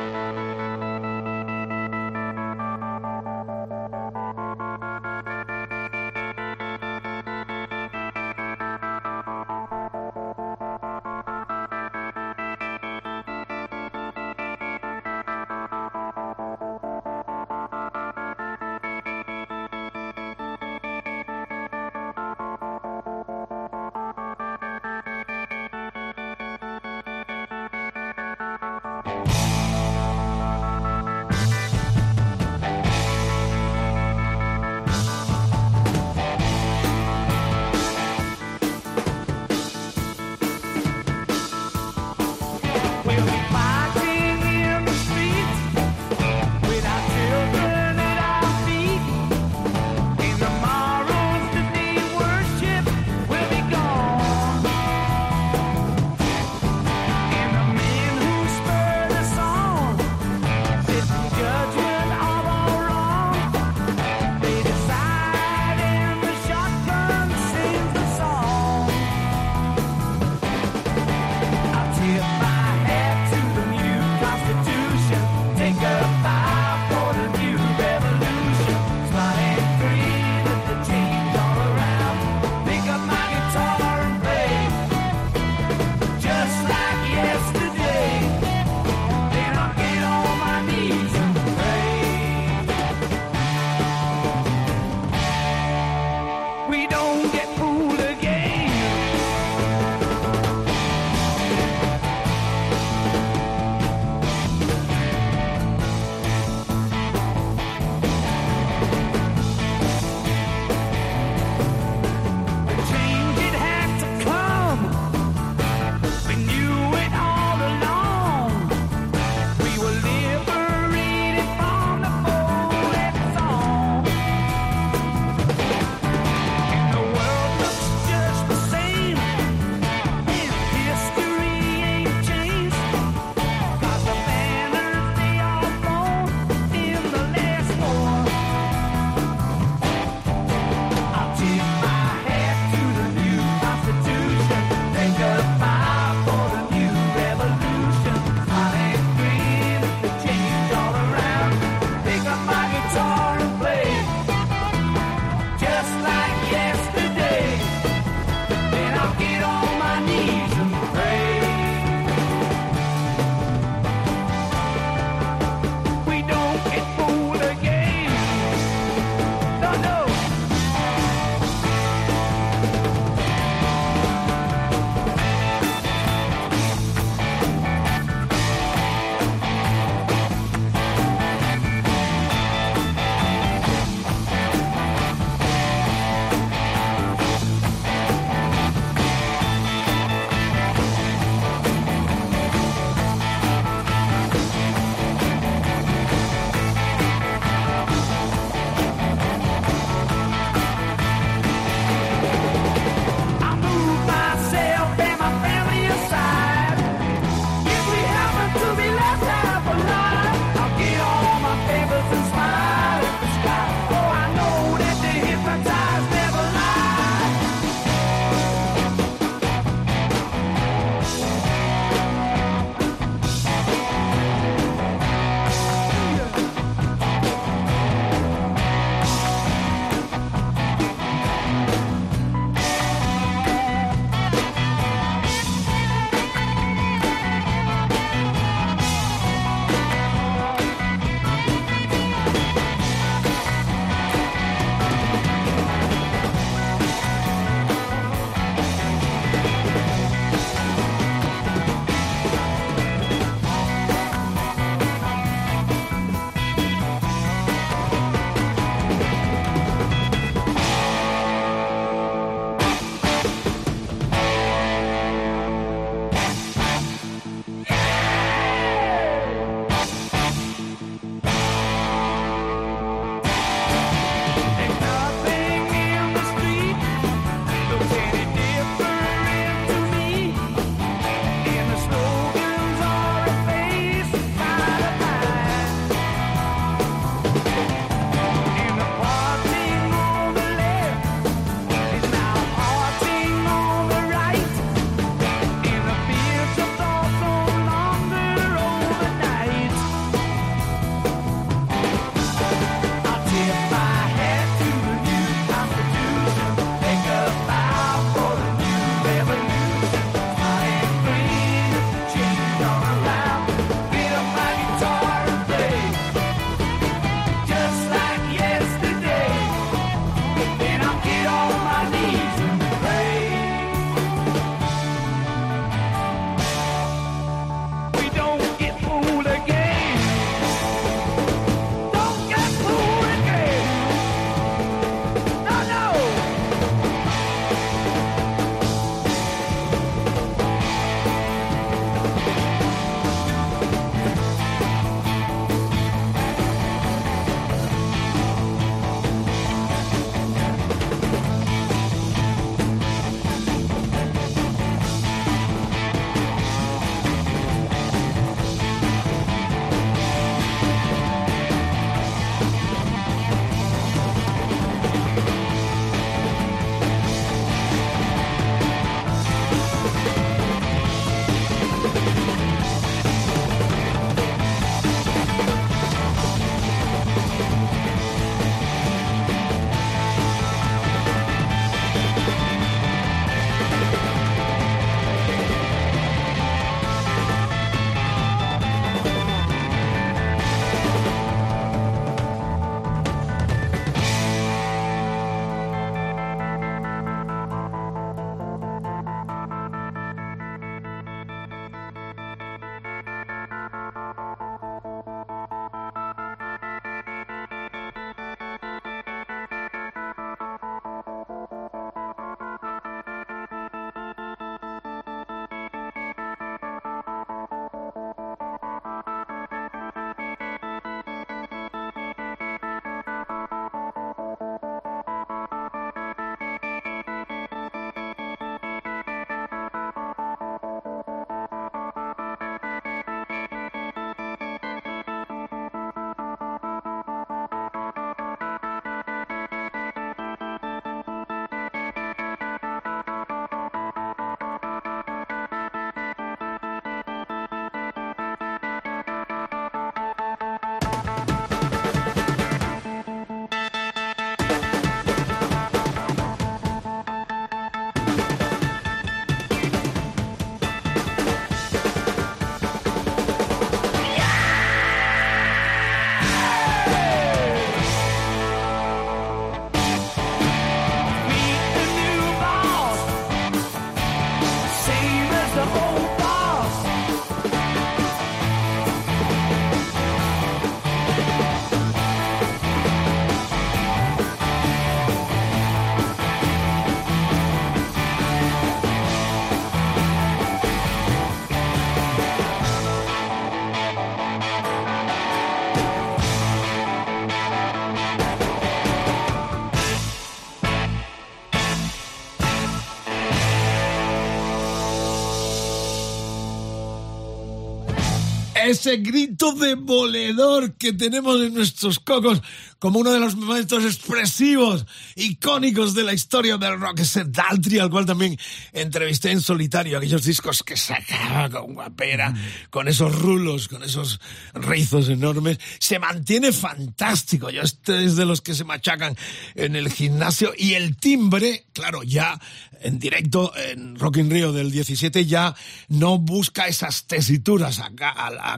Ese 508.67 508.97
grito 508.97 509.53
demoledor 509.53 510.73
que 510.75 510.93
tenemos 510.93 511.41
en 511.41 511.53
nuestros 511.53 511.99
cocos 511.99 512.41
como 512.79 512.99
uno 512.99 513.11
de 513.11 513.19
los 513.19 513.35
momentos 513.35 513.83
expresivos, 513.83 514.85
icónicos 515.15 515.95
de 515.95 516.03
la 516.03 516.13
historia 516.13 516.57
del 516.57 516.79
rock, 516.79 516.99
ese 516.99 517.25
Daltry, 517.25 517.79
al 517.79 517.89
cual 517.89 518.05
también 518.05 518.37
entrevisté 518.71 519.31
en 519.31 519.41
solitario, 519.41 519.97
aquellos 519.97 520.23
discos 520.23 520.61
que 520.61 520.77
sacaba 520.77 521.49
con 521.49 521.73
guapera, 521.73 522.33
con 522.69 522.87
esos 522.87 523.19
rulos, 523.19 523.67
con 523.67 523.83
esos 523.83 524.19
rizos 524.53 525.09
enormes, 525.09 525.57
se 525.79 525.97
mantiene 525.97 526.51
fantástico. 526.51 527.49
Yo 527.49 527.63
este 527.63 528.05
es 528.05 528.15
de 528.15 528.25
los 528.25 528.41
que 528.41 528.53
se 528.53 528.63
machacan 528.63 529.17
en 529.55 529.75
el 529.75 529.91
gimnasio 529.91 530.53
y 530.55 530.73
el 530.73 530.97
timbre, 530.97 531.65
claro, 531.73 532.03
ya 532.03 532.39
en 532.81 532.99
directo 532.99 533.51
en 533.57 533.95
Rock 533.97 534.17
in 534.17 534.29
Rio 534.29 534.51
del 534.51 534.71
17 534.71 535.25
ya 535.25 535.55
no 535.87 536.19
busca 536.19 536.67
esas 536.67 537.05
tesituras 537.05 537.79
acá, 537.79 538.13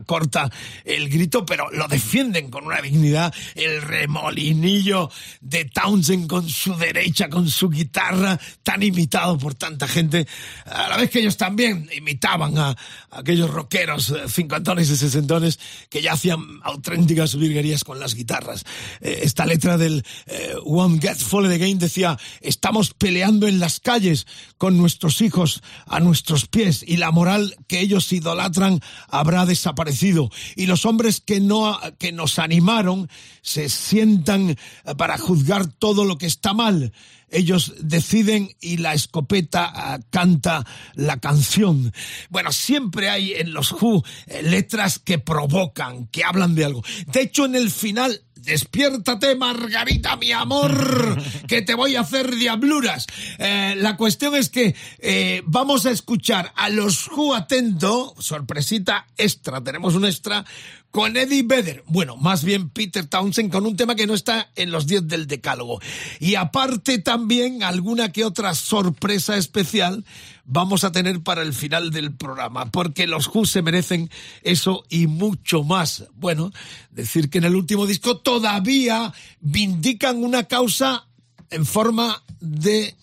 corta 0.06 0.50
el 0.86 1.10
grito, 1.10 1.46
pero 1.46 1.70
lo 1.72 1.88
defienden 1.88 2.50
con 2.50 2.66
una 2.66 2.82
dignidad, 2.82 3.34
el 3.56 3.82
remolinillo 3.82 5.10
de 5.42 5.66
Townsend 5.66 6.28
con 6.28 6.48
su 6.50 6.76
derecha, 6.76 7.30
con 7.30 7.50
su 7.50 7.70
guitarra, 7.70 8.40
tan 8.64 8.84
imitado 8.84 9.38
por 9.38 9.56
tanta 9.56 9.88
gente, 9.88 10.28
a 10.66 10.90
la 10.90 10.98
vez 10.98 11.10
que 11.10 11.20
ellos 11.20 11.38
también 11.38 11.90
imitaban 11.96 12.58
a, 12.58 12.76
aquellos 13.12 13.50
rockeros 13.50 14.10
eh, 14.10 14.28
cincuentones 14.28 14.90
y 14.90 14.98
sesentones 14.98 15.60
que 15.90 16.02
ya 16.02 16.14
hacían 16.14 16.40
auténticas 16.64 17.36
virguerías 17.36 17.84
con 17.84 18.00
las 18.00 18.16
guitarras. 18.16 18.66
Eh, 19.02 19.20
esta 19.24 19.46
letra 19.46 19.78
del 19.78 20.04
eh, 20.28 20.56
One 20.64 21.00
Get 21.02 21.18
Fallen 21.18 21.52
Again 21.52 21.80
decía, 21.80 22.18
estamos 22.42 22.94
peleando 22.94 23.48
en 23.48 23.60
las 23.60 23.80
calles 23.80 24.28
con 24.58 24.78
nuestros 24.78 25.22
hijos 25.22 25.62
a 25.86 26.00
nuestros 26.00 26.48
pies 26.48 26.84
y 26.86 26.98
la 26.98 27.12
moral 27.12 27.56
que 27.68 27.80
ellos 27.80 28.12
idolatran 28.12 28.82
habrá 29.08 29.46
desaparecido 29.46 30.30
y 30.56 30.66
los 30.66 30.86
hombres 30.86 31.22
que 31.22 31.40
no 31.40 31.80
que 31.98 32.12
nos 32.12 32.40
animaron 32.40 33.10
se 33.50 33.68
sientan 33.68 34.56
para 34.98 35.18
juzgar 35.18 35.66
todo 35.66 36.06
lo 36.06 36.20
que 36.20 36.28
está 36.28 36.54
mal 36.54 36.92
ellos 37.32 37.74
deciden 37.80 38.56
y 38.60 38.78
la 38.78 38.94
escopeta 38.94 39.72
ah, 39.74 40.00
canta 40.10 40.66
la 40.96 41.20
canción. 41.20 41.94
Bueno, 42.30 42.52
siempre 42.52 43.10
hay 43.10 43.34
en 43.34 43.54
los 43.54 43.72
Who 43.72 44.04
eh, 44.28 44.42
letras 44.44 45.00
que 45.00 45.20
provocan, 45.20 46.08
que 46.08 46.24
hablan 46.24 46.56
de 46.56 46.66
algo. 46.66 46.84
De 47.08 47.22
hecho, 47.22 47.46
en 47.46 47.56
el 47.56 47.70
final 47.70 48.24
Despiértate, 48.42 49.36
Margarita, 49.36 50.16
mi 50.16 50.32
amor, 50.32 51.22
que 51.48 51.62
te 51.62 51.76
voy 51.76 51.96
a 51.96 52.02
hacer 52.02 52.36
diabluras. 52.36 53.06
Eh, 53.38 53.76
la 53.78 53.98
cuestión 53.98 54.34
es 54.36 54.50
que 54.50 54.76
eh, 55.00 55.42
vamos 55.46 55.86
a 55.86 55.92
escuchar 55.92 56.52
a 56.56 56.70
los 56.70 57.10
Who 57.10 57.36
atento, 57.36 58.16
sorpresita 58.18 59.08
extra, 59.18 59.62
tenemos 59.62 59.96
un 59.96 60.06
extra 60.06 60.46
con 60.92 61.18
Eddie 61.18 61.44
Vedder. 61.44 61.84
Bueno, 61.88 62.18
más 62.18 62.44
bien 62.44 62.70
Peter 62.70 63.06
Townsend 63.06 63.52
con 63.52 63.66
un 63.66 63.76
tema 63.76 63.96
que 63.96 64.08
no 64.08 64.14
está 64.14 64.52
en 64.56 64.72
los 64.72 64.88
10 64.88 65.08
del 65.08 65.28
decálogo. 65.28 65.80
Y 66.20 66.36
aparte 66.36 67.00
también 67.00 67.64
alguna 67.64 68.12
que 68.12 68.26
otra 68.26 68.56
sorpresa 68.56 69.38
especial 69.38 70.04
vamos 70.46 70.84
a 70.84 70.92
tener 70.92 71.22
para 71.22 71.44
el 71.44 71.54
final 71.54 71.92
del 71.92 72.16
programa, 72.16 72.72
porque 72.72 73.06
los 73.06 73.28
Who 73.28 73.46
se 73.46 73.62
merecen 73.62 74.10
eso 74.42 74.84
y 74.90 75.08
mucho 75.08 75.64
más. 75.64 76.06
Bueno, 76.16 76.52
decir 76.90 77.30
que 77.30 77.38
en 77.38 77.44
el 77.44 77.56
último 77.56 77.86
disco 77.86 78.18
todavía 78.18 79.14
vindican 79.40 80.24
una 80.24 80.46
causa 80.46 81.08
en 81.52 81.66
forma 81.66 82.24
de 82.40 82.96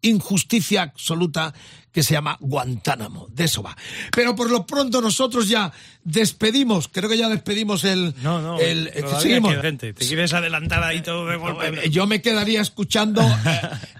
injusticia 0.00 0.82
absoluta 0.82 1.54
que 1.98 2.04
se 2.04 2.14
llama 2.14 2.36
Guantánamo. 2.38 3.26
De 3.34 3.42
eso 3.42 3.60
va. 3.60 3.76
Pero 4.14 4.36
por 4.36 4.52
lo 4.52 4.64
pronto 4.64 5.00
nosotros 5.00 5.48
ya 5.48 5.72
despedimos, 6.04 6.86
creo 6.86 7.10
que 7.10 7.18
ya 7.18 7.28
despedimos 7.28 7.82
el... 7.82 8.14
No, 8.22 8.40
no, 8.40 8.56
el, 8.60 8.88
seguimos. 9.20 9.56
gente. 9.56 9.92
¿Te 9.94 10.06
quieres 10.06 10.32
adelantar 10.32 10.84
ahí 10.84 11.02
todo 11.02 11.26
de 11.26 11.34
golpe? 11.34 11.86
Eh, 11.86 11.90
yo 11.90 12.06
me 12.06 12.22
quedaría 12.22 12.60
escuchando 12.60 13.20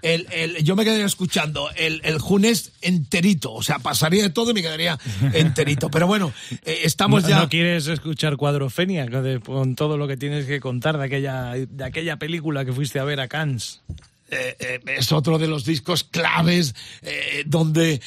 el, 0.02 0.28
el, 0.30 0.62
yo 0.62 0.76
me 0.76 0.84
quedaría 0.84 1.06
escuchando 1.06 1.70
el, 1.74 2.00
el 2.04 2.20
Junés 2.20 2.70
enterito, 2.82 3.52
o 3.52 3.64
sea, 3.64 3.80
pasaría 3.80 4.22
de 4.22 4.30
todo 4.30 4.52
y 4.52 4.54
me 4.54 4.62
quedaría 4.62 4.96
enterito. 5.32 5.90
Pero 5.90 6.06
bueno, 6.06 6.32
eh, 6.64 6.82
estamos 6.84 7.26
ya... 7.26 7.40
¿No 7.40 7.48
quieres 7.48 7.88
escuchar 7.88 8.36
Cuadrofenia 8.36 9.08
con 9.44 9.74
todo 9.74 9.96
lo 9.98 10.06
que 10.06 10.16
tienes 10.16 10.46
que 10.46 10.60
contar 10.60 10.98
de 10.98 11.04
aquella, 11.04 11.54
de 11.54 11.84
aquella 11.84 12.16
película 12.16 12.64
que 12.64 12.72
fuiste 12.72 13.00
a 13.00 13.04
ver 13.04 13.18
a 13.18 13.26
Cannes? 13.26 13.82
Eh, 14.30 14.56
eh, 14.58 14.80
es 14.98 15.10
otro 15.12 15.38
de 15.38 15.48
los 15.48 15.64
discos 15.64 16.04
claves 16.04 16.74
eh, 17.00 17.44
donde 17.46 18.00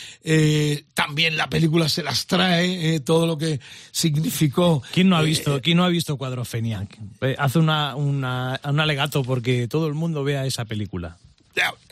también 0.93 1.35
la 1.35 1.49
película 1.49 1.89
se 1.89 2.03
las 2.03 2.27
trae 2.27 2.99
todo 2.99 3.25
lo 3.25 3.37
que 3.37 3.59
significó. 3.91 4.83
¿Quién 4.93 5.09
no 5.09 5.17
ha 5.17 5.21
visto? 5.21 5.59
¿Quién 5.61 5.77
no 5.77 5.83
ha 5.83 5.89
visto 5.89 6.17
Cuadrofenia? 6.17 6.87
Hace 7.37 7.59
una, 7.59 7.95
una, 7.95 8.59
un 8.63 8.79
alegato 8.79 9.23
porque 9.23 9.67
todo 9.67 9.87
el 9.87 9.93
mundo 9.93 10.23
vea 10.23 10.45
esa 10.45 10.65
película. 10.65 11.17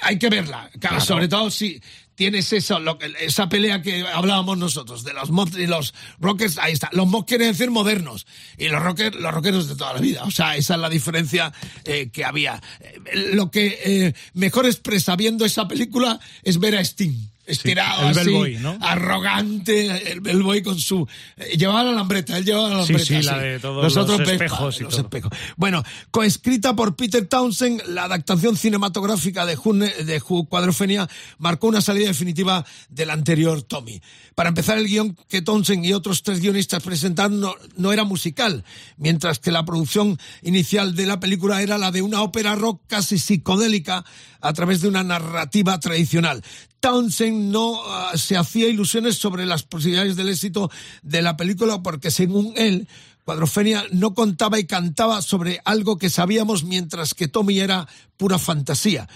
Hay 0.02 0.18
que 0.18 0.30
verla, 0.30 0.70
sobre 1.00 1.28
todo 1.28 1.52
si 1.52 1.82
tienes 2.20 2.52
eso, 2.52 2.82
esa 3.22 3.48
pelea 3.48 3.82
que 3.82 4.06
hablábamos 4.06 4.58
nosotros, 4.58 5.06
de 5.06 5.14
los 5.14 5.32
mods 5.32 5.58
y 5.58 5.68
los 5.68 5.94
rockers, 6.20 6.58
ahí 6.58 6.74
está. 6.74 6.90
Los 6.92 7.08
mods 7.08 7.24
quieren 7.26 7.48
decir 7.48 7.72
modernos, 7.72 8.28
y 8.58 8.68
los 8.68 8.84
rockers, 8.84 9.16
los 9.16 9.34
rockeros 9.34 9.70
de 9.70 9.78
toda 9.78 9.94
la 9.94 10.02
vida. 10.02 10.26
O 10.26 10.32
sea, 10.32 10.58
esa 10.58 10.74
es 10.74 10.82
la 10.82 10.90
diferencia 10.90 11.54
eh, 11.86 12.10
que 12.12 12.26
había. 12.26 12.62
Eh, 12.82 13.00
lo 13.36 13.50
que 13.50 13.80
eh, 13.86 14.14
mejor 14.34 14.66
expresa 14.66 15.16
viendo 15.16 15.46
esa 15.46 15.70
película 15.70 16.20
es 16.44 16.60
ver 16.60 16.76
a 16.76 16.82
Sting 16.82 17.29
estirado 17.50 18.10
el 18.10 18.18
así, 18.18 18.58
¿no? 18.60 18.78
arrogante, 18.82 20.12
el 20.12 20.22
bellboy 20.22 20.62
con 20.62 20.80
su... 20.80 21.08
Eh, 21.38 21.58
llevaba 21.58 21.84
la 21.84 21.92
lambreta, 21.92 22.38
él 22.38 22.46
llevaba 22.46 22.70
la 22.70 22.78
lambreta. 22.78 23.06
Sí, 23.06 23.16
sí, 23.18 23.24
la 23.24 23.38
de 23.40 23.60
todos 23.60 23.96
los, 23.96 24.20
espejos 24.20 24.80
y 24.80 24.84
los 24.84 24.98
espejos. 24.98 25.32
Bueno, 25.58 25.84
coescrita 26.12 26.76
por 26.76 26.96
Peter 26.96 27.26
Townsend, 27.26 27.84
la 27.88 28.04
adaptación 28.04 28.56
cinematográfica 28.56 29.46
de 29.46 29.56
June, 29.56 29.90
de 29.90 30.22
Cuadrofenia 30.22 31.08
marcó 31.38 31.68
una 31.68 31.82
salida 31.82 32.08
definitiva 32.08 32.66
del 32.90 33.10
anterior 33.10 33.62
Tommy. 33.64 34.02
Para 34.36 34.50
empezar, 34.50 34.78
el 34.78 34.88
guion 34.88 35.18
que 35.28 35.42
Townsend 35.42 35.86
y 35.86 35.94
otros 35.94 36.24
tres 36.24 36.40
guionistas 36.40 36.84
presentaron 36.84 37.40
no, 37.40 37.56
no 37.76 37.92
era 37.92 38.04
musical, 38.04 38.64
mientras 38.98 39.40
que 39.40 39.52
la 39.52 39.66
producción 39.66 40.18
inicial 40.44 40.96
de 40.96 41.06
la 41.06 41.20
película 41.20 41.62
era 41.62 41.78
la 41.78 41.92
de 41.92 42.02
una 42.02 42.22
ópera 42.22 42.56
rock 42.56 42.82
casi 42.88 43.18
psicodélica 43.18 44.06
a 44.42 44.54
través 44.54 44.82
de 44.82 44.88
una 44.88 45.04
narrativa 45.04 45.80
tradicional. 45.80 46.44
Townsend 46.80 47.52
no 47.52 47.82
ah, 47.86 48.12
se 48.16 48.38
hacía 48.38 48.68
ilusiones 48.68 49.18
sobre 49.18 49.46
las 49.46 49.64
posibilidades 49.64 50.16
del 50.16 50.30
éxito 50.30 50.72
de 51.02 51.22
la 51.22 51.38
película 51.38 51.82
porque 51.84 52.12
según 52.12 52.54
él, 52.56 52.88
Cuadrofenia 53.26 53.86
no 53.92 54.14
contaba 54.14 54.58
y 54.60 54.66
cantaba 54.66 55.22
sobre 55.22 55.62
algo 55.64 55.98
que 55.98 56.10
sabíamos 56.10 56.64
mientras 56.64 57.14
que 57.14 57.28
Tommy 57.28 57.60
era 57.60 57.88
pura 58.18 58.40
fantasía. 58.40 59.08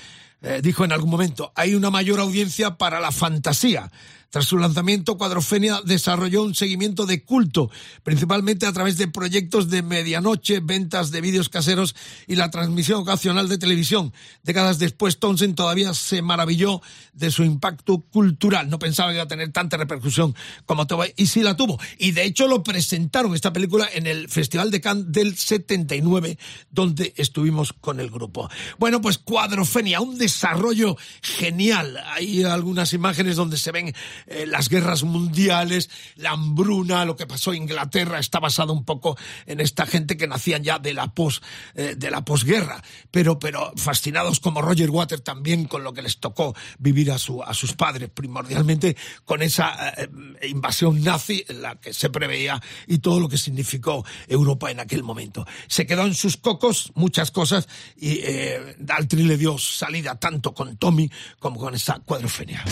Eh, 0.44 0.60
dijo 0.62 0.84
en 0.84 0.92
algún 0.92 1.10
momento, 1.10 1.52
hay 1.56 1.74
una 1.74 1.90
mayor 1.90 2.20
audiencia 2.20 2.78
para 2.78 3.00
la 3.00 3.12
fantasía. 3.12 3.92
Tras 4.34 4.46
su 4.48 4.58
lanzamiento, 4.58 5.16
Cuadrofenia 5.16 5.82
desarrolló 5.86 6.42
un 6.42 6.56
seguimiento 6.56 7.06
de 7.06 7.24
culto, 7.24 7.70
principalmente 8.02 8.66
a 8.66 8.74
través 8.74 8.98
de 8.98 9.08
proyectos 9.08 9.70
de 9.70 9.84
medianoche, 9.84 10.60
ventas 10.60 11.12
de 11.12 11.22
vídeos 11.22 11.50
caseros 11.50 11.96
y 12.26 12.36
la 12.36 12.50
transmisión 12.50 13.02
ocasional 13.02 13.48
de 13.48 13.60
televisión. 13.60 14.12
Décadas 14.42 14.80
después, 14.80 15.20
Townsend 15.20 15.54
todavía 15.54 15.94
se 15.94 16.24
maravilló 16.24 16.82
de 17.14 17.30
su 17.30 17.44
impacto 17.44 18.00
cultural. 18.00 18.72
No 18.72 18.80
pensaba 18.80 19.10
que 19.10 19.18
iba 19.18 19.24
a 19.26 19.28
tener 19.28 19.52
tanta 19.52 19.78
repercusión 19.78 20.36
como 20.66 20.88
tuvo, 20.88 21.04
y 21.16 21.28
sí 21.28 21.44
la 21.44 21.56
tuvo. 21.56 21.80
Y 22.00 22.14
de 22.14 22.26
hecho 22.26 22.48
lo 22.48 22.64
presentaron 22.64 23.36
esta 23.36 23.54
película 23.54 23.88
en 23.94 24.08
el 24.08 24.30
Festival 24.30 24.72
de 24.72 24.82
Cannes 24.82 25.12
del 25.12 25.38
79, 25.38 26.40
donde 26.72 27.14
estuvimos 27.18 27.72
con 27.72 28.00
el 28.00 28.10
grupo. 28.10 28.50
Bueno, 28.80 29.00
pues 29.00 29.20
Cuadrofenia, 29.20 30.02
un 30.02 30.18
desarrollo 30.18 30.98
genial. 31.22 32.00
Hay 32.16 32.42
algunas 32.42 32.94
imágenes 32.94 33.36
donde 33.36 33.58
se 33.58 33.72
ven 33.72 33.94
eh, 34.28 34.46
las 34.46 34.70
guerras 34.70 35.04
mundiales, 35.04 35.90
la 36.16 36.32
hambruna, 36.32 37.06
lo 37.06 37.16
que 37.16 37.28
pasó 37.28 37.54
en 37.54 37.64
Inglaterra, 37.64 38.20
está 38.20 38.40
basado 38.40 38.74
un 38.74 38.86
poco 38.86 39.18
en 39.46 39.60
esta 39.60 39.86
gente 39.86 40.18
que 40.18 40.28
nacían 40.28 40.64
ya 40.64 40.80
de 40.80 40.94
la 40.94 41.14
pos, 41.14 41.42
eh, 41.76 41.96
de 41.98 42.12
la 42.12 42.24
posguerra, 42.26 42.84
pero, 43.12 43.40
pero 43.40 43.74
fascinados 43.76 44.40
como 44.40 44.62
Roger 44.62 44.90
Water 44.90 45.20
también 45.20 45.66
con 45.66 45.84
lo 45.84 45.94
que 45.94 46.02
les 46.02 46.20
tocó 46.20 46.56
vivir 46.80 47.12
a, 47.12 47.18
su, 47.18 47.44
a 47.44 47.54
sus 47.54 47.74
padres, 47.74 48.10
primordialmente 48.10 48.96
con 49.26 49.42
esa 49.42 49.90
eh, 49.90 50.10
invasión 50.48 51.04
nazi 51.04 51.44
en 51.48 51.62
la 51.62 51.76
que 51.76 51.94
se 51.94 52.10
preveía 52.10 52.62
y 52.88 53.00
todo 53.00 53.20
lo 53.20 53.30
que 53.30 53.38
significó 53.38 54.06
Europa 54.28 54.72
en 54.72 54.80
aquel 54.80 55.04
momento. 55.04 55.46
Se 55.68 55.86
quedó 55.86 56.06
en 56.06 56.14
sus 56.14 56.38
cocos 56.38 56.92
muchas 56.96 57.32
cosas 57.32 57.68
y 57.98 58.22
Daltrey 58.78 59.24
le 59.24 59.38
dio 59.38 59.58
salida 59.58 60.20
tanto 60.20 60.54
con 60.54 60.78
Tommy 60.78 61.10
como 61.40 61.60
con 61.60 61.74
esa 61.76 62.00
cuadrofenia. 62.00 62.64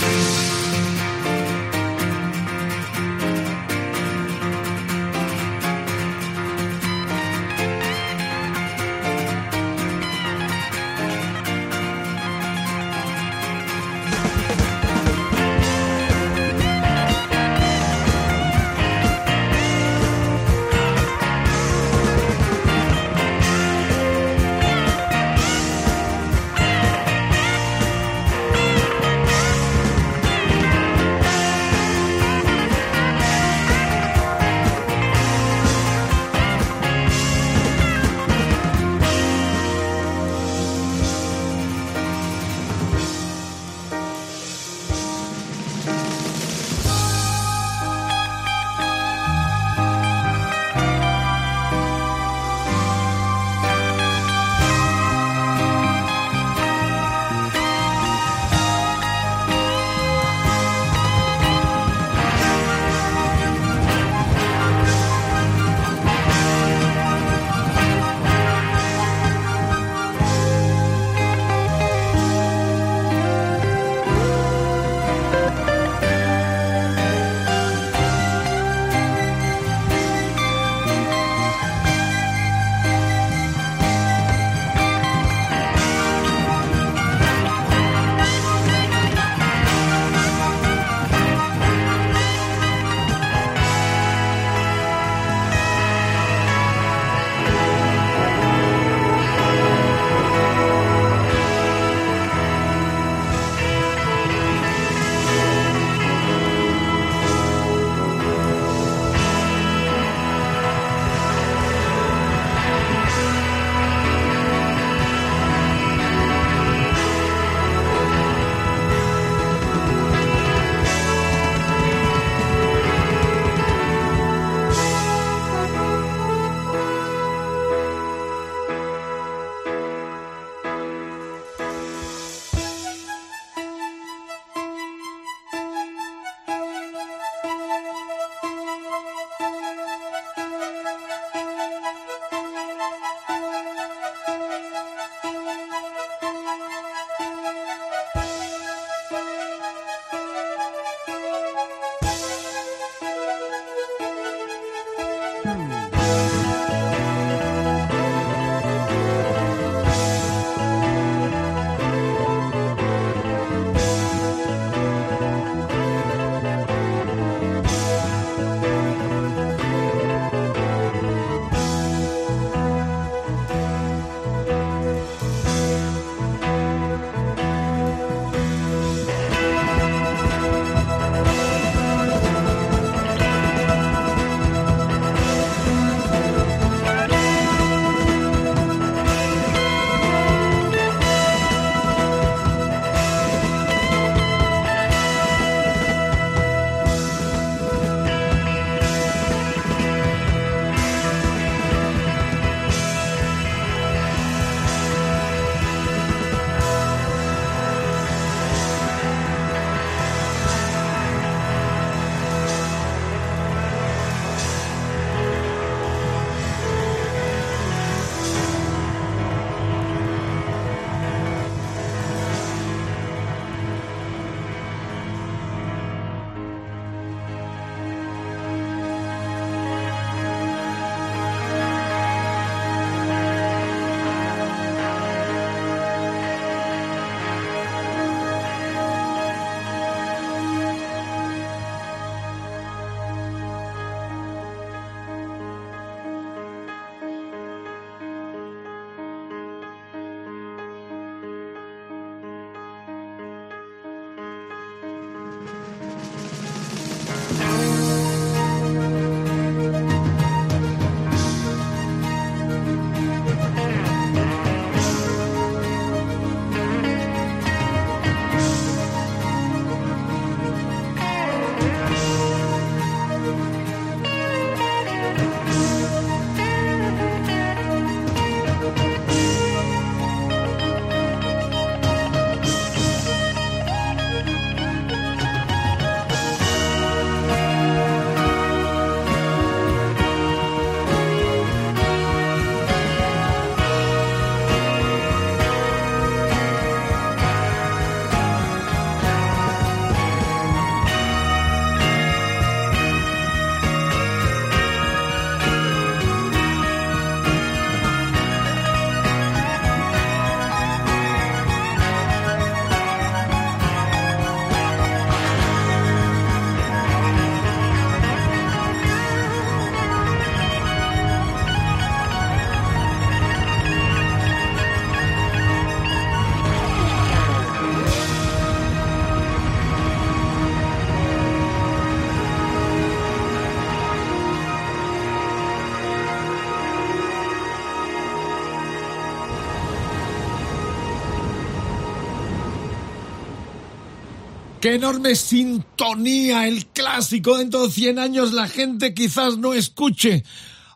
Qué 344.62 344.76
enorme 344.76 345.16
sintonía, 345.16 346.48
el 346.48 346.68
clásico. 346.68 347.40
Dentro 347.40 347.66
de 347.66 347.74
100 347.74 347.98
años 347.98 348.32
la 348.32 348.48
gente 348.48 348.94
quizás 348.94 349.40
no 349.40 349.56
escuche 349.56 350.24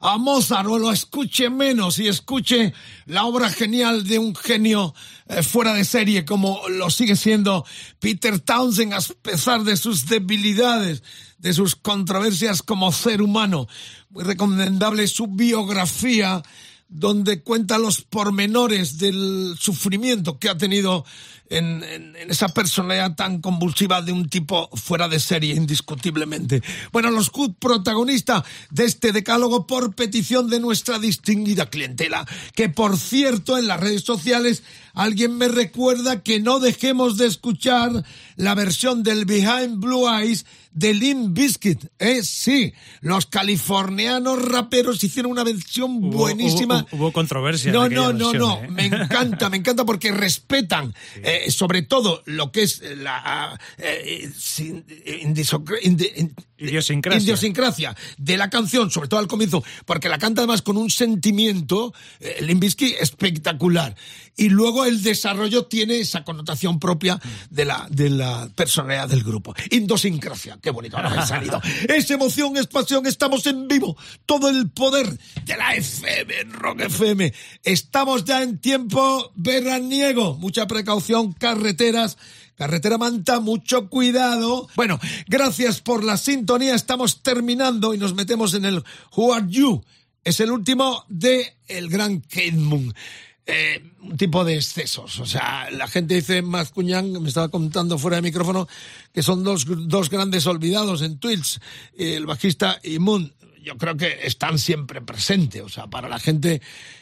a 0.02 0.18
Mozart 0.18 0.68
o 0.68 0.80
lo 0.80 0.92
escuche 0.92 1.52
menos 1.52 2.00
y 2.00 2.08
escuche 2.08 2.74
la 3.06 3.26
obra 3.26 3.52
genial 3.52 4.04
de 4.08 4.18
un 4.18 4.36
genio 4.36 4.96
eh, 5.28 5.44
fuera 5.44 5.76
de 5.76 5.86
serie 5.86 6.26
como 6.26 6.68
lo 6.68 6.90
sigue 6.90 7.16
siendo 7.16 7.64
Peter 8.00 8.40
Townsend 8.40 8.94
a 8.94 9.00
pesar 9.22 9.64
de 9.64 9.78
sus 9.78 10.08
debilidades, 10.08 11.04
de 11.38 11.54
sus 11.54 11.76
controversias 11.76 12.64
como 12.64 12.92
ser 12.92 13.22
humano. 13.22 13.68
Muy 14.10 14.24
recomendable 14.24 15.08
su 15.08 15.28
biografía 15.28 16.42
donde 16.88 17.44
cuenta 17.44 17.78
los 17.78 18.02
pormenores 18.02 18.98
del 18.98 19.56
sufrimiento 19.60 20.40
que 20.40 20.50
ha 20.50 20.58
tenido 20.58 21.06
en, 21.50 22.16
esa 22.30 22.50
personalidad 22.50 23.16
tan 23.16 23.42
convulsiva 23.42 24.02
de 24.02 24.12
un 24.12 24.30
tipo 24.30 24.70
fuera 24.74 25.08
de 25.08 25.20
serie, 25.20 25.54
indiscutiblemente. 25.54 26.62
Bueno, 26.92 27.12
los 27.12 27.32
protagonistas 27.60 28.44
de 28.72 28.86
este 28.86 29.12
decálogo 29.12 29.68
por 29.68 29.96
petición 29.96 30.50
de 30.50 30.60
nuestra 30.60 31.00
distinguida 31.00 31.70
clientela, 31.70 32.26
que 32.54 32.70
por 32.70 32.98
cierto 32.98 33.58
en 33.58 33.68
las 33.68 33.80
redes 33.80 34.04
sociales 34.04 34.64
alguien 34.94 35.38
me 35.38 35.48
recuerda 35.48 36.24
que 36.24 36.40
no 36.40 36.60
dejemos 36.60 37.18
de 37.18 37.28
escuchar 37.28 38.04
la 38.38 38.56
versión 38.56 39.04
del 39.04 39.26
Behind 39.26 39.80
Blue 39.80 40.10
Eyes 40.10 40.46
de 40.76 40.94
Limp 40.94 41.36
Bizkit. 41.36 41.86
Eh, 42.00 42.22
sí, 42.22 42.74
los 43.02 43.26
californianos 43.26 44.44
raperos 44.44 45.04
hicieron 45.04 45.32
una 45.32 45.44
versión 45.44 46.12
buenísima. 46.12 46.86
Hubo, 46.92 47.12
controversia. 47.12 47.72
No, 47.72 47.88
no, 47.90 48.12
no, 48.12 48.34
no. 48.34 48.62
¿eh? 48.62 48.68
Me 48.70 48.86
encanta, 48.86 49.50
me 49.50 49.58
encanta 49.58 49.86
porque 49.86 50.12
respetan 50.12 50.94
eh, 51.24 51.35
sobre 51.50 51.82
todo 51.82 52.22
lo 52.26 52.52
que 52.52 52.64
es 52.64 52.82
la 52.82 53.60
eh, 53.78 54.30
idiosincrasia. 56.58 57.22
idiosincrasia. 57.22 57.96
de 58.18 58.38
la 58.38 58.50
canción, 58.50 58.92
sobre 58.92 59.08
todo 59.08 59.20
al 59.20 59.28
comienzo, 59.28 59.64
porque 59.86 60.10
la 60.10 60.18
canta 60.18 60.42
además 60.42 60.62
con 60.62 60.78
un 60.78 60.90
sentimiento, 60.90 61.94
eh, 62.20 62.38
Limbisky, 62.42 62.96
espectacular. 63.00 63.96
Y 64.38 64.50
luego 64.50 64.86
el 64.86 65.02
desarrollo 65.02 65.66
tiene 65.66 66.00
esa 66.00 66.24
connotación 66.24 66.80
propia 66.80 67.20
de 67.50 67.66
la, 67.66 67.88
de 67.90 68.10
la 68.10 68.50
personalidad 68.54 69.08
del 69.08 69.24
grupo. 69.24 69.56
Indosincrasia, 69.72 70.60
qué 70.62 70.72
bonito 70.72 70.98
ahora 70.98 71.22
ha 71.22 71.28
salido. 71.28 71.62
Es 71.88 72.10
emoción, 72.12 72.58
es 72.58 72.68
pasión, 72.68 73.06
estamos 73.06 73.46
en 73.46 73.68
vivo. 73.68 73.96
Todo 74.26 74.50
el 74.50 74.70
poder 74.70 75.18
de 75.46 75.58
la 75.58 75.76
FM, 75.76 76.44
Rock 76.52 76.82
FM. 76.82 77.34
Estamos 77.64 78.26
ya 78.26 78.44
en 78.44 78.60
tiempo 78.60 79.32
veraniego. 79.36 80.36
Mucha 80.36 80.68
precaución, 80.68 81.34
carreteras. 81.34 82.18
Carretera 82.56 82.98
Manta, 82.98 83.40
mucho 83.42 83.90
cuidado. 83.90 84.70
Bueno, 84.76 85.00
gracias 85.28 85.82
por 85.82 86.04
la 86.04 86.18
sintonía. 86.18 86.74
Estamos 86.74 87.22
terminando 87.22 87.94
y 87.94 87.98
nos 87.98 88.16
metemos 88.16 88.54
en 88.54 88.66
el 88.66 88.84
Who 89.16 89.34
Are 89.34 89.46
You. 89.48 89.84
Es 90.24 90.40
el 90.40 90.52
último 90.52 91.06
de 91.10 91.58
el 91.68 91.90
gran 91.90 92.20
Kate 92.22 92.54
Moon. 92.54 92.94
Eh, 93.48 93.92
un 94.02 94.18
tipo 94.18 94.44
de 94.44 94.56
excesos. 94.56 95.20
O 95.20 95.26
sea, 95.26 95.70
la 95.70 95.88
gente 95.88 96.16
dice, 96.16 96.42
Mazcuñán, 96.42 97.22
me 97.22 97.28
estaba 97.28 97.50
contando 97.50 98.00
fuera 98.00 98.16
de 98.16 98.24
micrófono, 98.24 98.68
que 99.14 99.22
son 99.22 99.44
dos, 99.44 99.66
dos 99.88 100.10
grandes 100.10 100.48
olvidados 100.48 101.04
en 101.04 101.20
Twitch, 101.20 101.60
el 101.96 102.26
bajista 102.26 102.80
y 102.82 102.98
Moon 102.98 103.32
yo 103.66 103.78
creo 103.78 103.98
que 103.98 104.20
están 104.22 104.60
siempre 104.60 105.02
presentes. 105.02 105.62
O 105.62 105.70
sea, 105.70 105.88
para 105.88 106.08
la 106.08 106.20
gente, 106.20 106.62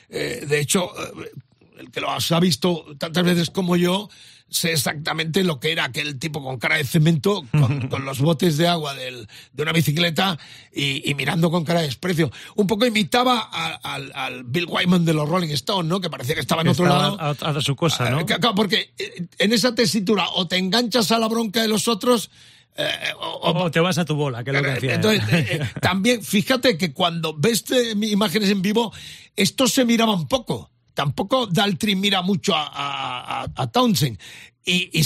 eh, 0.10 0.46
de 0.48 0.60
hecho, 0.60 0.92
eh, 0.98 1.32
el 1.78 1.92
que 1.92 2.02
lo 2.02 2.10
ha 2.12 2.40
visto 2.40 2.86
tantas 2.98 3.24
veces 3.24 3.50
como 3.50 3.76
yo, 3.76 4.10
sé 4.50 4.72
exactamente 4.72 5.44
lo 5.44 5.60
que 5.60 5.72
era 5.72 5.86
aquel 5.86 6.20
tipo 6.20 6.44
con 6.44 6.60
cara 6.60 6.78
de 6.78 6.84
cemento, 6.84 7.44
con, 7.52 7.88
con 7.90 8.06
los 8.06 8.20
botes 8.20 8.58
de 8.58 8.68
agua 8.68 8.94
del, 8.94 9.28
de 9.52 9.64
una 9.64 9.72
bicicleta 9.72 10.38
y, 10.72 11.10
y, 11.10 11.16
mirando 11.16 11.50
con 11.52 11.64
cara 11.64 11.82
de 11.82 11.88
desprecio. 11.88 12.32
Un 12.56 12.68
poco 12.68 12.86
imitaba 12.86 13.40
al, 13.40 14.12
al, 14.14 14.44
Bill 14.44 14.68
Wyman 14.70 15.06
de 15.06 15.14
los 15.14 15.28
Rolling 15.28 15.50
Stones, 15.50 15.90
¿no? 15.90 16.00
Que 16.00 16.10
parecía 16.10 16.36
que 16.36 16.42
estaba 16.42 16.62
en 16.62 16.70
otro 16.70 16.86
lado. 16.86 17.18
A, 17.20 17.32
a, 17.32 17.62
su 17.62 17.76
cosa, 17.76 18.10
¿no? 18.10 18.26
Claro, 18.26 18.56
porque 18.56 18.94
en 19.38 19.54
esa 19.54 19.74
tesitura 19.76 20.28
o 20.36 20.48
te 20.48 20.58
enganchas 20.58 21.12
a 21.12 21.20
la 21.20 21.28
bronca 21.28 21.62
de 21.62 21.68
los 21.68 21.88
otros 21.88 22.30
eh, 22.76 22.88
o, 23.20 23.52
o, 23.52 23.72
te 23.72 23.80
vas 23.80 24.00
a 24.00 24.06
tu 24.06 24.16
bola, 24.16 24.44
que 24.44 24.50
es 24.50 24.56
lo 24.56 24.64
que 24.64 24.72
hacía. 24.72 24.96
Entonces, 24.96 25.22
eh, 25.32 25.60
también, 25.82 26.24
fíjate 26.24 26.78
que 26.78 26.92
cuando 26.92 27.36
ves 27.38 27.66
imágenes 28.02 28.50
en 28.50 28.62
vivo, 28.62 28.92
estos 29.36 29.72
se 29.74 29.86
miraban 29.86 30.28
poco. 30.28 30.72
Tampoco 30.94 31.48
Daltry 31.48 31.96
mira 31.96 32.22
mucho 32.22 32.56
a, 32.56 32.68
a, 32.68 33.48
a 33.56 33.68
Townsend. 33.68 34.18
Y, 34.66 34.90
y 34.98 35.06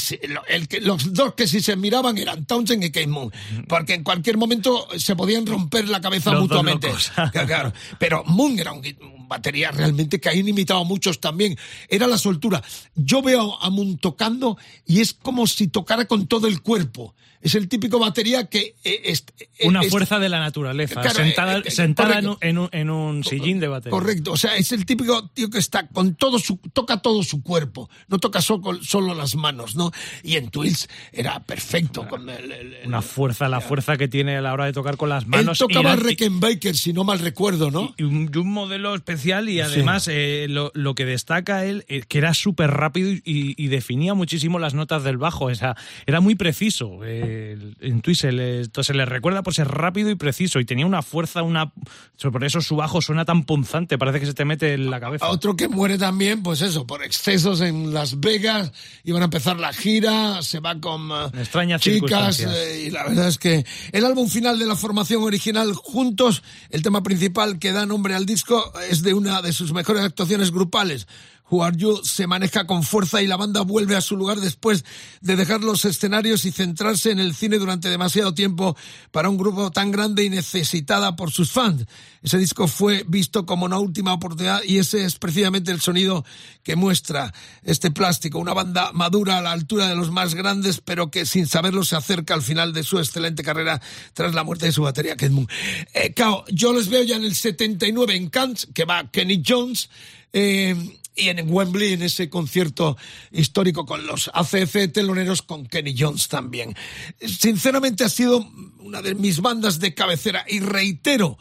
el 0.50 0.68
que, 0.68 0.82
los 0.82 1.14
dos 1.14 1.34
que 1.34 1.48
sí 1.48 1.62
se 1.62 1.76
miraban 1.76 2.18
eran 2.20 2.46
Townsend 2.46 2.84
y 2.84 2.92
Kate 2.92 3.08
Moon, 3.08 3.32
porque 3.68 3.96
en 3.96 4.04
cualquier 4.04 4.38
momento 4.38 4.88
se 5.00 5.16
podían 5.16 5.48
romper 5.48 5.90
la 5.90 6.00
cabeza 6.00 6.32
los 6.32 6.42
mutuamente. 6.42 6.92
claro, 7.32 7.74
pero 7.98 8.24
Moon 8.26 8.60
era 8.60 8.74
un, 8.74 8.86
un, 8.86 9.28
batería 9.28 9.72
realmente 9.72 10.20
que 10.22 10.30
han 10.30 10.48
imitado 10.48 10.82
a 10.82 10.84
muchos 10.84 11.20
también. 11.20 11.58
Era 11.90 12.06
la 12.06 12.20
soltura. 12.20 12.64
Yo 12.96 13.24
veo 13.24 13.62
a 13.62 13.70
Moon 13.72 13.98
tocando 13.98 14.58
y 14.86 15.02
es 15.02 15.14
como 15.14 15.48
si 15.48 15.68
tocara 15.68 16.06
con 16.06 16.28
todo 16.28 16.48
el 16.48 16.62
cuerpo 16.62 17.16
es 17.42 17.56
el 17.56 17.68
típico 17.68 18.00
batería 18.00 18.46
que 18.46 18.76
es, 18.84 19.26
una 19.64 19.82
es, 19.82 19.90
fuerza 19.90 20.20
de 20.20 20.30
la 20.30 20.40
naturaleza 20.40 21.02
claro, 21.02 21.16
sentada, 21.16 21.58
eh, 21.60 21.72
sentada 21.72 22.20
en, 22.20 22.28
un, 22.28 22.38
en, 22.42 22.58
un, 22.58 22.70
en 22.72 22.90
un 22.90 23.24
sillín 23.24 23.60
de 23.60 23.68
batería. 23.68 23.92
correcto 23.92 24.32
o 24.32 24.38
sea 24.38 24.56
es 24.56 24.72
el 24.72 24.86
típico 24.86 25.28
tío 25.30 25.50
que 25.50 25.60
está 25.60 25.88
con 25.88 26.16
todo 26.16 26.40
su 26.40 26.58
toca 26.74 27.02
todo 27.02 27.24
su 27.24 27.44
cuerpo 27.44 27.90
no 28.08 28.18
toca 28.18 28.42
solo, 28.42 28.82
solo 28.82 29.14
las 29.14 29.36
manos 29.36 29.76
no 29.76 29.92
y 30.24 30.36
en 30.36 30.50
Twills 30.50 30.90
era 31.12 31.40
perfecto 31.42 32.08
con 32.08 32.30
el, 32.30 32.52
el, 32.52 32.76
una 32.86 33.02
fuerza 33.02 33.48
la 33.48 33.62
fuerza 33.62 33.98
que 33.98 34.08
tiene 34.08 34.38
a 34.38 34.42
la 34.42 34.54
hora 34.54 34.66
de 34.66 34.74
tocar 34.74 34.98
con 34.98 35.10
las 35.10 35.28
manos 35.28 35.62
él 35.62 35.68
tocaba 35.68 35.96
Rickenbacker 35.96 36.76
si 36.76 36.94
no 36.94 37.04
mal 37.04 37.20
recuerdo 37.20 37.72
no 37.72 37.94
y, 37.98 38.04
un, 38.04 38.32
y 38.34 38.38
un, 38.38 38.52
modelo 38.52 38.96
especial 38.96 39.50
y 39.50 39.62
además 39.62 40.06
sí. 40.06 40.12
eh, 40.14 40.48
lo, 40.50 40.72
lo, 40.74 40.96
que 40.96 41.06
destaca 41.06 41.66
él 41.66 41.86
eh, 41.88 42.04
que 42.08 42.18
era 42.18 42.34
súper 42.34 42.72
rápido 42.72 43.12
y, 43.12 43.22
y, 43.24 43.68
definía 43.68 44.14
muchísimo 44.14 44.58
las 44.58 44.74
notas 44.74 45.04
del 45.04 45.18
bajo 45.18 45.46
o 45.46 45.56
sea, 45.56 45.76
era 46.06 46.22
muy 46.22 46.36
preciso 46.36 47.04
eh, 47.04 47.27
en 47.80 48.02
Twitch 48.02 48.22
se 48.22 48.32
le, 48.32 48.66
se 48.66 48.94
le 48.94 49.06
recuerda 49.06 49.44
por 49.44 49.54
ser 49.54 49.68
rápido 49.68 50.10
y 50.10 50.16
preciso 50.16 50.60
y 50.60 50.66
tenía 50.66 50.86
una 50.86 51.02
fuerza, 51.02 51.44
una 51.44 51.72
por 52.32 52.44
eso 52.44 52.62
su 52.62 52.76
bajo 52.76 53.02
suena 53.02 53.26
tan 53.26 53.44
punzante, 53.44 53.98
parece 53.98 54.20
que 54.20 54.26
se 54.26 54.34
te 54.34 54.46
mete 54.46 54.74
en 54.74 54.90
la 54.90 55.00
cabeza. 55.00 55.30
Otro 55.30 55.56
que 55.56 55.68
muere 55.68 55.98
también, 55.98 56.44
pues 56.44 56.62
eso, 56.62 56.86
por 56.86 57.04
excesos 57.04 57.62
en 57.62 57.94
Las 57.94 58.20
Vegas, 58.20 58.72
iban 59.04 59.22
a 59.22 59.26
empezar 59.26 59.60
la 59.60 59.74
gira, 59.74 60.42
se 60.42 60.60
va 60.60 60.80
con 60.80 61.12
uh, 61.12 61.28
extrañas 61.38 61.82
chicas 61.82 62.40
eh, 62.40 62.86
y 62.88 62.90
la 62.90 63.04
verdad 63.04 63.28
es 63.28 63.38
que 63.38 63.66
el 63.92 64.06
álbum 64.06 64.28
final 64.28 64.60
de 64.60 64.66
la 64.66 64.76
formación 64.76 65.24
original 65.24 65.74
Juntos, 65.74 66.44
el 66.70 66.82
tema 66.82 67.04
principal 67.04 67.60
que 67.60 67.72
da 67.72 67.86
nombre 67.86 68.16
al 68.16 68.26
disco 68.26 68.74
es 68.90 69.04
de 69.04 69.14
una 69.14 69.42
de 69.42 69.54
sus 69.54 69.74
mejores 69.74 70.04
actuaciones 70.04 70.52
grupales. 70.52 71.08
Who 71.50 72.04
se 72.04 72.28
maneja 72.28 72.68
con 72.68 72.84
fuerza 72.84 73.22
y 73.22 73.28
la 73.28 73.38
banda 73.38 73.62
vuelve 73.62 73.96
a 73.96 74.02
su 74.02 74.18
lugar 74.18 74.40
después 74.40 74.84
de 75.22 75.36
dejar 75.36 75.64
los 75.64 75.86
escenarios 75.86 76.44
y 76.46 76.52
centrarse 76.52 77.12
en 77.12 77.20
el 77.20 77.34
cine 77.34 77.58
durante 77.58 77.90
demasiado 77.90 78.34
tiempo 78.34 78.76
para 79.12 79.30
un 79.30 79.38
grupo 79.38 79.72
tan 79.72 79.92
grande 79.92 80.26
y 80.26 80.30
necesitada 80.30 81.16
por 81.16 81.32
sus 81.32 81.52
fans. 81.52 81.86
Ese 82.22 82.38
disco 82.38 82.68
fue 82.68 83.06
visto 83.08 83.46
como 83.46 83.66
una 83.66 83.80
última 83.80 84.14
oportunidad 84.14 84.62
y 84.64 84.80
ese 84.80 85.06
es 85.06 85.18
precisamente 85.18 85.72
el 85.72 85.80
sonido 85.80 86.26
que 86.64 86.76
muestra 86.76 87.34
este 87.64 87.92
plástico. 87.92 88.40
Una 88.40 88.54
banda 88.54 88.92
madura 88.92 89.38
a 89.38 89.42
la 89.42 89.54
altura 89.54 89.88
de 89.88 89.96
los 89.96 90.12
más 90.12 90.36
grandes, 90.36 90.82
pero 90.82 91.10
que 91.10 91.26
sin 91.26 91.48
saberlo 91.48 91.86
se 91.86 91.96
acerca 91.96 92.34
al 92.34 92.42
final 92.42 92.74
de 92.74 92.84
su 92.84 93.00
excelente 93.00 93.44
carrera 93.44 93.82
tras 94.14 94.34
la 94.34 94.44
muerte 94.44 94.66
de 94.66 94.74
su 94.74 94.82
batería, 94.82 95.16
Ken 95.16 95.34
Moon. 95.34 95.48
Eh, 95.94 96.14
claro, 96.14 96.44
yo 96.52 96.74
les 96.74 96.90
veo 96.90 97.04
ya 97.04 97.16
en 97.16 97.24
el 97.24 97.36
79 97.36 98.16
en 98.16 98.30
Cannes, 98.30 98.68
que 98.74 98.84
va 98.84 99.10
Kenny 99.10 99.42
Jones. 99.46 99.90
Eh, 100.34 100.76
y 101.18 101.30
en 101.30 101.52
Wembley 101.52 101.94
en 101.94 102.04
ese 102.04 102.30
concierto 102.30 102.98
histórico 103.32 103.86
con 103.86 104.06
los 104.06 104.30
ACF 104.34 104.92
teloneros 104.94 105.42
con 105.42 105.66
Kenny 105.66 105.96
Jones 105.98 106.28
también. 106.28 106.76
Sinceramente 107.20 108.04
ha 108.04 108.10
sido 108.10 108.48
una 108.80 109.02
de 109.02 109.16
mis 109.16 109.42
bandas 109.42 109.80
de 109.80 109.94
cabecera 109.94 110.46
y 110.48 110.60
reitero, 110.60 111.38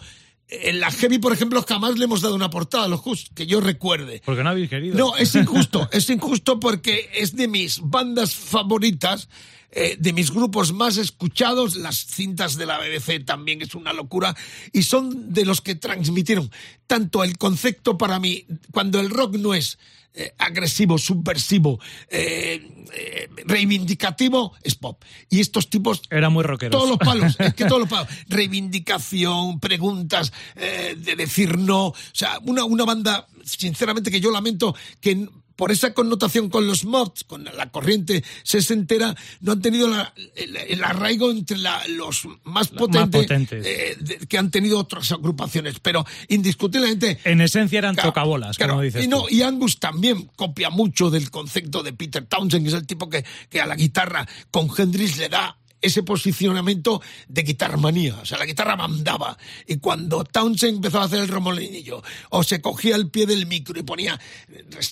en 0.49 0.81
la 0.81 0.91
Heavy, 0.91 1.19
por 1.19 1.33
ejemplo, 1.33 1.65
jamás 1.69 1.99
le 1.99 2.05
hemos 2.05 2.21
dado 2.21 2.35
una 2.35 2.51
portada 2.51 2.85
a 2.85 2.89
los 2.89 3.01
Just, 3.01 3.35
que 3.35 3.47
yo 3.47 3.61
recuerde. 3.61 4.23
Porque 4.25 4.45
no 4.45 4.51
habéis 4.51 4.71
querido. 4.71 4.97
No, 4.97 5.17
es 5.17 5.35
injusto, 5.35 5.89
es 5.93 6.09
injusto 6.09 6.61
porque 6.61 7.11
es 7.15 7.35
de 7.35 7.49
mis 7.49 7.81
bandas 7.83 8.35
favoritas 8.35 9.29
eh, 9.71 9.97
de 9.99 10.13
mis 10.13 10.31
grupos 10.31 10.73
más 10.73 10.97
escuchados, 10.97 11.77
las 11.77 12.07
cintas 12.07 12.57
de 12.57 12.67
la 12.67 12.79
BBC 12.79 13.25
también 13.25 13.63
es 13.63 13.75
una 13.75 13.93
locura, 13.93 14.35
y 14.73 14.83
son 14.83 15.33
de 15.33 15.45
los 15.45 15.61
que 15.61 15.75
transmitieron 15.75 16.51
tanto 16.87 17.25
el 17.25 17.37
concepto 17.39 17.99
para 17.99 18.19
mí, 18.19 18.47
cuando 18.71 19.01
el 19.01 19.11
rock 19.11 19.37
no 19.37 19.55
es 19.55 19.79
eh, 20.19 20.33
agresivo, 20.39 20.97
subversivo, 20.97 21.79
eh, 22.09 22.87
eh, 22.95 23.29
reivindicativo, 23.45 24.55
es 24.63 24.75
pop. 24.75 25.05
Y 25.29 25.41
estos 25.41 25.69
tipos... 25.69 26.01
Era 26.09 26.31
muy 26.31 26.43
rockeros. 26.43 26.73
Todos 26.73 26.89
los 26.89 26.99
palos, 26.99 27.37
es 27.39 27.53
que 27.53 27.67
todos 27.67 27.81
los 27.81 27.91
palos. 27.91 28.09
Reivindicación, 28.29 29.61
preguntas, 29.61 30.33
de 30.55 31.17
decir 31.17 31.59
no. 31.59 31.89
O 31.89 31.95
sea, 32.13 32.39
una, 32.45 32.65
una 32.65 32.85
banda, 32.85 33.27
sinceramente, 33.45 34.11
que 34.11 34.23
yo 34.23 34.31
lamento 34.31 34.75
que 35.03 35.29
por 35.57 35.73
esa 35.73 35.95
connotación 35.95 36.51
con 36.51 36.67
los 36.67 36.85
mods, 36.85 37.25
con 37.25 37.45
la 37.45 37.71
corriente 37.71 38.23
sesentera, 38.43 39.17
no 39.41 39.53
han 39.53 39.63
tenido 39.63 39.89
la, 39.89 40.13
el, 40.37 40.57
el, 40.57 40.85
arraigo 40.85 41.31
entre 41.31 41.59
la, 41.59 41.83
los 41.89 42.29
más 42.45 42.69
potentes, 42.69 43.01
más 43.01 43.09
potentes. 43.09 43.67
Eh, 43.67 43.97
de, 43.99 44.19
que 44.27 44.39
han 44.39 44.51
tenido 44.51 44.79
otras 44.79 45.11
agrupaciones. 45.13 45.81
Pero 45.81 46.05
indiscutiblemente. 46.29 47.19
En 47.25 47.41
esencia 47.41 47.79
eran 47.79 47.95
claro, 47.95 48.11
tocabolas, 48.11 48.57
claro, 48.57 48.75
como 48.75 48.83
dices. 48.83 49.05
Y, 49.05 49.09
no, 49.09 49.25
y 49.29 49.43
Angus 49.43 49.79
también 49.79 50.31
copia 50.37 50.71
mucho 50.71 51.11
del 51.11 51.31
concepto 51.31 51.83
de 51.83 51.93
Peter 51.93 52.25
Townsend, 52.25 52.65
que 52.65 52.69
es 52.69 52.75
el 52.75 52.87
tipo 52.87 53.09
que, 53.09 53.25
que 53.49 53.61
a 53.61 53.67
la 53.67 53.75
guitarra 53.75 54.27
con 54.51 54.69
Hendrix 54.77 55.17
le 55.17 55.29
da 55.29 55.57
ese 55.87 56.03
posicionamiento 56.03 57.01
de 57.29 57.43
guitarmanía. 57.43 58.17
O 58.21 58.27
sea, 58.27 58.39
la 58.39 58.47
guitarra 58.47 58.77
mandaba. 58.77 59.37
Y 59.67 59.79
cuando 59.79 60.25
Townsend 60.25 60.77
empezó 60.77 61.01
a 61.01 61.05
hacer 61.05 61.21
el 61.21 61.29
romolinillo, 61.29 62.03
o 62.31 62.43
se 62.43 62.61
cogía 62.61 62.97
el 62.97 63.09
pie 63.09 63.27
del 63.27 63.47
micro 63.47 63.79
y 63.79 63.83
ponía... 63.83 64.19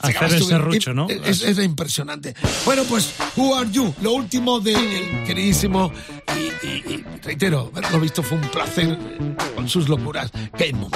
Hacer 0.01 0.33
el 0.33 0.45
serrucho, 0.45 0.95
¿no? 0.95 1.09
Es, 1.09 1.43
es, 1.43 1.59
impresionante. 1.59 2.35
Bueno, 2.65 2.85
pues, 2.85 3.15
Who 3.37 3.55
Are 3.55 3.71
You? 3.71 3.95
Lo 4.03 4.13
último 4.13 4.61
del 4.61 5.25
queridísimo, 5.27 5.93
y, 6.37 6.67
y, 6.67 6.95
y, 6.95 7.05
reitero, 7.23 7.71
haberlo 7.75 8.01
visto 8.01 8.23
fue 8.23 8.39
un 8.39 8.49
placer 8.49 8.99
con 9.55 9.69
sus 9.69 9.89
locuras. 9.89 10.31
Game 10.59 10.75
Moon. 10.75 10.91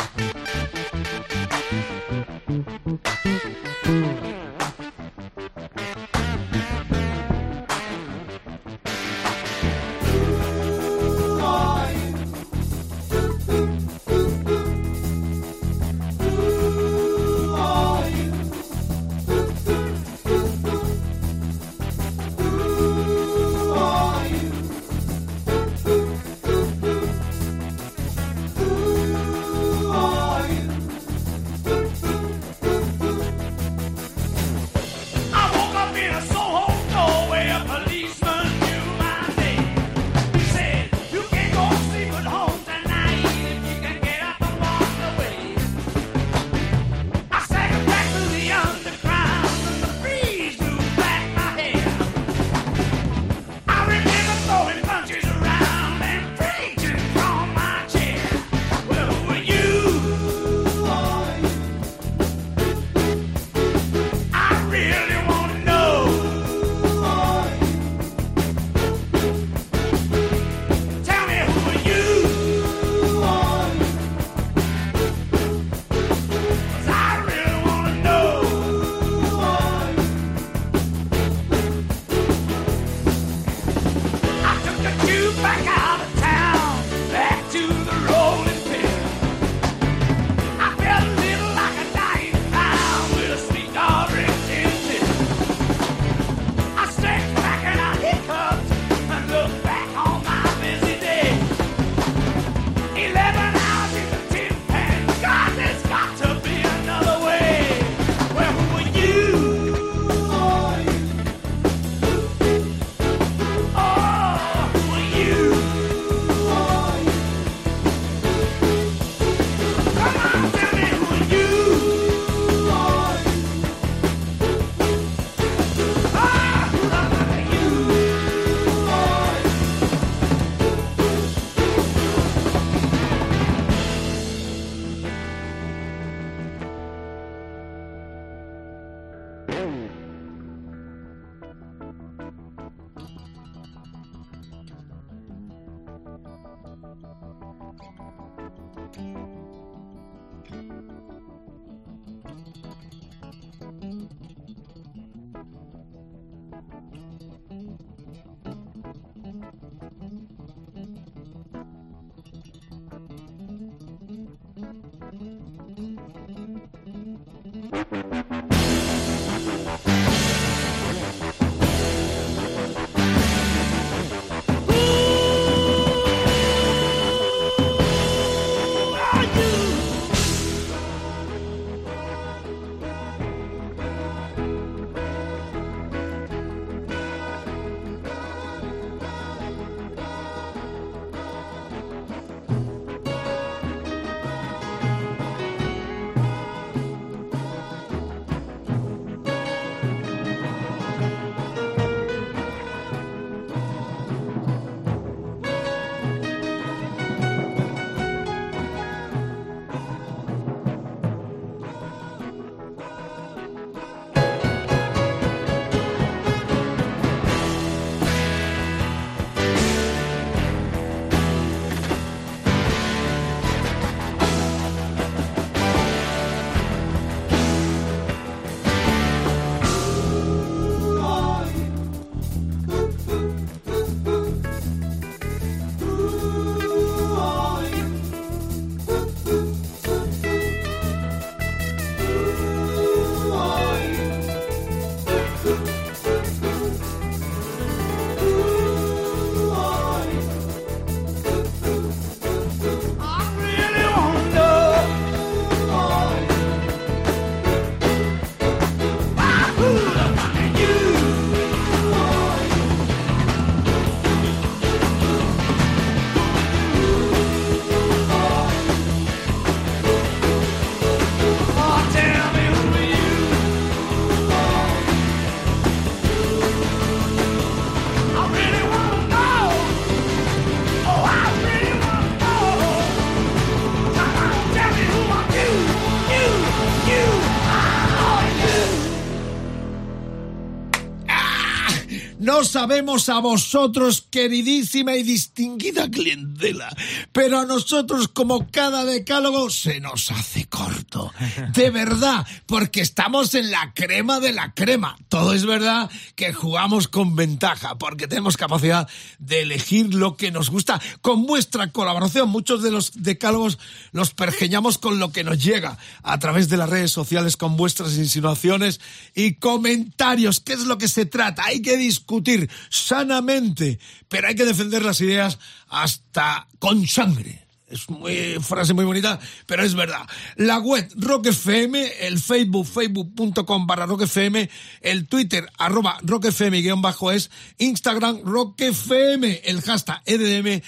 Sabemos 292.59 293.09
a 293.09 293.21
vosotros, 293.21 294.05
queridísima 294.11 294.97
y 294.97 295.05
distinguida 295.05 295.89
clientela, 295.89 296.69
pero 297.13 297.39
a 297.39 297.45
nosotros, 297.45 298.09
como 298.09 298.51
cada 298.51 298.85
decálogo, 298.85 299.49
se 299.49 299.79
nos 299.79 300.11
hace 300.11 300.47
corto. 300.47 301.13
De 301.53 301.71
verdad, 301.85 302.27
porque 302.47 302.81
estamos 302.81 303.33
en 303.35 303.53
la 303.53 303.73
crema 303.75 304.19
de 304.19 304.33
la 304.33 304.55
crema. 304.55 304.99
Todo 305.09 305.35
es 305.35 305.47
verdad 305.47 305.89
que 306.17 306.33
jugamos 306.33 306.89
con 306.89 307.15
ventaja, 307.15 307.79
porque 307.79 308.09
tenemos 308.09 308.37
capacidad 308.37 308.89
de 309.21 309.43
elegir 309.43 309.95
lo 309.95 310.17
que 310.17 310.33
nos 310.33 310.51
gusta 310.51 310.81
con 311.01 311.27
vuestra 311.27 311.71
colaboración. 311.71 312.29
Muchos 312.29 312.61
de 312.61 312.73
los 312.73 312.91
decálogos 313.05 313.61
los 313.93 314.15
pergeñamos 314.15 314.79
con 314.79 314.99
lo 314.99 315.13
que 315.13 315.23
nos 315.23 315.41
llega 315.41 315.79
a 316.03 316.19
través 316.19 316.49
de 316.49 316.57
las 316.57 316.69
redes 316.69 316.91
sociales, 316.91 317.37
con 317.37 317.57
vuestras 317.57 317.97
insinuaciones 317.99 318.81
y 319.15 319.35
comentarios. 319.35 320.41
¿Qué 320.41 320.55
es 320.55 320.65
lo 320.65 320.77
que 320.77 320.89
se 320.89 321.07
trata? 321.07 321.45
Hay 321.45 321.63
que 321.63 321.77
discutir 321.77 322.48
sanamente, 322.69 323.79
pero 324.09 324.29
hay 324.29 324.35
que 324.35 324.45
defender 324.45 324.85
las 324.85 325.01
ideas 325.01 325.39
hasta 325.69 326.49
con 326.59 326.87
sangre. 326.87 327.48
Es 327.70 327.90
muy 327.90 328.39
frase 328.40 328.73
muy 328.73 328.86
bonita, 328.86 329.20
pero 329.45 329.62
es 329.62 329.74
verdad. 329.74 330.07
La 330.36 330.59
web 330.59 330.90
Rock 330.97 331.27
FM, 331.27 332.07
el 332.07 332.19
Facebook, 332.19 332.66
facebook.com 332.66 333.66
barra 333.66 333.85
Rock 333.85 334.03
FM, 334.03 334.49
el 334.81 335.07
Twitter, 335.07 335.47
arroba 335.59 335.99
Rock 336.03 336.27
FM 336.27 336.62
guion 336.62 336.81
bajo 336.81 337.12
es, 337.12 337.31
Instagram 337.59 338.23
Rock 338.24 338.62
FM, 338.62 339.43
el 339.45 339.61
hashtag 339.61 340.01
EDM 340.07 340.47
eh, 340.47 340.62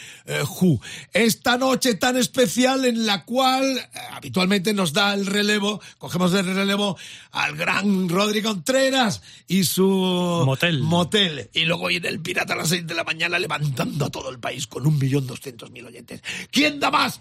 Who. 0.60 0.80
Esta 1.14 1.56
noche 1.56 1.94
tan 1.94 2.18
especial 2.18 2.84
en 2.84 3.06
la 3.06 3.24
cual 3.24 3.78
eh, 3.78 3.88
habitualmente 4.12 4.74
nos 4.74 4.92
da 4.92 5.14
el 5.14 5.24
relevo, 5.24 5.80
cogemos 5.96 6.34
el 6.34 6.54
relevo 6.54 6.98
al 7.30 7.56
gran 7.56 8.10
Rodri 8.10 8.42
Contreras 8.42 9.22
y 9.48 9.64
su 9.64 10.42
Motel. 10.44 10.80
motel. 10.80 11.48
Y 11.54 11.64
luego 11.64 11.86
viene 11.86 12.08
el 12.08 12.20
pirata 12.20 12.52
a 12.52 12.56
las 12.56 12.68
seis 12.68 12.86
de 12.86 12.94
la 12.94 13.04
mañana 13.04 13.38
levantando 13.38 14.04
a 14.04 14.10
todo 14.10 14.28
el 14.28 14.38
país 14.38 14.66
con 14.66 14.86
un 14.86 14.98
millón 14.98 15.26
doscientos 15.26 15.70
mil 15.70 15.86
oyentes. 15.86 16.20
¿Quién 16.50 16.78
da 16.78 16.89
más? 16.90 17.20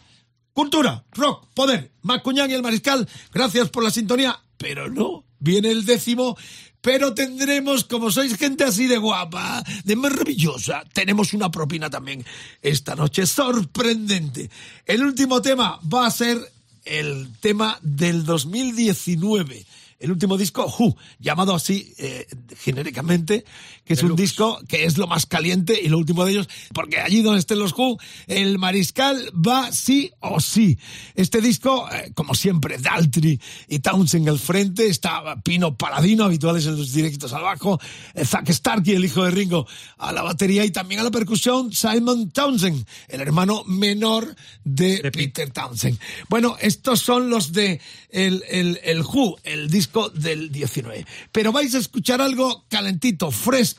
Cultura, 0.54 1.06
rock, 1.12 1.48
poder, 1.54 1.91
Macuñán 2.02 2.50
y 2.50 2.54
el 2.54 2.64
Mariscal, 2.64 3.08
gracias 3.34 3.70
por 3.70 3.84
la 3.84 3.91
sintonía, 3.91 4.40
pero 4.58 4.90
no, 4.90 5.24
viene 5.40 5.72
el 5.72 5.86
décimo, 5.86 6.38
pero 6.82 7.14
tendremos, 7.14 7.84
como 7.84 8.12
sois 8.12 8.36
gente 8.38 8.64
así 8.64 8.88
de 8.88 8.98
guapa, 8.98 9.64
de 9.84 9.96
maravillosa, 9.96 10.84
tenemos 10.94 11.34
una 11.34 11.52
propina 11.52 11.90
también 11.90 12.26
esta 12.62 12.96
noche, 12.96 13.26
sorprendente. 13.26 14.50
El 14.86 15.04
último 15.04 15.41
tema 15.41 15.80
va 15.82 16.06
a 16.06 16.12
ser 16.12 16.40
el 16.86 17.30
tema 17.40 17.78
del 17.82 18.26
2019 18.26 19.66
el 20.00 20.12
último 20.12 20.38
disco, 20.38 20.96
llamado 21.20 21.54
así 21.54 21.94
eh, 21.98 22.26
genéricamente, 22.58 23.44
que 23.90 23.95
es 23.95 24.03
un 24.03 24.16
disco 24.16 24.61
que 24.68 24.86
es 24.86 24.99
lo 24.99 25.07
más 25.07 25.26
caliente 25.26 25.80
y 25.82 25.90
lo 25.90 25.98
último 25.98 26.24
de 26.24 26.34
ellos, 26.34 26.49
porque 26.76 26.99
allí 26.99 27.24
donde 27.24 27.40
estén 27.40 27.57
los 27.57 27.74
Who, 27.74 27.98
el 28.28 28.60
mariscal 28.60 29.32
va 29.34 29.72
sí 29.72 30.11
o 30.20 30.40
sí. 30.40 30.78
Este 31.16 31.41
disco, 31.41 31.90
eh, 31.91 32.11
como 32.14 32.36
siempre, 32.36 32.78
Daltrey 32.78 33.41
y 33.68 33.80
Townsend 33.80 34.30
al 34.30 34.38
frente, 34.38 34.86
está 34.86 35.41
Pino 35.41 35.76
Paladino, 35.76 36.26
habituales 36.26 36.68
en 36.68 36.78
los 36.78 36.94
directos 36.94 37.34
al 37.34 37.41
bajo, 37.41 37.80
eh, 38.14 38.24
Zack 38.26 38.52
Starkey, 38.52 38.94
el 38.94 39.06
hijo 39.06 39.24
de 39.24 39.32
Ringo, 39.32 39.66
a 39.98 40.14
la 40.14 40.22
batería 40.22 40.64
y 40.66 40.70
también 40.70 41.02
a 41.02 41.03
la 41.03 41.10
percusión, 41.10 41.74
Simon 41.74 42.30
Townsend, 42.30 42.86
el 43.07 43.22
hermano 43.22 43.64
menor 43.66 44.36
de, 44.64 44.98
De 44.98 45.11
Pete. 45.11 45.30
Peter 45.30 45.49
Townsend. 45.49 45.98
Bueno, 46.30 46.57
estos 46.61 46.99
son 46.99 47.32
los 47.32 47.53
de 47.53 47.82
el, 48.11 48.44
el, 48.49 48.80
el 48.84 49.02
Who, 49.02 49.38
el 49.44 49.68
disco 49.68 50.10
del 50.10 50.52
19. 50.52 51.07
Pero 51.32 51.52
vais 51.52 51.74
a 51.74 51.80
escuchar 51.80 52.22
algo 52.22 52.66
calentito, 52.70 53.32
fresco, 53.32 53.78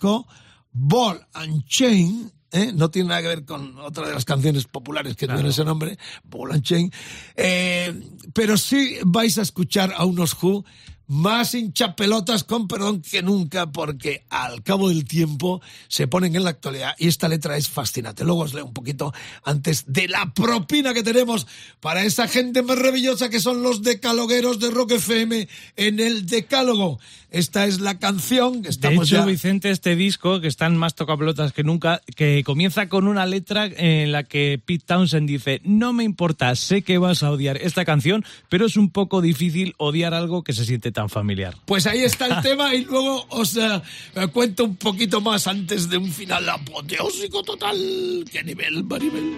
Ball 0.73 1.27
and 1.35 1.65
Chain, 1.67 2.33
¿eh? 2.53 2.73
no 2.75 2.91
tiene 2.91 3.09
nada 3.09 3.23
que 3.23 3.29
ver 3.29 3.45
con 3.45 3.79
otra 3.79 4.07
de 4.07 4.15
las 4.15 4.25
canciones 4.25 4.65
populares 4.65 5.17
que 5.17 5.27
tiene 5.27 5.49
ese 5.49 5.65
nombre, 5.65 5.99
Ball 6.25 6.53
and 6.53 6.63
Chain, 6.63 6.93
eh, 7.37 7.93
pero 8.33 8.57
sí 8.57 8.99
vais 9.05 9.39
a 9.39 9.43
escuchar 9.43 9.93
a 9.97 10.05
unos 10.05 10.37
Who 10.43 10.65
más 11.11 11.57
hinchapelotas 11.57 12.45
con 12.45 12.69
perdón 12.69 13.03
que 13.03 13.21
nunca, 13.21 13.73
porque 13.73 14.23
al 14.31 14.63
cabo 14.63 14.91
del 14.91 15.05
tiempo 15.05 15.61
se 15.89 16.07
ponen 16.07 16.37
en 16.37 16.45
la 16.45 16.51
actualidad 16.51 16.95
y 16.99 17.09
esta 17.09 17.29
letra 17.29 17.57
es 17.57 17.69
fascinante. 17.69 18.23
Luego 18.25 18.43
os 18.43 18.55
leo 18.55 18.65
un 18.65 18.73
poquito 18.73 19.13
antes 19.43 19.87
de 19.89 20.07
la 20.07 20.33
propina 20.33 20.95
que 20.95 21.03
tenemos 21.03 21.49
para 21.81 22.05
esa 22.05 22.29
gente 22.29 22.63
maravillosa 22.63 23.29
que 23.29 23.41
son 23.41 23.61
los 23.65 23.83
decalogueros 23.83 24.61
de 24.61 24.71
Rock 24.71 24.93
FM 24.93 25.49
en 25.75 25.99
el 25.99 26.27
Decálogo. 26.27 27.01
Esta 27.31 27.67
es 27.67 27.81
la 27.81 27.99
canción 27.99 28.63
que 28.63 28.69
De 28.69 28.71
estamos 28.71 29.09
hecho, 29.09 29.17
ya... 29.17 29.25
Vicente, 29.25 29.71
este 29.71 29.95
disco, 29.95 30.41
que 30.41 30.49
están 30.49 30.77
más 30.77 30.95
tocapelotas 30.95 31.53
que 31.53 31.63
nunca, 31.63 32.03
que 32.17 32.43
comienza 32.45 32.89
con 32.89 33.07
una 33.07 33.25
letra 33.27 33.67
en 33.67 34.11
la 34.11 34.25
que 34.25 34.61
Pete 34.65 34.85
Townsend 34.87 35.29
dice, 35.29 35.61
no 35.65 35.93
me 35.93 36.03
importa, 36.03 36.55
sé 36.57 36.83
que 36.83 36.99
vas 36.99 37.23
a 37.23 37.31
odiar 37.31 37.57
esta 37.57 37.85
canción, 37.85 38.25
pero 38.49 38.67
es 38.67 38.77
un 38.77 38.91
poco 38.91 39.21
difícil 39.21 39.75
odiar 39.79 40.13
algo 40.13 40.43
que 40.43 40.53
se 40.53 40.65
siente 40.65 40.91
tan 40.91 41.00
familiar. 41.09 41.57
Pues 41.65 41.87
ahí 41.87 42.03
está 42.03 42.27
el 42.27 42.43
tema 42.43 42.75
y 42.75 42.85
luego 42.85 43.27
os 43.31 43.57
eh, 43.57 43.81
cuento 44.33 44.65
un 44.65 44.77
poquito 44.77 45.21
más 45.21 45.47
antes 45.47 45.89
de 45.89 45.97
un 45.97 46.11
final 46.11 46.49
apoteósico 46.49 47.43
total. 47.43 48.25
¿Qué 48.31 48.43
nivel, 48.43 48.85
Maribel? 48.85 49.37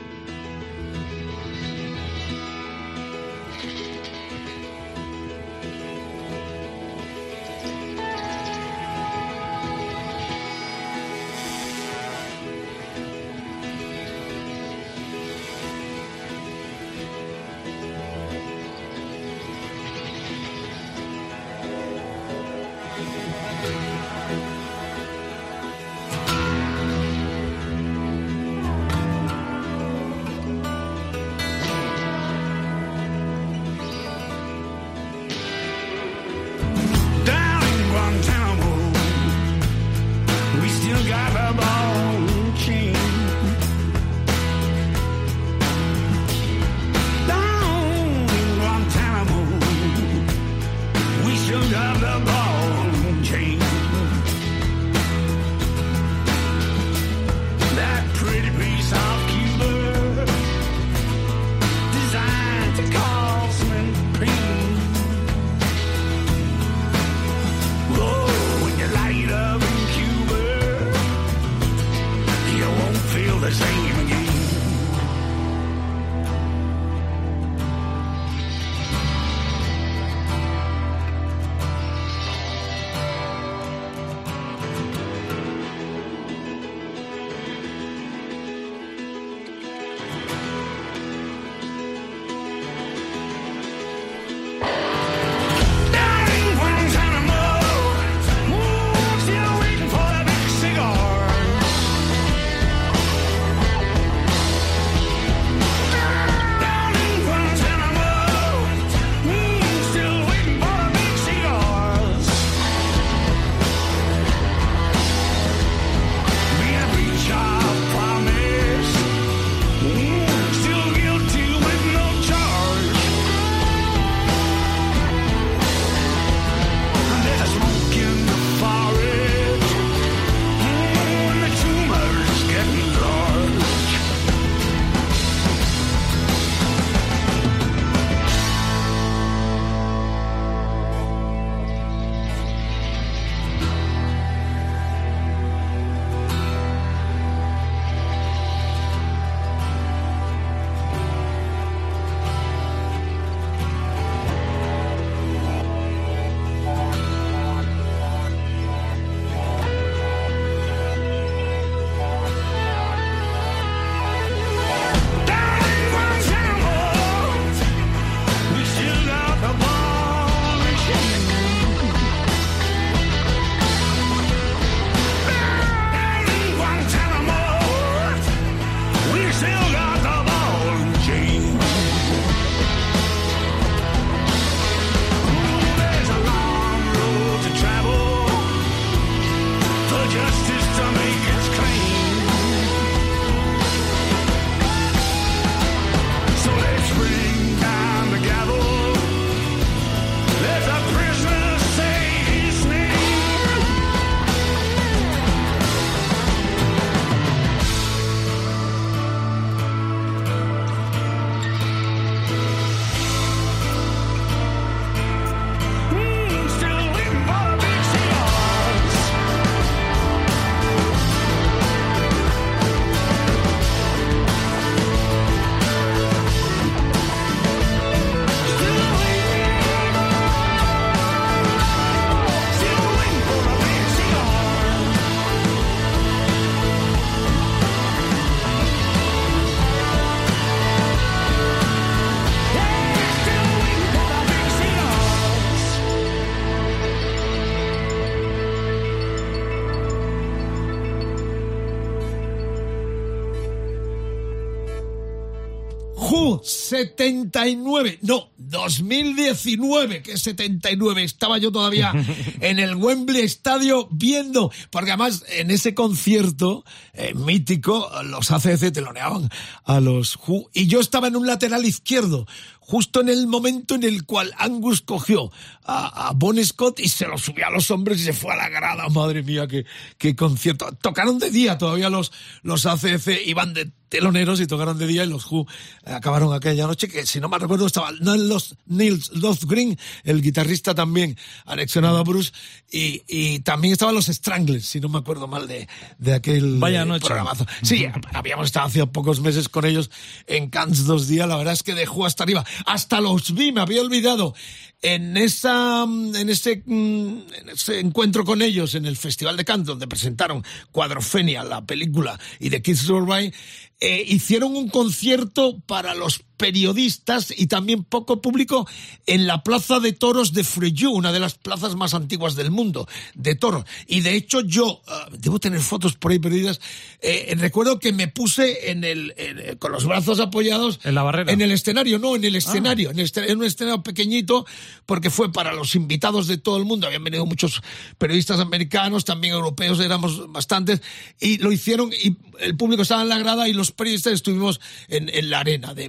79, 256.82 258.00
no, 258.02 258.30
2019, 258.36 260.02
que 260.02 260.12
es 260.12 260.22
79, 260.22 261.04
estaba 261.04 261.38
yo 261.38 261.52
todavía 261.52 261.92
en 262.40 262.58
el 262.58 262.74
Wembley 262.74 263.22
Estadio 263.22 263.88
viendo, 263.90 264.50
porque 264.70 264.90
además 264.90 265.24
en 265.28 265.50
ese 265.50 265.74
concierto 265.74 266.64
eh, 266.92 267.14
mítico 267.14 267.90
los 268.04 268.30
ACC 268.30 268.72
teloneaban 268.72 269.30
a 269.64 269.80
los 269.80 270.18
Who 270.26 270.50
y 270.52 270.66
yo 270.66 270.80
estaba 270.80 271.08
en 271.08 271.16
un 271.16 271.26
lateral 271.26 271.64
izquierdo, 271.64 272.26
justo 272.64 273.00
en 273.00 273.08
el 273.08 273.26
momento 273.26 273.74
en 273.74 273.82
el 273.82 274.04
cual 274.06 274.32
Angus 274.38 274.80
cogió 274.80 275.30
a, 275.64 276.08
a 276.08 276.12
Bon 276.12 276.42
Scott 276.44 276.80
y 276.80 276.88
se 276.88 277.06
lo 277.06 277.18
subió 277.18 277.46
a 277.46 277.50
los 277.50 277.70
hombres 277.70 278.00
y 278.00 278.04
se 278.04 278.12
fue 278.12 278.32
a 278.32 278.36
la 278.36 278.48
grada, 278.48 278.88
madre 278.88 279.22
mía, 279.22 279.46
qué, 279.46 279.66
qué 279.98 280.16
concierto. 280.16 280.70
Tocaron 280.80 281.18
de 281.18 281.30
día 281.30 281.58
todavía 281.58 281.90
los, 281.90 282.12
los 282.42 282.64
ACC, 282.66 283.26
iban 283.26 283.52
de 283.52 283.70
teloneros 283.92 284.40
y 284.40 284.46
tocaron 284.46 284.78
de 284.78 284.86
día 284.86 285.04
y 285.04 285.06
los 285.06 285.30
Who 285.30 285.46
acabaron 285.84 286.32
aquella 286.32 286.66
noche, 286.66 286.88
que 286.88 287.04
si 287.04 287.20
no 287.20 287.28
me 287.28 287.38
recuerdo 287.38 287.66
estaba 287.66 287.90
Nils, 288.00 289.10
Lofgren, 289.12 289.78
el 290.04 290.22
guitarrista 290.22 290.74
también 290.74 291.18
anexionado 291.44 291.98
a 291.98 292.02
Bruce, 292.02 292.32
y, 292.70 293.02
y 293.06 293.40
también 293.40 293.72
estaban 293.72 293.94
los 293.94 294.06
Stranglers, 294.06 294.64
si 294.64 294.80
no 294.80 294.88
me 294.88 294.98
acuerdo 294.98 295.28
mal 295.28 295.46
de, 295.46 295.68
de 295.98 296.14
aquel 296.14 296.58
Vaya 296.58 296.82
eh, 296.82 296.86
noche. 296.86 297.04
programazo. 297.04 297.44
Sí, 297.60 297.86
habíamos 298.14 298.46
estado 298.46 298.66
hace 298.66 298.86
pocos 298.86 299.20
meses 299.20 299.50
con 299.50 299.66
ellos 299.66 299.90
en 300.26 300.48
Cannes 300.48 300.86
dos 300.86 301.06
días, 301.06 301.28
la 301.28 301.36
verdad 301.36 301.52
es 301.52 301.62
que 301.62 301.74
dejó 301.74 302.06
hasta 302.06 302.24
arriba. 302.24 302.46
Hasta 302.66 303.00
los 303.00 303.34
vi, 303.34 303.52
me 303.52 303.60
había 303.60 303.82
olvidado. 303.82 304.34
En 304.80 305.16
esa, 305.16 305.86
mm, 305.86 306.16
en 306.16 306.28
ese, 306.28 306.62
mm, 306.66 307.18
en 307.34 307.48
ese 307.50 307.78
encuentro 307.78 308.24
con 308.24 308.42
ellos 308.42 308.74
en 308.74 308.86
el 308.86 308.96
Festival 308.96 309.36
de 309.36 309.44
Cannes, 309.44 309.66
donde 309.66 309.86
presentaron 309.86 310.44
Cuadrofenia, 310.72 311.44
la 311.44 311.64
película, 311.64 312.18
y 312.40 312.50
The 312.50 312.62
Kids 312.62 312.80
Survive, 312.80 313.32
eh, 313.80 314.04
hicieron 314.06 314.56
un 314.56 314.68
concierto 314.68 315.60
para 315.66 315.94
los 315.94 316.24
periodistas 316.42 317.32
y 317.36 317.46
también 317.46 317.84
poco 317.84 318.20
público 318.20 318.68
en 319.06 319.28
la 319.28 319.42
Plaza 319.44 319.78
de 319.78 319.92
Toros 319.92 320.32
de 320.32 320.42
Frejus, 320.42 320.92
una 320.92 321.12
de 321.12 321.20
las 321.20 321.34
plazas 321.34 321.76
más 321.76 321.94
antiguas 321.94 322.34
del 322.34 322.50
mundo, 322.50 322.88
de 323.14 323.36
toros. 323.36 323.64
Y 323.86 324.00
de 324.00 324.16
hecho 324.16 324.40
yo, 324.40 324.82
ah, 324.88 325.08
debo 325.16 325.38
tener 325.38 325.60
fotos 325.60 325.94
por 325.94 326.10
ahí 326.10 326.18
perdidas, 326.18 326.60
eh, 327.00 327.32
recuerdo 327.38 327.78
que 327.78 327.92
me 327.92 328.08
puse 328.08 328.70
en 328.72 328.82
el, 328.84 329.14
en- 329.16 329.38
eh, 329.38 329.56
con 329.58 329.70
los 329.70 329.86
brazos 329.86 330.18
apoyados 330.20 330.80
En 330.82 330.94
la 330.96 331.02
barrera. 331.04 331.32
en 331.32 331.40
el 331.40 331.52
escenario, 331.52 331.98
no, 331.98 332.16
en 332.16 332.24
el 332.24 332.34
escenario, 332.34 332.90
en, 332.90 332.98
el 332.98 333.04
escena- 333.06 333.26
en 333.28 333.38
un 333.38 333.44
escenario 333.44 333.82
pequeñito, 333.82 334.44
porque 334.84 335.10
fue 335.10 335.32
para 335.32 335.52
los 335.52 335.74
invitados 335.76 336.26
de 336.26 336.38
todo 336.38 336.56
el 336.58 336.64
mundo. 336.64 336.86
Habían 336.88 337.04
venido 337.04 337.24
muchos 337.24 337.62
periodistas 337.98 338.40
americanos, 338.40 339.04
también 339.04 339.34
europeos, 339.34 339.78
éramos 339.80 340.30
bastantes, 340.32 340.82
y 341.20 341.38
lo 341.38 341.52
hicieron, 341.52 341.92
y 341.92 342.16
el 342.40 342.56
público 342.56 342.82
estaba 342.82 343.02
en 343.02 343.08
la 343.08 343.18
grada 343.18 343.48
y 343.48 343.52
los 343.52 343.70
periodistas 343.70 344.12
estuvimos 344.14 344.60
en, 344.88 345.08
en 345.08 345.30
la 345.30 345.40
arena 345.40 345.74
de 345.74 345.88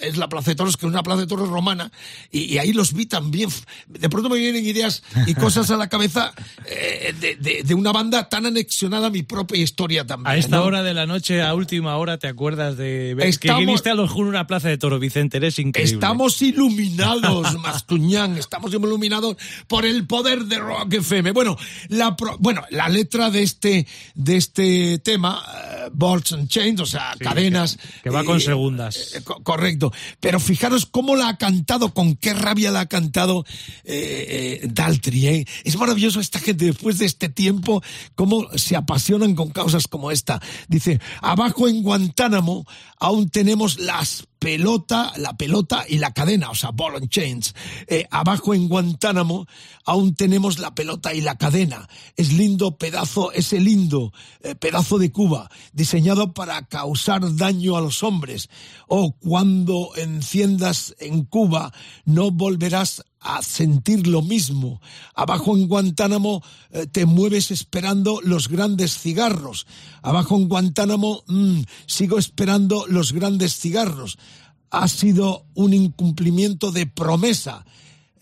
Es 0.00 0.16
la 0.16 0.28
plaza 0.28 0.50
de 0.50 0.56
toros, 0.56 0.76
que 0.76 0.86
es 0.86 0.90
una 0.92 1.02
plaza 1.02 1.20
de 1.20 1.26
toros 1.26 1.48
romana, 1.48 1.90
y, 2.30 2.44
y 2.54 2.58
ahí 2.58 2.72
los 2.72 2.92
vi 2.94 3.06
también. 3.06 3.48
De 3.86 4.08
pronto 4.08 4.28
me 4.28 4.38
vienen 4.38 4.64
ideas 4.66 5.02
y 5.26 5.34
cosas 5.34 5.70
a 5.70 5.76
la 5.76 5.88
cabeza 5.88 6.32
eh, 6.66 7.14
de, 7.20 7.36
de- 7.36 7.62
de 7.62 7.74
una 7.74 7.92
banda 7.92 8.28
tan 8.28 8.46
anexionada 8.46 9.06
a 9.08 9.10
mi 9.10 9.22
propia 9.22 9.60
historia 9.62 10.06
también. 10.06 10.32
A 10.34 10.36
esta 10.36 10.56
¿no? 10.56 10.64
hora 10.64 10.82
de 10.82 10.94
la 10.94 11.06
noche, 11.06 11.42
a 11.42 11.54
última 11.54 11.96
hora, 11.96 12.18
¿te 12.18 12.28
acuerdas 12.28 12.76
de 12.76 13.16
Estamos- 13.20 13.60
que 13.60 13.66
viste 13.66 13.90
a 13.90 13.94
los 13.94 14.10
Juno 14.10 14.26
en 14.26 14.30
una 14.30 14.46
plaza 14.46 14.68
de 14.68 14.78
Toro 14.78 14.98
Vicente? 14.98 15.36
Eres 15.36 15.58
increíble. 15.58 15.94
Estamos 15.94 16.40
iluminados, 16.42 17.54
Mascuñán, 17.60 18.36
estamos 18.36 18.72
iluminados 18.72 19.36
por 19.66 19.84
el 19.84 20.06
poder 20.06 20.44
de 20.44 20.58
Rock 20.58 20.94
FM. 20.94 21.32
Bueno, 21.32 21.56
la 21.88 22.16
pro- 22.16 22.36
bueno, 22.38 22.62
la 22.70 22.88
letra 22.88 23.30
de 23.30 23.42
este 23.42 23.86
de 24.14 24.36
este 24.36 24.98
tema, 24.98 25.42
eh, 25.54 25.88
Bolts 25.92 26.32
and 26.32 26.48
Chains, 26.48 26.80
o 26.80 26.86
sea, 26.86 27.12
Sí, 27.18 27.24
cadenas, 27.24 27.76
que- 27.76 28.02
que 28.04 28.10
va 28.10 28.24
con 28.24 28.40
segundas. 28.40 29.14
eh, 29.14 29.22
co- 29.22 29.42
correcto. 29.66 29.92
Pero 30.20 30.38
fijaros 30.38 30.86
cómo 30.86 31.16
la 31.16 31.28
ha 31.28 31.36
cantado, 31.38 31.92
con 31.92 32.14
qué 32.16 32.34
rabia 32.34 32.70
la 32.70 32.80
ha 32.80 32.86
cantado 32.86 33.44
eh, 33.84 34.60
eh, 34.62 34.68
Daltrey. 34.70 35.26
¿eh? 35.26 35.46
Es 35.64 35.76
maravilloso 35.76 36.20
esta 36.20 36.38
gente 36.38 36.66
después 36.66 36.98
de 36.98 37.06
este 37.06 37.28
tiempo, 37.28 37.82
cómo 38.14 38.46
se 38.56 38.76
apasionan 38.76 39.34
con 39.34 39.50
causas 39.50 39.88
como 39.88 40.10
esta. 40.10 40.40
Dice, 40.68 41.00
abajo 41.20 41.68
en 41.68 41.82
Guantánamo 41.82 42.66
aún 42.98 43.28
tenemos 43.28 43.78
las 43.78 44.26
pelota, 44.46 45.12
la 45.16 45.36
pelota 45.36 45.84
y 45.88 45.98
la 45.98 46.12
cadena, 46.12 46.50
o 46.50 46.54
sea, 46.54 46.70
ball 46.70 46.94
and 46.94 47.08
chains. 47.08 47.52
Eh, 47.88 48.06
abajo 48.12 48.54
en 48.54 48.68
Guantánamo 48.68 49.44
aún 49.84 50.14
tenemos 50.14 50.60
la 50.60 50.72
pelota 50.72 51.12
y 51.12 51.20
la 51.20 51.36
cadena. 51.36 51.88
Es 52.14 52.32
lindo 52.32 52.78
pedazo, 52.78 53.32
ese 53.32 53.58
lindo 53.58 54.12
eh, 54.42 54.54
pedazo 54.54 54.98
de 54.98 55.10
Cuba, 55.10 55.50
diseñado 55.72 56.32
para 56.32 56.62
causar 56.68 57.34
daño 57.34 57.76
a 57.76 57.80
los 57.80 58.04
hombres. 58.04 58.48
O 58.86 59.16
cuando 59.16 59.90
enciendas 59.96 60.94
en 61.00 61.24
Cuba, 61.24 61.72
no 62.04 62.30
volverás 62.30 63.02
a 63.26 63.42
sentir 63.42 64.06
lo 64.06 64.22
mismo. 64.22 64.80
Abajo 65.14 65.56
en 65.56 65.66
Guantánamo 65.66 66.42
eh, 66.70 66.86
te 66.86 67.06
mueves 67.06 67.50
esperando 67.50 68.20
los 68.22 68.48
grandes 68.48 68.96
cigarros. 68.98 69.66
Abajo 70.00 70.36
en 70.36 70.48
Guantánamo 70.48 71.24
mm, 71.26 71.62
sigo 71.86 72.18
esperando 72.18 72.86
los 72.88 73.12
grandes 73.12 73.58
cigarros. 73.58 74.18
Ha 74.70 74.86
sido 74.86 75.44
un 75.54 75.74
incumplimiento 75.74 76.70
de 76.70 76.86
promesa. 76.86 77.64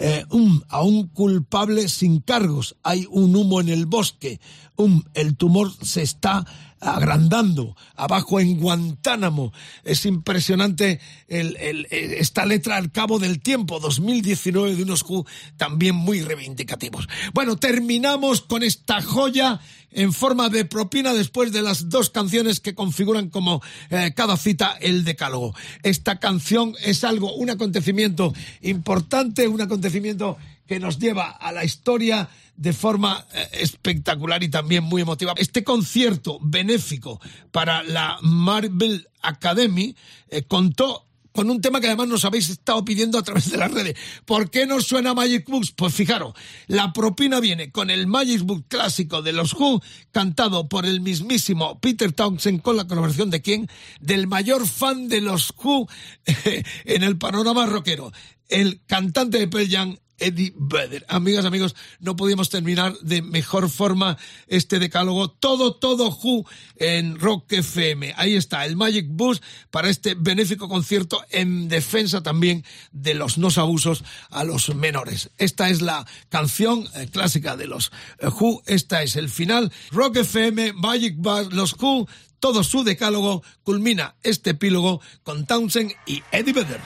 Eh, 0.00 0.24
um, 0.30 0.60
a 0.70 0.82
un 0.82 1.06
culpable 1.08 1.88
sin 1.88 2.20
cargos. 2.20 2.74
Hay 2.82 3.06
un 3.10 3.36
humo 3.36 3.60
en 3.60 3.68
el 3.68 3.86
bosque. 3.86 4.40
Um, 4.76 5.02
el 5.14 5.36
tumor 5.36 5.70
se 5.82 6.02
está 6.02 6.44
agrandando. 6.84 7.76
Abajo 7.96 8.40
en 8.40 8.58
Guantánamo. 8.60 9.52
Es 9.84 10.04
impresionante 10.06 11.00
el- 11.28 11.56
esta 11.90 12.44
letra 12.46 12.76
al 12.76 12.92
cabo 12.92 13.18
del 13.18 13.40
tiempo. 13.40 13.80
2019 13.80 14.76
de 14.76 14.82
unos 14.82 15.02
Who 15.02 15.26
también 15.56 15.94
muy 15.94 16.20
reivindicativos. 16.22 17.08
Bueno, 17.32 17.56
terminamos 17.56 18.40
con 18.40 18.62
esta 18.62 19.00
joya 19.02 19.60
en 19.96 20.12
forma 20.12 20.48
de 20.48 20.64
propina 20.64 21.14
después 21.14 21.52
de 21.52 21.62
las 21.62 21.88
dos 21.88 22.10
canciones 22.10 22.58
que 22.58 22.74
configuran 22.74 23.30
como 23.30 23.62
eh, 23.90 24.12
cada 24.16 24.36
cita 24.36 24.76
el 24.80 25.04
decálogo. 25.04 25.54
Esta 25.84 26.18
canción 26.18 26.74
es 26.82 27.04
algo, 27.04 27.32
un 27.34 27.50
acontecimiento 27.50 28.34
importante, 28.60 29.46
un 29.46 29.60
acontecimiento 29.60 30.36
que 30.66 30.80
nos 30.80 30.98
lleva 30.98 31.30
a 31.30 31.52
la 31.52 31.64
historia 31.64 32.28
de 32.56 32.72
forma 32.72 33.26
eh, 33.32 33.48
espectacular 33.52 34.42
y 34.42 34.48
también 34.48 34.84
muy 34.84 35.02
emotiva. 35.02 35.34
Este 35.36 35.64
concierto 35.64 36.38
benéfico 36.40 37.20
para 37.50 37.82
la 37.82 38.18
Marvel 38.22 39.08
Academy 39.22 39.96
eh, 40.28 40.42
contó 40.44 41.06
con 41.34 41.50
un 41.50 41.60
tema 41.60 41.80
que 41.80 41.88
además 41.88 42.06
nos 42.06 42.24
habéis 42.24 42.48
estado 42.48 42.84
pidiendo 42.84 43.18
a 43.18 43.24
través 43.24 43.50
de 43.50 43.56
las 43.56 43.72
redes. 43.72 43.96
¿Por 44.24 44.50
qué 44.50 44.66
no 44.66 44.80
suena 44.80 45.14
Magic 45.14 45.48
Books? 45.48 45.72
Pues 45.72 45.92
fijaros, 45.92 46.32
la 46.68 46.92
propina 46.92 47.40
viene 47.40 47.72
con 47.72 47.90
el 47.90 48.06
Magic 48.06 48.42
Book 48.42 48.66
clásico 48.68 49.20
de 49.20 49.32
los 49.32 49.52
Who, 49.52 49.82
cantado 50.12 50.68
por 50.68 50.86
el 50.86 51.00
mismísimo 51.00 51.80
Peter 51.80 52.12
Townsend 52.12 52.62
con 52.62 52.76
la 52.76 52.86
colaboración 52.86 53.30
de 53.30 53.42
quién? 53.42 53.68
Del 54.00 54.28
mayor 54.28 54.68
fan 54.68 55.08
de 55.08 55.22
los 55.22 55.52
Who 55.60 55.88
en 56.84 57.02
el 57.02 57.18
panorama 57.18 57.66
rockero, 57.66 58.12
el 58.48 58.80
cantante 58.86 59.38
de 59.40 59.48
Pearl 59.48 59.68
Jam, 59.68 59.96
Eddie 60.18 60.52
Vedder. 60.56 61.04
Amigas, 61.08 61.44
amigos, 61.44 61.74
no 62.00 62.16
podíamos 62.16 62.50
terminar 62.50 62.94
de 63.00 63.22
mejor 63.22 63.70
forma 63.70 64.18
este 64.46 64.78
decálogo. 64.78 65.30
Todo, 65.30 65.74
todo 65.74 66.08
Who 66.08 66.46
en 66.76 67.18
Rock 67.18 67.52
FM. 67.52 68.14
Ahí 68.16 68.36
está, 68.36 68.64
el 68.66 68.76
Magic 68.76 69.06
Bus 69.08 69.42
para 69.70 69.88
este 69.88 70.14
benéfico 70.14 70.68
concierto 70.68 71.24
en 71.30 71.68
defensa 71.68 72.22
también 72.22 72.64
de 72.92 73.14
los 73.14 73.38
no 73.38 73.48
abusos 73.56 74.04
a 74.30 74.44
los 74.44 74.74
menores. 74.74 75.30
Esta 75.38 75.70
es 75.70 75.82
la 75.82 76.06
canción 76.28 76.88
eh, 76.94 77.08
clásica 77.10 77.56
de 77.56 77.66
los 77.66 77.92
eh, 78.18 78.28
Who. 78.28 78.62
Esta 78.66 79.02
es 79.02 79.16
el 79.16 79.28
final. 79.28 79.72
Rock 79.90 80.18
FM, 80.18 80.72
Magic 80.74 81.14
Bus, 81.16 81.52
los 81.52 81.74
Who. 81.80 82.08
Todo 82.40 82.62
su 82.62 82.84
decálogo 82.84 83.42
culmina 83.62 84.16
este 84.22 84.50
epílogo 84.50 85.00
con 85.22 85.46
Townsend 85.46 85.92
y 86.06 86.22
Eddie 86.30 86.52
Vedder. 86.52 86.80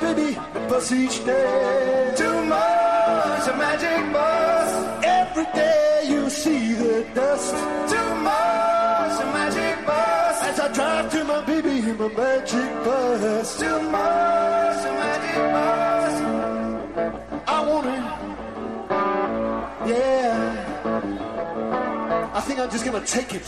Baby, 0.00 0.36
the 0.52 0.60
bus 0.68 0.92
each 0.92 1.24
day. 1.24 2.14
Too 2.16 2.44
much 2.44 3.48
a 3.48 3.56
magic 3.56 4.12
bus. 4.12 5.04
Every 5.04 5.44
day 5.54 6.04
you 6.08 6.28
see 6.30 6.74
the 6.74 7.06
dust. 7.14 7.54
Too 7.92 8.14
much 8.28 9.20
a 9.22 9.26
magic 9.32 9.86
bus. 9.86 10.42
As 10.42 10.60
I 10.60 10.68
drive 10.72 11.10
to 11.12 11.24
my 11.24 11.40
baby 11.44 11.78
in 11.78 11.96
my 11.96 12.08
magic 12.08 12.84
bus. 12.84 13.58
Too 13.58 13.80
much 13.90 14.84
a 14.90 14.92
magic 15.02 15.36
bus. 15.54 16.14
I 17.46 17.58
want 17.68 17.86
it. 17.86 18.04
Yeah. 19.90 20.44
I 22.34 22.40
think 22.40 22.58
I'm 22.60 22.70
just 22.70 22.84
gonna 22.84 23.06
take 23.06 23.34
it. 23.34 23.42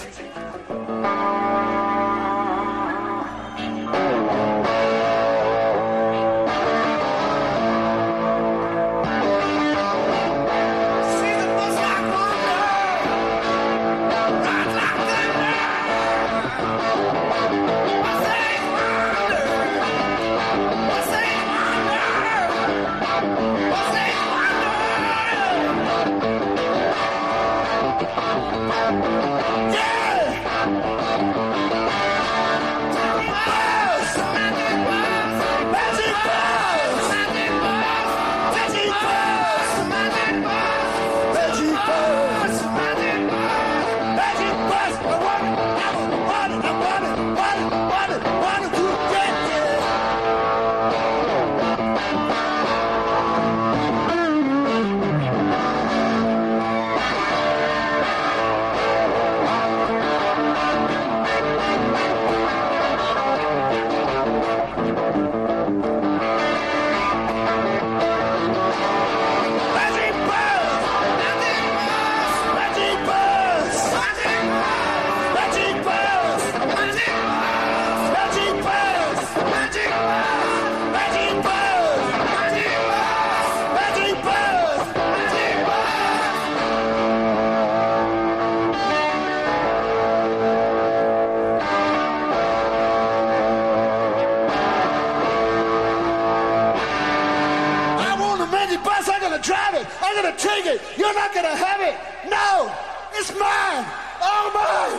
not 101.27 101.35
gonna 101.35 101.57
have 101.57 101.81
it. 101.81 101.97
No, 102.31 102.73
it's 103.15 103.31
mine, 103.31 103.85
Oh 104.23 104.51
my, 104.55 104.91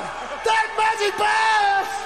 That 0.43 0.67
magic 0.77 1.13
pass. 1.17 2.03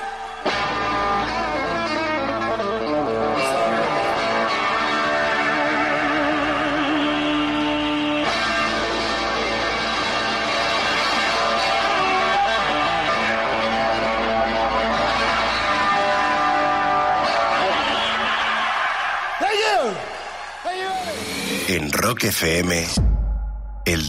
en 21.68 21.89
Rock 21.89 22.23
FM. 22.23 23.10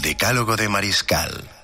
Decálogo 0.02 0.56
de 0.56 0.68
Mariscal. 0.68 1.61